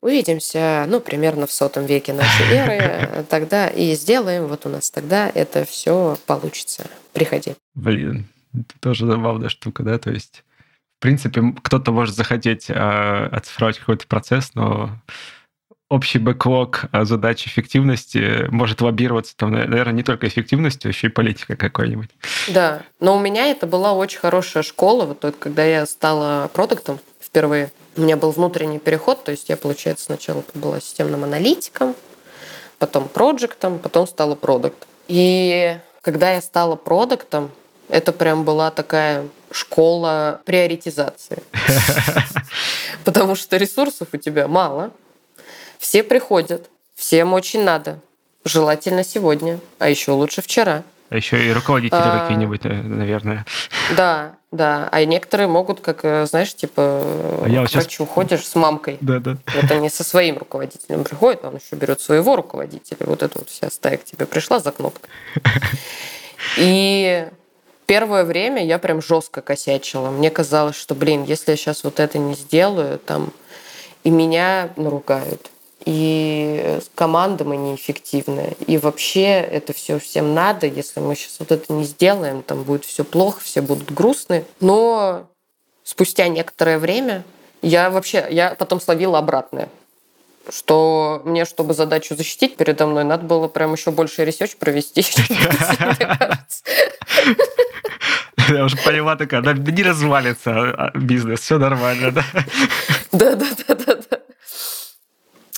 увидимся, 0.00 0.84
ну, 0.88 1.00
примерно 1.00 1.46
в 1.46 1.52
сотом 1.52 1.86
веке 1.86 2.12
нашей 2.12 2.46
эры, 2.50 3.24
тогда 3.30 3.68
и 3.68 3.94
сделаем, 3.94 4.46
вот 4.46 4.66
у 4.66 4.68
нас 4.68 4.90
тогда 4.90 5.30
это 5.34 5.64
все 5.64 6.18
получится. 6.26 6.84
Приходи. 7.12 7.54
Блин, 7.74 8.26
это 8.52 8.78
тоже 8.80 9.06
забавная 9.06 9.48
штука, 9.48 9.82
да? 9.82 9.98
То 9.98 10.10
есть, 10.10 10.44
в 10.98 11.00
принципе, 11.00 11.54
кто-то 11.62 11.92
может 11.92 12.16
захотеть 12.16 12.68
э, 12.68 12.74
оцифровать 12.74 13.78
какой-то 13.78 14.08
процесс, 14.08 14.50
но 14.54 14.90
общий 15.88 16.18
бэклог 16.18 16.86
э, 16.90 17.04
задач 17.04 17.46
эффективности 17.46 18.46
может 18.50 18.80
лоббироваться, 18.80 19.36
там, 19.36 19.52
наверное, 19.52 19.92
не 19.92 20.02
только 20.02 20.26
эффективностью, 20.26 20.90
еще 20.90 21.06
и 21.06 21.10
политикой 21.10 21.56
какой-нибудь. 21.56 22.10
Да, 22.48 22.82
но 22.98 23.16
у 23.16 23.20
меня 23.20 23.46
это 23.46 23.68
была 23.68 23.92
очень 23.92 24.18
хорошая 24.18 24.64
школа, 24.64 25.04
вот 25.04 25.20
только 25.20 25.38
когда 25.38 25.64
я 25.64 25.86
стала 25.86 26.48
продуктом 26.48 26.98
впервые. 27.20 27.70
У 27.96 28.00
меня 28.00 28.16
был 28.16 28.32
внутренний 28.32 28.80
переход, 28.80 29.22
то 29.22 29.30
есть 29.30 29.48
я, 29.48 29.56
получается, 29.56 30.06
сначала 30.06 30.42
была 30.54 30.80
системным 30.80 31.22
аналитиком, 31.22 31.94
потом 32.80 33.08
проектом, 33.08 33.78
потом 33.78 34.08
стала 34.08 34.34
продукт. 34.34 34.88
И 35.06 35.78
когда 36.02 36.32
я 36.32 36.42
стала 36.42 36.74
продуктом, 36.74 37.52
это 37.88 38.12
прям 38.12 38.44
была 38.44 38.72
такая 38.72 39.28
школа 39.50 40.40
приоритизации. 40.44 41.42
Потому 43.04 43.34
что 43.34 43.56
ресурсов 43.56 44.08
у 44.12 44.16
тебя 44.16 44.48
мало, 44.48 44.90
все 45.78 46.02
приходят, 46.02 46.68
всем 46.94 47.32
очень 47.32 47.62
надо. 47.64 48.00
Желательно 48.44 49.04
сегодня, 49.04 49.60
а 49.78 49.88
еще 49.88 50.12
лучше 50.12 50.42
вчера. 50.42 50.82
А 51.10 51.16
еще 51.16 51.42
и 51.42 51.52
руководители 51.52 51.98
А. 51.98 52.20
какие-нибудь, 52.20 52.60
э, 52.64 52.68
наверное. 52.68 53.46
Да, 53.96 54.36
да. 54.52 54.88
А 54.92 55.04
некоторые 55.04 55.46
могут, 55.46 55.80
как, 55.80 56.04
э, 56.04 56.26
знаешь, 56.26 56.54
типа, 56.54 57.02
А 57.44 57.48
я 57.48 57.64
к 57.64 57.72
врачу 57.72 58.04
ходишь 58.04 58.46
с 58.46 58.54
мамкой. 58.54 58.98
Да-да. 59.00 59.38
Вот 59.54 59.70
они 59.70 59.88
со 59.88 60.04
своим 60.04 60.36
руководителем 60.38 61.04
приходят, 61.04 61.44
он 61.44 61.56
еще 61.56 61.76
берет 61.76 62.00
своего 62.00 62.36
руководителя. 62.36 62.98
Вот 63.06 63.22
эта 63.22 63.38
вот 63.38 63.48
вся 63.48 63.70
стая 63.70 63.96
к 63.96 64.04
тебе 64.04 64.26
пришла 64.26 64.60
за 64.60 64.70
кнопкой. 64.70 65.08
И 66.56 67.26
первое 67.88 68.24
время 68.24 68.64
я 68.64 68.78
прям 68.78 69.02
жестко 69.02 69.40
косячила. 69.40 70.10
Мне 70.10 70.30
казалось, 70.30 70.76
что, 70.76 70.94
блин, 70.94 71.24
если 71.24 71.52
я 71.52 71.56
сейчас 71.56 71.82
вот 71.82 71.98
это 71.98 72.18
не 72.18 72.34
сделаю, 72.34 72.98
там, 72.98 73.32
и 74.04 74.10
меня 74.10 74.70
наругают, 74.76 75.50
и 75.86 76.80
команда 76.94 77.44
мы 77.44 77.56
неэффективная, 77.56 78.52
и 78.66 78.76
вообще 78.76 79.40
это 79.40 79.72
все 79.72 79.98
всем 79.98 80.34
надо, 80.34 80.66
если 80.66 81.00
мы 81.00 81.16
сейчас 81.16 81.36
вот 81.38 81.50
это 81.50 81.72
не 81.72 81.84
сделаем, 81.84 82.42
там 82.42 82.62
будет 82.62 82.84
все 82.84 83.04
плохо, 83.04 83.40
все 83.40 83.62
будут 83.62 83.90
грустны. 83.90 84.44
Но 84.60 85.26
спустя 85.82 86.28
некоторое 86.28 86.78
время 86.78 87.24
я 87.62 87.88
вообще, 87.88 88.26
я 88.30 88.54
потом 88.54 88.82
словила 88.82 89.18
обратное 89.18 89.70
что 90.50 91.22
мне, 91.24 91.44
чтобы 91.44 91.74
задачу 91.74 92.16
защитить 92.16 92.56
передо 92.56 92.86
мной, 92.86 93.04
надо 93.04 93.24
было 93.24 93.48
прям 93.48 93.72
еще 93.72 93.90
больше 93.90 94.24
research 94.24 94.56
провести. 94.56 95.04
Я 98.48 98.64
уже 98.64 98.76
поняла 98.78 99.16
такая, 99.16 99.42
да 99.42 99.52
не 99.52 99.82
развалится 99.82 100.50
а, 100.52 100.90
бизнес, 100.96 101.40
все 101.40 101.58
нормально, 101.58 102.12
да? 102.12 102.24
Да, 103.12 103.34
да, 103.34 103.46
да, 103.66 103.74
да, 103.74 103.94
да. 104.10 104.18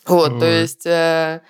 Вот, 0.06 0.40
то 0.40 0.46
есть 0.46 0.86
э, 0.86 1.40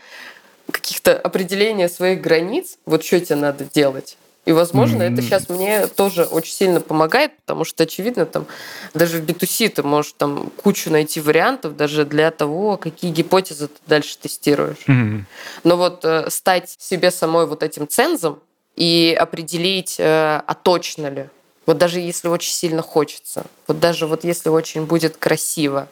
каких-то 0.70 1.16
определения 1.16 1.88
своих 1.88 2.20
границ, 2.20 2.76
вот 2.84 3.04
что 3.04 3.20
тебе 3.20 3.36
надо 3.36 3.64
делать. 3.64 4.18
И, 4.46 4.52
возможно, 4.52 5.02
это 5.02 5.20
М. 5.20 5.22
сейчас 5.22 5.48
мне 5.48 5.86
тоже 5.86 6.24
очень 6.24 6.54
сильно 6.54 6.80
помогает, 6.80 7.36
потому 7.40 7.64
что, 7.64 7.82
очевидно, 7.82 8.24
там 8.24 8.46
даже 8.94 9.18
в 9.18 9.24
B2C 9.24 9.68
ты 9.68 9.82
можешь 9.82 10.14
там 10.16 10.50
кучу 10.62 10.90
найти 10.90 11.20
вариантов 11.20 11.76
даже 11.76 12.04
для 12.06 12.30
того, 12.30 12.78
какие 12.78 13.10
гипотезы 13.10 13.68
ты 13.68 13.78
дальше 13.86 14.16
тестируешь. 14.18 14.78
Мгм. 14.86 15.26
Но 15.62 15.76
вот 15.76 16.04
э, 16.04 16.30
стать 16.30 16.74
себе 16.78 17.10
самой 17.10 17.46
вот 17.46 17.62
этим 17.62 17.86
цензом 17.86 18.40
и 18.76 19.14
определить, 19.18 19.96
э, 19.98 20.04
а 20.46 20.54
точно 20.54 21.08
ли, 21.08 21.26
вот 21.66 21.76
даже 21.76 22.00
если 22.00 22.28
очень 22.28 22.52
сильно 22.52 22.80
хочется, 22.80 23.44
вот 23.68 23.78
даже 23.78 24.06
вот 24.06 24.24
если 24.24 24.48
очень 24.48 24.86
будет 24.86 25.18
красиво, 25.18 25.86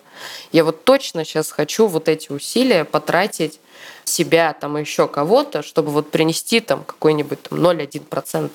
я 0.52 0.64
вот 0.64 0.84
точно 0.84 1.24
сейчас 1.24 1.50
хочу 1.52 1.86
вот 1.86 2.08
эти 2.08 2.32
усилия 2.32 2.84
потратить 2.84 3.60
себя 4.04 4.52
там 4.52 4.78
и 4.78 4.80
еще 4.80 5.08
кого-то, 5.08 5.62
чтобы 5.62 5.90
вот 5.90 6.10
принести 6.10 6.60
там 6.60 6.84
какой-нибудь 6.84 7.42
там 7.42 7.58
0,1% 7.58 8.50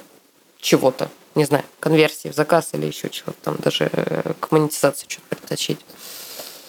чего-то, 0.60 1.10
не 1.36 1.46
знаю, 1.46 1.64
конверсии 1.80 2.30
в 2.30 2.34
заказ 2.34 2.70
или 2.74 2.86
еще 2.86 3.10
чего-то 3.10 3.38
там, 3.44 3.56
даже 3.58 3.90
э, 3.92 4.34
к 4.40 4.52
монетизации 4.52 5.06
что-то 5.08 5.36
притащить. 5.36 5.80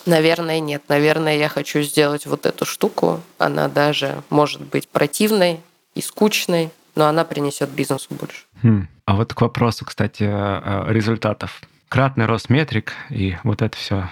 Наверное, 0.07 0.61
нет. 0.61 0.83
Наверное, 0.89 1.37
я 1.37 1.49
хочу 1.49 1.81
сделать 1.83 2.27
вот 2.27 2.45
эту 2.45 2.67
штуку. 2.67 3.23
Она 3.39 3.69
даже 3.69 4.23
может 4.29 4.61
быть 4.61 4.89
противной 4.89 5.61
и 5.95 6.03
скучной, 6.03 6.71
но 6.95 7.07
она 7.07 7.25
принесет 7.25 7.71
бизнесу 7.71 8.09
больше. 8.11 8.45
Хм. 8.63 8.89
А 9.07 9.17
вот 9.17 9.33
к 9.33 9.41
вопросу, 9.41 9.85
кстати, 9.85 10.25
э, 10.25 10.93
результатов. 10.93 11.63
Кратный 11.89 12.27
рост 12.27 12.51
метрик 12.51 12.93
и 13.11 13.37
вот 13.45 13.63
это 13.63 13.77
все 13.77 14.11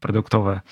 продуктовая. 0.00 0.62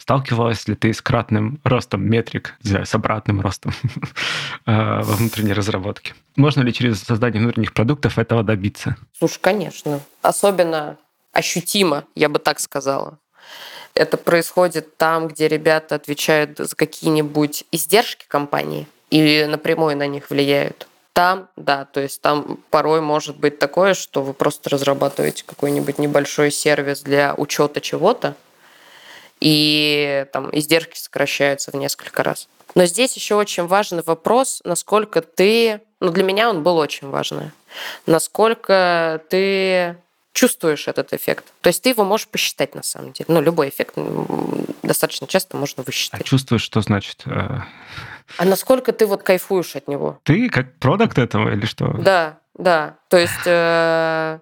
Сталкивалась 0.00 0.66
ли 0.66 0.74
ты 0.74 0.94
с 0.94 1.02
кратным 1.02 1.60
ростом 1.62 2.08
метрик, 2.08 2.54
с 2.62 2.94
обратным 2.94 3.42
ростом 3.42 3.72
э, 4.66 4.72
во 4.72 5.02
внутренней 5.02 5.52
разработке? 5.52 6.14
Можно 6.36 6.62
ли 6.62 6.72
через 6.72 7.02
создание 7.02 7.42
внутренних 7.42 7.74
продуктов 7.74 8.18
этого 8.18 8.42
добиться? 8.42 8.96
Слушай, 9.18 9.40
конечно. 9.42 10.00
Особенно 10.22 10.96
ощутимо, 11.32 12.04
я 12.14 12.30
бы 12.30 12.38
так 12.38 12.60
сказала. 12.60 13.18
Это 13.94 14.16
происходит 14.16 14.96
там, 14.96 15.28
где 15.28 15.48
ребята 15.48 15.96
отвечают 15.96 16.56
за 16.56 16.74
какие-нибудь 16.74 17.64
издержки 17.70 18.24
компании 18.26 18.88
и 19.10 19.44
напрямую 19.44 19.98
на 19.98 20.06
них 20.06 20.30
влияют. 20.30 20.88
Там, 21.12 21.48
да, 21.56 21.84
то 21.84 22.00
есть 22.00 22.22
там 22.22 22.58
порой 22.70 23.02
может 23.02 23.36
быть 23.36 23.58
такое, 23.58 23.92
что 23.92 24.22
вы 24.22 24.32
просто 24.32 24.70
разрабатываете 24.70 25.44
какой-нибудь 25.44 25.98
небольшой 25.98 26.50
сервис 26.50 27.02
для 27.02 27.34
учета 27.34 27.82
чего-то, 27.82 28.34
и 29.40 30.26
там 30.32 30.50
издержки 30.52 30.96
сокращаются 30.98 31.70
в 31.70 31.74
несколько 31.74 32.22
раз. 32.22 32.48
Но 32.74 32.84
здесь 32.84 33.16
еще 33.16 33.34
очень 33.34 33.66
важный 33.66 34.02
вопрос, 34.04 34.60
насколько 34.64 35.22
ты, 35.22 35.80
ну 36.00 36.10
для 36.10 36.22
меня 36.22 36.50
он 36.50 36.62
был 36.62 36.76
очень 36.76 37.08
важный, 37.08 37.50
насколько 38.06 39.22
ты 39.28 39.96
чувствуешь 40.32 40.86
этот 40.86 41.12
эффект. 41.12 41.46
То 41.60 41.68
есть 41.68 41.82
ты 41.82 41.90
его 41.90 42.04
можешь 42.04 42.28
посчитать 42.28 42.74
на 42.74 42.82
самом 42.82 43.12
деле. 43.12 43.26
Ну, 43.28 43.40
любой 43.40 43.68
эффект 43.68 43.96
достаточно 44.82 45.26
часто 45.26 45.56
можно 45.56 45.82
высчитать. 45.82 46.20
А 46.20 46.24
чувствуешь, 46.24 46.62
что 46.62 46.80
значит? 46.80 47.22
Э, 47.26 47.62
а 48.38 48.44
насколько 48.44 48.92
ты 48.92 49.06
вот 49.06 49.22
кайфуешь 49.22 49.74
от 49.76 49.88
него? 49.88 50.20
Ты 50.22 50.48
как 50.48 50.78
продукт 50.78 51.18
этого 51.18 51.52
или 51.52 51.66
что? 51.66 51.88
Да, 51.98 52.38
да. 52.54 52.96
То 53.08 53.16
есть 53.16 53.42
э, 53.44 54.38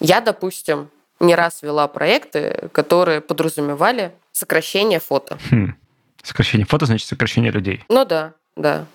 я, 0.00 0.20
допустим, 0.20 0.90
не 1.20 1.34
раз 1.34 1.62
вела 1.62 1.86
проекты, 1.86 2.68
которые 2.72 3.20
подразумевали 3.20 4.12
сокращение 4.32 5.00
фото. 5.00 5.38
Хм. 5.50 5.74
Сокращение 6.22 6.66
фото 6.66 6.86
значит 6.86 7.06
сокращение 7.06 7.50
людей. 7.50 7.84
Ну 7.88 8.04
да, 8.04 8.32
да. 8.56 8.86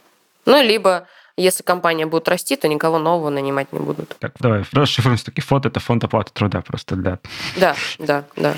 Ну, 0.46 0.62
либо 0.62 1.08
если 1.38 1.64
компания 1.64 2.06
будет 2.06 2.28
расти, 2.28 2.56
то 2.56 2.68
никого 2.68 2.98
нового 2.98 3.30
нанимать 3.30 3.74
не 3.74 3.80
будут. 3.80 4.16
Так, 4.20 4.34
давай, 4.40 4.64
расшифруем 4.72 5.18
все-таки 5.18 5.42
фото, 5.42 5.68
это 5.68 5.80
фонд 5.80 6.04
оплаты 6.04 6.32
труда 6.32 6.62
просто 6.62 6.96
для... 6.96 7.20
Да, 7.58 7.76
да, 8.00 8.24
да. 8.36 8.56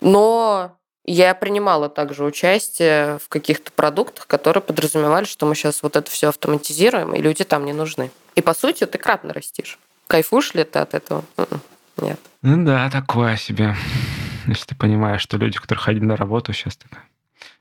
Но 0.00 0.76
я 1.04 1.34
принимала 1.34 1.88
также 1.88 2.24
участие 2.24 3.18
в 3.18 3.28
каких-то 3.28 3.70
продуктах, 3.70 4.26
которые 4.26 4.62
подразумевали, 4.62 5.24
что 5.24 5.46
мы 5.46 5.54
сейчас 5.54 5.82
вот 5.82 5.96
это 5.96 6.10
все 6.10 6.28
автоматизируем, 6.30 7.14
и 7.14 7.22
люди 7.22 7.44
там 7.44 7.64
не 7.64 7.72
нужны. 7.72 8.10
И 8.34 8.40
по 8.40 8.54
сути 8.54 8.86
ты 8.86 8.98
кратно 8.98 9.32
растишь. 9.32 9.78
Кайфуешь 10.08 10.54
ли 10.54 10.64
ты 10.64 10.80
от 10.80 10.94
этого? 10.94 11.24
Нет. 12.00 12.18
Ну 12.42 12.64
да, 12.64 12.90
такое 12.90 13.36
себе. 13.36 13.74
Если 14.46 14.66
ты 14.66 14.74
понимаешь, 14.74 15.20
что 15.20 15.36
люди, 15.36 15.58
которые 15.58 15.82
ходили 15.82 16.04
на 16.04 16.16
работу, 16.16 16.52
сейчас 16.52 16.76
так... 16.76 16.90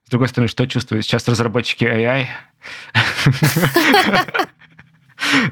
С 0.06 0.10
другой 0.10 0.28
стороны, 0.28 0.48
что 0.48 0.68
чувствуют 0.68 1.06
сейчас 1.06 1.28
разработчики 1.28 1.84
AI? 1.84 2.28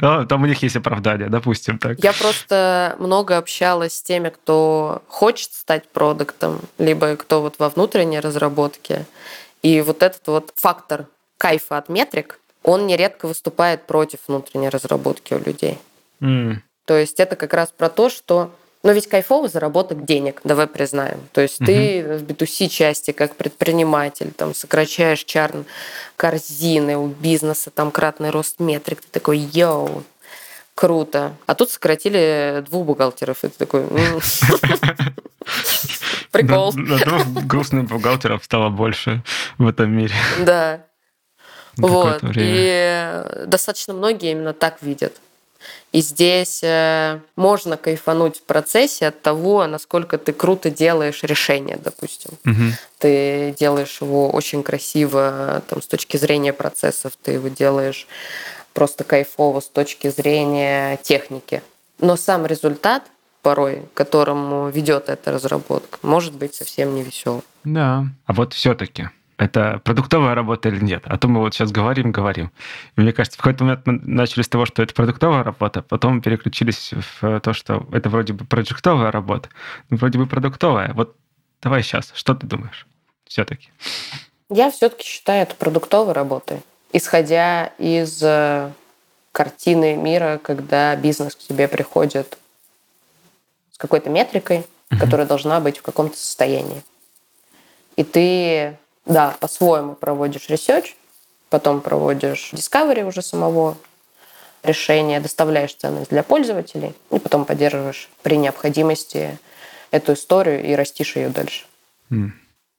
Ну, 0.01 0.25
там 0.25 0.43
у 0.43 0.45
них 0.45 0.63
есть 0.63 0.75
оправдание, 0.75 1.29
допустим 1.29 1.77
так. 1.77 1.99
Я 2.03 2.13
просто 2.13 2.95
много 2.99 3.37
общалась 3.37 3.97
с 3.97 4.01
теми, 4.01 4.29
кто 4.29 5.03
хочет 5.07 5.51
стать 5.51 5.87
продуктом, 5.89 6.61
либо 6.77 7.15
кто 7.17 7.41
вот 7.41 7.59
во 7.59 7.69
внутренней 7.69 8.19
разработке. 8.19 9.05
И 9.61 9.81
вот 9.81 10.03
этот 10.03 10.25
вот 10.27 10.53
фактор 10.55 11.07
кайфа 11.37 11.77
от 11.77 11.89
метрик, 11.89 12.39
он 12.63 12.87
нередко 12.87 13.27
выступает 13.27 13.85
против 13.85 14.19
внутренней 14.27 14.69
разработки 14.69 15.33
у 15.33 15.39
людей. 15.39 15.77
Mm. 16.21 16.57
То 16.85 16.97
есть 16.97 17.19
это 17.19 17.35
как 17.35 17.53
раз 17.53 17.69
про 17.69 17.89
то, 17.89 18.09
что 18.09 18.55
но 18.83 18.91
ведь 18.91 19.07
кайфово 19.07 19.47
заработать 19.47 20.05
денег, 20.05 20.41
давай 20.43 20.67
признаем. 20.67 21.19
То 21.33 21.41
есть 21.41 21.59
угу. 21.59 21.65
ты 21.65 22.19
в 22.19 22.23
B2C 22.23 22.69
части 22.69 23.11
как 23.11 23.35
предприниматель 23.35 24.31
там 24.31 24.53
сокращаешь 24.53 25.23
чарн 25.23 25.65
корзины 26.15 26.97
у 26.97 27.07
бизнеса, 27.07 27.71
там 27.71 27.91
кратный 27.91 28.29
рост 28.29 28.59
метрик, 28.59 29.01
ты 29.01 29.07
такой, 29.11 29.39
йоу, 29.39 30.03
круто. 30.75 31.33
А 31.47 31.55
тут 31.55 31.71
сократили 31.71 32.63
двух 32.69 32.85
бухгалтеров, 32.85 33.43
и 33.43 33.49
ты 33.49 33.57
такой, 33.57 33.85
прикол. 36.31 36.71
Двух 36.71 37.27
грустных 37.45 37.87
бухгалтеров 37.87 38.43
стало 38.43 38.69
больше 38.69 39.23
в 39.57 39.67
этом 39.67 39.91
мире. 39.91 40.13
Да. 40.39 40.85
Вот. 41.77 42.21
И 42.35 43.23
достаточно 43.45 43.93
многие 43.93 44.31
именно 44.31 44.53
так 44.53 44.81
видят. 44.81 45.19
И 45.93 46.01
здесь 46.01 46.59
э, 46.63 47.19
можно 47.35 47.77
кайфануть 47.77 48.37
в 48.37 48.41
процессе 48.43 49.07
от 49.07 49.21
того, 49.21 49.65
насколько 49.67 50.17
ты 50.17 50.33
круто 50.33 50.69
делаешь 50.69 51.23
решение, 51.23 51.79
допустим. 51.81 52.31
Угу. 52.45 52.73
Ты 52.99 53.55
делаешь 53.57 53.99
его 54.01 54.29
очень 54.29 54.63
красиво 54.63 55.63
там, 55.69 55.81
с 55.81 55.87
точки 55.87 56.17
зрения 56.17 56.51
процессов, 56.51 57.13
ты 57.21 57.33
его 57.33 57.47
делаешь 57.47 58.07
просто 58.73 59.03
кайфово 59.03 59.61
с 59.61 59.67
точки 59.67 60.09
зрения 60.09 60.97
техники. 61.01 61.63
Но 61.99 62.15
сам 62.17 62.45
результат 62.45 63.03
порой, 63.41 63.83
к 63.93 63.97
которому 63.97 64.69
ведет 64.69 65.09
эта 65.09 65.31
разработка, 65.31 65.99
может 66.01 66.33
быть 66.33 66.53
совсем 66.53 66.93
не 66.95 67.01
веселый. 67.01 67.43
Да. 67.63 68.05
А 68.25 68.33
вот 68.33 68.53
все-таки 68.53 69.09
это 69.37 69.79
продуктовая 69.83 70.33
работа 70.33 70.69
или 70.69 70.83
нет. 70.83 71.03
А 71.05 71.17
то 71.17 71.27
мы 71.27 71.39
вот 71.39 71.53
сейчас 71.53 71.71
говорим, 71.71 72.11
говорим. 72.11 72.51
И 72.95 73.01
мне 73.01 73.13
кажется, 73.13 73.37
в 73.37 73.41
какой-то 73.41 73.63
момент 73.63 73.85
мы 73.85 73.93
начали 74.03 74.41
с 74.41 74.49
того, 74.49 74.65
что 74.65 74.81
это 74.81 74.93
продуктовая 74.93 75.43
работа, 75.43 75.83
потом 75.83 76.21
переключились 76.21 76.93
в 77.21 77.39
то, 77.39 77.53
что 77.53 77.87
это 77.91 78.09
вроде 78.09 78.33
бы 78.33 78.45
проектовая 78.45 79.11
работа, 79.11 79.49
но 79.89 79.97
вроде 79.97 80.17
бы 80.17 80.25
продуктовая. 80.25 80.93
Вот 80.93 81.15
давай 81.61 81.83
сейчас, 81.83 82.11
что 82.15 82.33
ты 82.33 82.47
думаешь 82.47 82.87
все-таки? 83.25 83.69
Я 84.49 84.71
все-таки 84.71 85.05
считаю 85.05 85.43
это 85.43 85.55
продуктовой 85.55 86.13
работой, 86.13 86.61
исходя 86.91 87.67
из 87.77 88.23
э, 88.23 88.71
картины 89.31 89.95
мира, 89.95 90.39
когда 90.41 90.95
бизнес 90.95 91.35
к 91.35 91.39
тебе 91.39 91.67
приходит 91.67 92.37
с 93.71 93.77
какой-то 93.77 94.09
метрикой, 94.09 94.59
uh-huh. 94.89 94.99
которая 94.99 95.27
должна 95.27 95.59
быть 95.59 95.77
в 95.77 95.81
каком-то 95.83 96.17
состоянии. 96.17 96.81
И 97.97 98.03
ты 98.03 98.77
да, 99.07 99.35
по-своему 99.39 99.95
проводишь 99.95 100.49
research, 100.49 100.95
потом 101.49 101.81
проводишь 101.81 102.51
discovery 102.53 103.03
уже 103.03 103.21
самого 103.21 103.77
решения, 104.63 105.19
доставляешь 105.19 105.73
ценность 105.73 106.09
для 106.09 106.23
пользователей 106.23 106.93
и 107.11 107.19
потом 107.19 107.45
поддерживаешь 107.45 108.09
при 108.21 108.37
необходимости 108.37 109.37
эту 109.91 110.13
историю 110.13 110.63
и 110.65 110.73
растишь 110.75 111.15
ее 111.15 111.29
дальше. 111.29 111.65
Mm. 112.09 112.31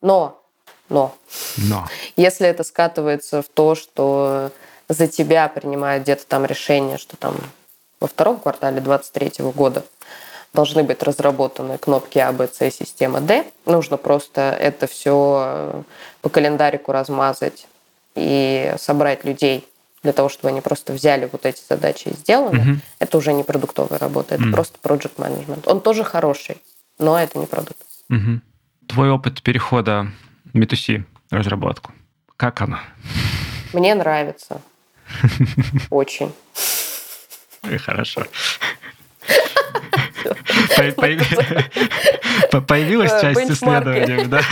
Но, 0.03 0.43
но, 0.89 1.17
но, 1.57 1.89
если 2.17 2.47
это 2.47 2.63
скатывается 2.63 3.43
в 3.43 3.49
то, 3.49 3.75
что 3.75 4.51
за 4.89 5.07
тебя 5.07 5.49
принимают 5.49 6.05
где-то 6.05 6.27
там 6.27 6.45
решение, 6.45 6.99
что 6.99 7.17
там 7.17 7.37
во 8.01 8.07
втором 8.07 8.39
квартале 8.39 8.81
2023 8.81 9.45
года 9.53 9.85
должны 10.53 10.83
быть 10.83 11.03
разработаны 11.03 11.79
кнопки 11.79 12.19
А, 12.19 12.33
Б, 12.33 12.49
С, 12.49 12.71
система 12.71 13.21
D. 13.21 13.45
Нужно 13.67 13.97
просто 13.97 14.57
это 14.59 14.87
все 14.87 15.43
э, 15.45 15.83
по 16.23 16.29
календарику 16.29 16.93
размазать 16.93 17.67
и 18.15 18.75
собрать 18.79 19.25
людей 19.25 19.67
для 20.03 20.13
того, 20.13 20.29
чтобы 20.29 20.49
они 20.49 20.61
просто 20.61 20.93
взяли 20.93 21.29
вот 21.31 21.45
эти 21.45 21.61
задачи 21.69 22.09
и 22.09 22.15
сделали. 22.15 22.59
Угу. 22.61 22.81
Это 22.99 23.19
уже 23.19 23.33
не 23.33 23.43
продуктовая 23.43 23.99
работа, 23.99 24.35
это 24.35 24.45
угу. 24.45 24.53
просто 24.53 24.79
project 24.83 25.17
management. 25.17 25.63
Он 25.67 25.81
тоже 25.81 26.05
хороший, 26.05 26.57
но 26.99 27.19
это 27.19 27.39
не 27.39 27.47
продукт. 27.47 27.83
Угу. 28.11 28.41
Твой 28.89 29.11
опыт 29.11 29.43
перехода 29.43 30.09
в 30.45 30.59
B2C 30.59 31.05
разработку, 31.31 31.93
как 32.37 32.61
она? 32.61 32.81
Мне 33.73 33.95
нравится. 33.95 34.63
Очень. 35.91 36.33
Хорошо. 37.85 38.25
Появилась 42.67 43.13
э, 43.13 43.21
часть 43.21 43.51
исследований, 43.51 44.25
да. 44.27 44.43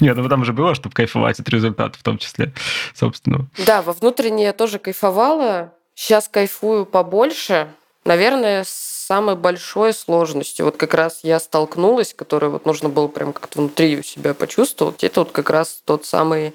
Нет, 0.00 0.16
ну 0.16 0.28
там 0.28 0.44
же 0.44 0.52
было, 0.52 0.74
чтобы 0.74 0.94
кайфовать 0.94 1.40
от 1.40 1.48
результата 1.48 1.98
в 1.98 2.02
том 2.02 2.18
числе, 2.18 2.52
собственно. 2.94 3.46
Да, 3.66 3.82
во 3.82 3.92
внутренней 3.92 4.44
я 4.44 4.52
тоже 4.52 4.78
кайфовала. 4.78 5.72
Сейчас 5.94 6.28
кайфую 6.28 6.86
побольше. 6.86 7.68
Наверное, 8.04 8.64
с 8.64 8.92
самой 9.06 9.36
большой 9.36 9.92
сложностью, 9.92 10.64
вот 10.64 10.76
как 10.76 10.94
раз 10.94 11.20
я 11.22 11.38
столкнулась, 11.38 12.14
которую 12.14 12.52
вот 12.52 12.66
нужно 12.66 12.88
было 12.88 13.08
прям 13.08 13.32
как-то 13.32 13.58
внутри 13.58 13.98
у 13.98 14.02
себя 14.02 14.32
почувствовать, 14.32 15.04
это 15.04 15.20
вот 15.20 15.32
как 15.32 15.50
раз 15.50 15.82
тот 15.84 16.06
самый 16.06 16.54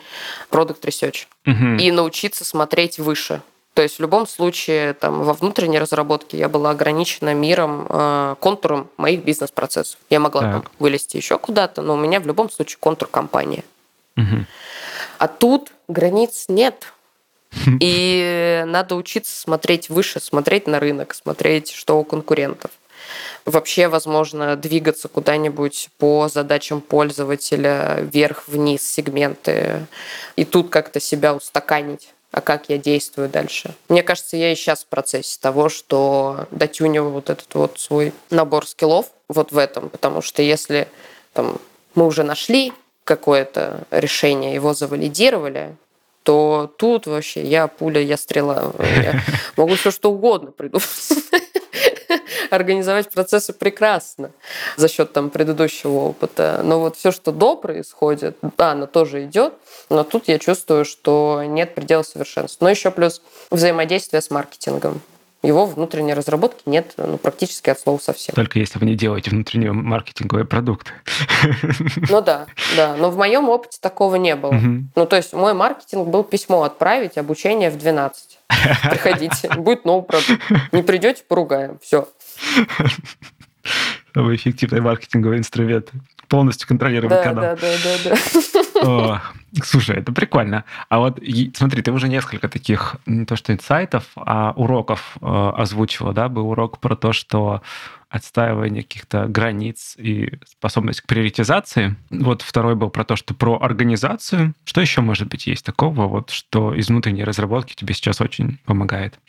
продукт 0.49 0.83
research. 0.83 1.27
Угу. 1.45 1.81
И 1.81 1.91
научиться 1.91 2.43
смотреть 2.43 2.99
выше. 2.99 3.41
То 3.77 3.83
есть 3.83 3.97
в 3.97 4.01
любом 4.01 4.25
случае 4.25 4.95
там, 4.95 5.21
во 5.21 5.33
внутренней 5.33 5.77
разработке 5.77 6.35
я 6.35 6.49
была 6.49 6.71
ограничена 6.71 7.35
миром, 7.35 7.85
э, 7.87 8.35
контуром 8.39 8.89
моих 8.97 9.23
бизнес-процессов. 9.23 9.99
Я 10.09 10.19
могла 10.19 10.41
там 10.41 10.63
вылезти 10.79 11.17
еще 11.17 11.37
куда-то, 11.37 11.83
но 11.83 11.93
у 11.93 11.95
меня 11.95 12.19
в 12.19 12.25
любом 12.25 12.49
случае 12.49 12.79
контур 12.79 13.07
компании. 13.07 13.63
Угу. 14.17 14.45
А 15.19 15.27
тут 15.27 15.73
границ 15.87 16.45
нет. 16.47 16.91
И 17.79 18.63
надо 18.65 18.95
учиться 18.95 19.39
смотреть 19.39 19.91
выше, 19.91 20.19
смотреть 20.19 20.65
на 20.65 20.79
рынок, 20.79 21.13
смотреть, 21.13 21.69
что 21.69 21.99
у 21.99 22.03
конкурентов. 22.03 22.71
вообще, 23.45 23.89
возможно, 23.89 24.55
двигаться 24.55 25.07
куда-нибудь 25.07 25.89
по 25.99 26.29
задачам 26.29 26.81
пользователя 26.81 27.99
вверх-вниз 27.99 28.81
сегменты, 28.81 29.85
и 30.35 30.45
тут 30.45 30.69
как-то 30.69 30.99
себя 30.99 31.35
устаканить 31.35 32.09
а 32.37 32.41
как 32.41 32.69
я 32.69 32.77
действую 32.77 33.29
дальше. 33.29 33.73
Мне 33.89 34.03
кажется, 34.03 34.37
я 34.37 34.51
и 34.51 34.55
сейчас 34.55 34.83
в 34.83 34.85
процессе 34.85 35.39
того, 35.41 35.69
что 35.69 36.45
дотюниваю 36.51 37.09
вот 37.09 37.31
этот 37.31 37.51
вот 37.55 37.79
свой 37.79 38.13
набор 38.29 38.67
скиллов 38.67 39.07
вот 39.27 39.51
в 39.51 39.57
этом, 39.57 39.89
потому 39.89 40.21
что 40.21 40.43
если 40.43 40.87
там, 41.33 41.57
мы 41.95 42.05
уже 42.05 42.21
нашли 42.21 42.73
какое-то 43.05 43.85
решение, 43.89 44.53
его 44.53 44.75
завалидировали, 44.75 45.75
то 46.21 46.71
тут 46.77 47.07
вообще 47.07 47.41
я 47.43 47.65
пуля, 47.65 48.01
я 48.01 48.17
стрела. 48.17 48.71
Я 48.79 49.19
могу 49.57 49.73
все 49.73 49.89
что 49.89 50.11
угодно 50.11 50.51
придумать. 50.51 50.85
Организовать 52.51 53.11
процессы 53.11 53.53
прекрасно 53.53 54.31
за 54.75 54.87
счет 54.87 55.13
там 55.13 55.29
предыдущего 55.29 55.91
опыта. 55.91 56.61
Но 56.63 56.79
вот 56.79 56.97
все, 56.97 57.11
что 57.11 57.31
до 57.31 57.55
происходит, 57.55 58.37
да, 58.57 58.71
оно 58.71 58.87
тоже 58.87 59.25
идет, 59.25 59.53
но 59.89 60.03
тут 60.03 60.27
я 60.27 60.39
чувствую, 60.39 60.85
что 60.85 61.43
нет 61.45 61.75
предела 61.75 62.03
совершенства. 62.03 62.65
Но 62.65 62.69
еще 62.69 62.91
плюс 62.91 63.21
взаимодействие 63.49 64.21
с 64.21 64.29
маркетингом 64.29 65.01
его 65.43 65.65
внутренней 65.65 66.13
разработки 66.13 66.63
нет 66.65 66.93
ну, 66.97 67.17
практически 67.17 67.69
от 67.69 67.79
слова 67.79 67.99
совсем. 67.99 68.33
Только 68.35 68.59
если 68.59 68.79
вы 68.79 68.85
не 68.85 68.95
делаете 68.95 69.29
внутренние 69.31 69.71
маркетинговые 69.71 70.45
продукты. 70.45 70.91
Ну 72.09 72.21
да, 72.21 72.47
да. 72.75 72.95
Но 72.95 73.09
в 73.09 73.17
моем 73.17 73.49
опыте 73.49 73.77
такого 73.81 74.15
не 74.15 74.35
было. 74.35 74.51
Угу. 74.51 74.83
Ну 74.95 75.05
то 75.05 75.15
есть 75.15 75.33
мой 75.33 75.53
маркетинг 75.53 76.07
был 76.07 76.23
письмо 76.23 76.63
отправить, 76.63 77.17
обучение 77.17 77.69
в 77.69 77.77
12. 77.77 78.39
Приходите, 78.89 79.49
будет 79.57 79.85
новый 79.85 80.03
продукт. 80.03 80.41
Не 80.71 80.83
придете, 80.83 81.23
поругаем. 81.27 81.79
Все. 81.81 82.07
Новый 84.15 84.35
эффективный 84.35 84.81
маркетинговый 84.81 85.37
инструмент. 85.37 85.91
Полностью 86.27 86.67
контролируемый 86.67 87.17
да, 87.17 87.23
канал. 87.23 87.43
Да, 87.43 87.55
да, 87.55 87.77
да, 87.83 87.97
да. 88.03 88.17
О, 88.83 89.21
слушай, 89.63 89.95
это 89.97 90.11
прикольно. 90.11 90.65
А 90.89 90.99
вот 90.99 91.19
смотри, 91.55 91.81
ты 91.81 91.91
уже 91.91 92.09
несколько 92.09 92.49
таких, 92.49 92.97
не 93.05 93.25
то 93.25 93.35
что 93.35 93.53
инсайтов, 93.53 94.05
а 94.15 94.53
уроков 94.55 95.17
э, 95.21 95.25
озвучивала, 95.25 96.13
да? 96.13 96.29
Был 96.29 96.49
урок 96.49 96.79
про 96.79 96.95
то, 96.95 97.13
что 97.13 97.61
отстаивание 98.09 98.83
каких-то 98.83 99.27
границ 99.27 99.95
и 99.97 100.39
способность 100.45 101.01
к 101.01 101.07
приоритизации. 101.07 101.95
Вот 102.09 102.41
второй 102.41 102.75
был 102.75 102.89
про 102.89 103.03
то, 103.03 103.15
что 103.15 103.33
про 103.33 103.59
организацию. 103.61 104.53
Что 104.63 104.81
еще, 104.81 105.01
может 105.01 105.27
быть, 105.27 105.47
есть 105.47 105.65
такого, 105.65 106.07
вот, 106.07 106.29
что 106.29 106.73
из 106.73 106.87
внутренней 106.87 107.23
разработки 107.23 107.73
тебе 107.75 107.93
сейчас 107.93 108.21
очень 108.21 108.59
помогает 108.65 109.19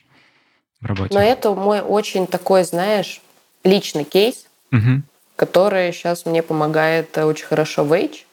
в 0.81 0.87
работе? 0.87 1.14
Но 1.14 1.20
это 1.20 1.55
мой 1.55 1.81
очень 1.81 2.26
такой, 2.26 2.64
знаешь, 2.64 3.20
личный 3.64 4.05
кейс, 4.05 4.47
угу. 4.72 5.03
который 5.37 5.93
сейчас 5.93 6.26
мне 6.26 6.43
помогает 6.43 7.16
очень 7.18 7.47
хорошо 7.47 7.85
в 7.85 7.93
Age. 7.93 8.24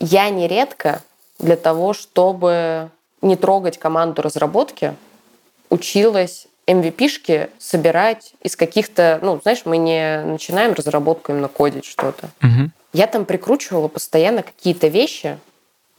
Я 0.00 0.28
нередко 0.30 1.02
для 1.38 1.56
того, 1.56 1.92
чтобы 1.92 2.90
не 3.22 3.36
трогать 3.36 3.78
команду 3.78 4.22
разработки, 4.22 4.94
училась 5.70 6.46
MVP-шки 6.66 7.50
собирать 7.58 8.34
из 8.42 8.56
каких-то, 8.56 9.18
ну, 9.22 9.40
знаешь, 9.42 9.62
мы 9.64 9.76
не 9.76 10.22
начинаем 10.24 10.72
разработку 10.72 11.32
именно 11.32 11.48
кодить 11.48 11.84
что-то. 11.84 12.30
Угу. 12.42 12.70
Я 12.92 13.06
там 13.06 13.24
прикручивала 13.24 13.88
постоянно 13.88 14.42
какие-то 14.42 14.86
вещи 14.88 15.38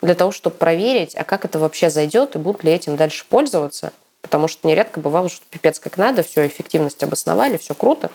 для 0.01 0.15
того, 0.15 0.31
чтобы 0.31 0.55
проверить, 0.55 1.15
а 1.15 1.23
как 1.23 1.45
это 1.45 1.59
вообще 1.59 1.89
зайдет 1.89 2.35
и 2.35 2.39
будут 2.39 2.63
ли 2.63 2.71
этим 2.71 2.95
дальше 2.95 3.25
пользоваться. 3.29 3.91
Потому 4.25 4.47
что 4.47 4.67
нередко 4.67 4.99
бывало, 4.99 5.29
что 5.29 5.45
пипец 5.51 5.79
как 5.79 5.97
надо, 5.97 6.23
все, 6.23 6.47
эффективность 6.47 7.03
обосновали, 7.03 7.57
все 7.57 7.75
круто, 7.75 8.09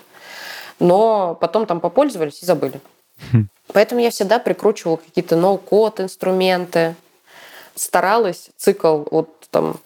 но 0.80 1.36
потом 1.40 1.66
там 1.66 1.78
попользовались 1.78 2.42
и 2.42 2.46
забыли. 2.46 2.80
Хм. 3.32 3.46
Поэтому 3.72 4.00
я 4.00 4.10
всегда 4.10 4.40
прикручивала 4.40 4.96
какие-то 4.96 5.36
ноу-код 5.36 6.00
инструменты, 6.00 6.96
старалась 7.76 8.50
цикл 8.56 9.04
вот 9.12 9.30
там 9.52 9.76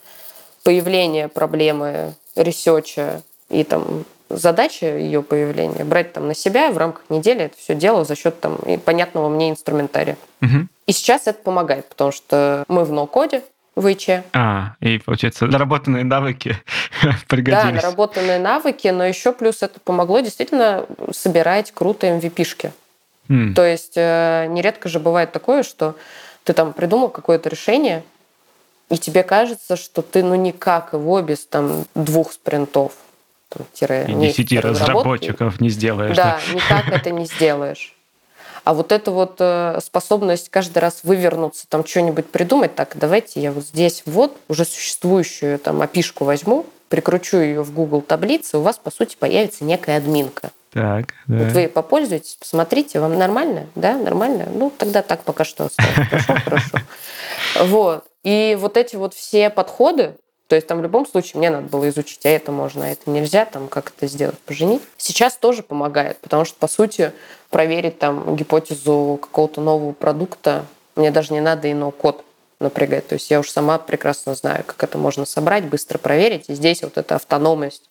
появления 0.63 1.29
проблемы 1.29 2.15
research 2.37 3.11
а 3.11 3.21
и 3.51 3.63
там 3.63 4.07
задача 4.31 4.97
ее 4.97 5.23
появления 5.23 5.85
брать 5.85 6.15
там 6.15 6.27
на 6.27 6.35
себя 6.35 6.71
в 6.71 6.79
рамках 6.79 7.05
недели 7.11 7.45
это 7.45 7.59
все 7.59 7.75
делаю 7.75 8.07
за 8.07 8.17
счет 8.17 8.41
там 8.41 8.57
и 8.57 8.79
понятного 8.79 9.29
мне 9.29 9.51
инструментария. 9.51 10.17
Угу. 10.41 10.69
И 10.87 10.93
сейчас 10.93 11.27
это 11.27 11.39
помогает, 11.43 11.87
потому 11.91 12.13
что 12.13 12.65
мы 12.69 12.85
в 12.85 12.93
no-code, 12.93 13.43
в 13.77 13.87
ИЧ. 13.87 14.23
А, 14.33 14.75
и 14.81 14.99
получается, 14.99 15.47
наработанные 15.47 16.05
навыки 16.05 16.57
пригодились. 17.29 17.65
Да, 17.65 17.71
наработанные 17.73 18.39
навыки, 18.39 18.89
но 18.89 19.05
еще 19.05 19.33
плюс 19.33 19.63
это 19.63 19.81
помогло 19.81 20.21
действительно 20.21 20.87
собирать 21.13 21.73
круто 21.73 22.07
MVP-шки. 22.07 22.73
Mm. 23.29 23.55
То 23.55 23.65
есть 23.65 23.95
э, 23.97 24.47
нередко 24.49 24.89
же 24.89 25.01
бывает 25.01 25.33
такое, 25.33 25.63
что 25.63 25.97
ты 26.45 26.53
там 26.53 26.73
придумал 26.73 27.09
какое-то 27.09 27.49
решение, 27.49 28.05
и 28.91 28.99
тебе 28.99 29.23
кажется, 29.23 29.77
что 29.77 30.03
ты 30.03 30.23
ну 30.23 30.35
никак 30.35 30.93
его 30.93 31.21
без 31.23 31.47
там 31.47 31.87
двух 31.95 32.33
спринтов 32.33 32.93
там, 33.49 33.67
тире, 33.73 34.05
и 34.09 34.15
десяти 34.15 34.61
разработчиков 34.61 35.61
не 35.61 35.71
сделаешь. 35.71 36.17
Да, 36.17 36.39
да, 36.47 36.55
никак 36.55 36.89
это 36.89 37.11
не 37.11 37.25
сделаешь. 37.25 37.95
А 38.65 38.73
вот 38.73 38.93
эта 38.93 39.11
вот 39.11 39.37
э, 39.41 39.79
способность 39.85 40.49
каждый 40.49 40.79
раз 40.79 41.01
вывернуться, 41.03 41.67
там 41.69 41.87
что-нибудь 41.87 42.27
придумать, 42.27 42.75
так, 42.75 42.97
давайте 42.97 43.41
я 43.41 43.53
вот 43.53 43.65
здесь 43.65 44.03
вот 44.07 44.37
уже 44.49 44.65
существующую 44.65 45.59
там 45.59 45.83
опишку 45.83 46.25
возьму, 46.25 46.65
прикручу 46.89 47.39
ее 47.39 47.63
в 47.63 47.75
Google 47.75 48.01
таблице, 48.01 48.57
у 48.57 48.63
вас, 48.63 48.79
по 48.79 48.91
сути, 48.91 49.17
появится 49.19 49.65
некая 49.65 49.99
админка. 49.99 50.51
Так, 50.73 51.15
да. 51.27 51.45
Вот 51.45 51.53
вы 51.53 51.69
попользуетесь, 51.69 52.37
посмотрите, 52.41 53.01
вам 53.01 53.19
нормально, 53.19 53.67
да, 53.75 53.97
нормально? 53.97 54.47
Ну, 54.53 54.73
тогда 54.77 55.03
так 55.03 55.23
пока 55.23 55.45
что 55.45 55.67
оставим. 55.67 56.07
Хорошо, 56.07 56.35
хорошо. 56.45 56.79
Вот. 57.61 58.05
И 58.25 58.57
вот 58.59 58.77
эти 58.77 58.97
вот 58.97 59.15
все 59.15 59.51
подходы, 59.51 60.17
то 60.55 60.57
есть 60.57 60.69
там 60.69 60.79
в 60.79 60.83
любом 60.83 61.05
случае 61.05 61.41
мне 61.41 61.51
надо 61.51 61.67
было 61.67 61.89
изучить, 61.89 62.25
а 62.25 62.29
это 62.29 62.53
можно, 62.53 62.87
а 62.87 62.89
это 62.89 63.11
нельзя, 63.11 63.45
там 63.45 63.67
как 63.67 63.93
это 63.97 64.07
сделать, 64.07 64.39
поженить. 64.39 64.83
Сейчас 64.97 65.37
тоже 65.37 65.65
помогает, 65.65 66.19
потому 66.19 66.45
что, 66.45 66.57
по 66.61 66.69
сути, 66.69 67.11
проверить 67.51 67.99
там 67.99 68.37
гипотезу 68.37 69.19
какого-то 69.21 69.61
нового 69.61 69.91
продукта, 69.95 70.65
мне 70.95 71.11
даже 71.11 71.33
не 71.33 71.41
надо 71.41 71.73
ино 71.73 71.91
код 71.91 72.25
напрягать. 72.61 73.09
То 73.09 73.15
есть 73.15 73.33
я 73.33 73.41
уж 73.41 73.51
сама 73.51 73.79
прекрасно 73.79 74.37
знаю, 74.37 74.63
как 74.65 74.81
это 74.85 74.97
можно 74.97 75.25
собрать, 75.25 75.65
быстро 75.65 75.99
проверить. 75.99 76.45
И 76.47 76.55
здесь 76.55 76.85
вот 76.85 76.99
эта 76.99 77.17
автономность 77.17 77.91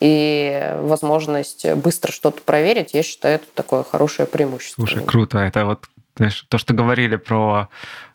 и 0.00 0.72
возможность 0.78 1.70
быстро 1.74 2.12
что-то 2.12 2.40
проверить, 2.40 2.94
я 2.94 3.02
считаю, 3.02 3.34
это 3.34 3.46
такое 3.54 3.82
хорошее 3.82 4.26
преимущество. 4.26 4.86
Слушай, 4.86 5.04
круто. 5.04 5.36
Это 5.40 5.66
вот 5.66 5.84
то, 6.14 6.58
что 6.58 6.74
говорили 6.74 7.16
про 7.16 7.68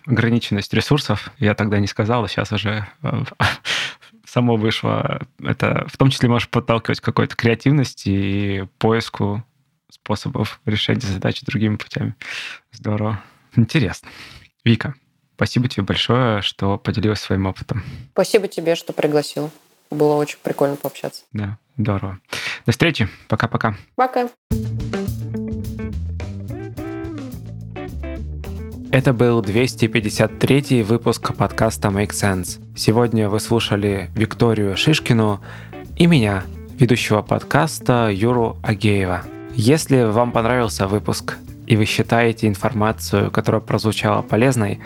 ограниченность 0.05 0.73
ресурсов, 0.73 1.31
я 1.39 1.55
тогда 1.55 1.79
не 1.79 1.87
сказал, 1.87 2.23
а 2.23 2.27
сейчас 2.27 2.51
уже 2.51 2.87
э, 3.01 3.23
само 4.25 4.55
вышло. 4.55 5.21
Это 5.41 5.87
в 5.87 5.97
том 5.97 6.09
числе 6.09 6.29
может 6.29 6.49
подталкивать 6.49 6.99
к 6.99 7.03
какой-то 7.03 7.35
креативности 7.35 8.09
и 8.09 8.65
поиску 8.77 9.43
способов 9.89 10.59
решения 10.65 11.01
задачи 11.01 11.45
другими 11.45 11.77
путями. 11.77 12.15
Здорово. 12.71 13.23
Интересно. 13.55 14.09
Вика, 14.63 14.93
спасибо 15.35 15.67
тебе 15.67 15.83
большое, 15.83 16.41
что 16.41 16.77
поделилась 16.77 17.21
своим 17.21 17.45
опытом. 17.45 17.83
Спасибо 18.11 18.47
тебе, 18.47 18.75
что 18.75 18.93
пригласил. 18.93 19.51
Было 19.89 20.15
очень 20.15 20.37
прикольно 20.41 20.75
пообщаться. 20.75 21.23
Да, 21.31 21.57
здорово. 21.77 22.19
До 22.65 22.71
встречи. 22.71 23.07
Пока-пока. 23.27 23.75
Пока. 23.95 24.29
Это 28.95 29.11
был 29.11 29.41
253 29.41 30.81
выпуск 30.83 31.35
подкаста 31.35 31.89
Make 31.89 32.11
Sense. 32.11 32.61
Сегодня 32.77 33.27
вы 33.27 33.41
слушали 33.41 34.09
Викторию 34.15 34.77
Шишкину 34.77 35.41
и 35.97 36.07
меня, 36.07 36.45
ведущего 36.79 37.21
подкаста 37.21 38.09
Юру 38.09 38.55
Агеева. 38.63 39.23
Если 39.53 40.03
вам 40.03 40.31
понравился 40.31 40.87
выпуск 40.87 41.35
и 41.67 41.75
вы 41.75 41.83
считаете 41.83 42.47
информацию, 42.47 43.31
которая 43.31 43.59
прозвучала 43.59 44.21
полезной, 44.21 44.79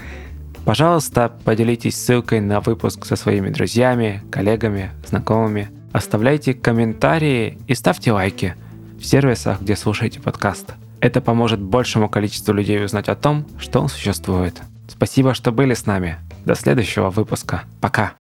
пожалуйста, 0.65 1.31
поделитесь 1.45 1.95
ссылкой 1.95 2.41
на 2.41 2.61
выпуск 2.61 3.05
со 3.05 3.15
своими 3.15 3.51
друзьями, 3.51 4.23
коллегами, 4.31 4.89
знакомыми. 5.05 5.69
Оставляйте 5.91 6.55
комментарии 6.55 7.59
и 7.67 7.75
ставьте 7.75 8.11
лайки 8.11 8.55
в 8.99 9.05
сервисах, 9.05 9.61
где 9.61 9.75
слушаете 9.75 10.19
подкаст. 10.19 10.73
Это 11.01 11.21
поможет 11.21 11.61
большему 11.61 12.09
количеству 12.09 12.53
людей 12.53 12.83
узнать 12.83 13.09
о 13.09 13.15
том, 13.15 13.45
что 13.57 13.79
он 13.79 13.89
существует. 13.89 14.61
Спасибо, 14.87 15.33
что 15.33 15.51
были 15.51 15.73
с 15.73 15.85
нами. 15.85 16.17
До 16.45 16.55
следующего 16.55 17.09
выпуска. 17.09 17.63
Пока. 17.79 18.18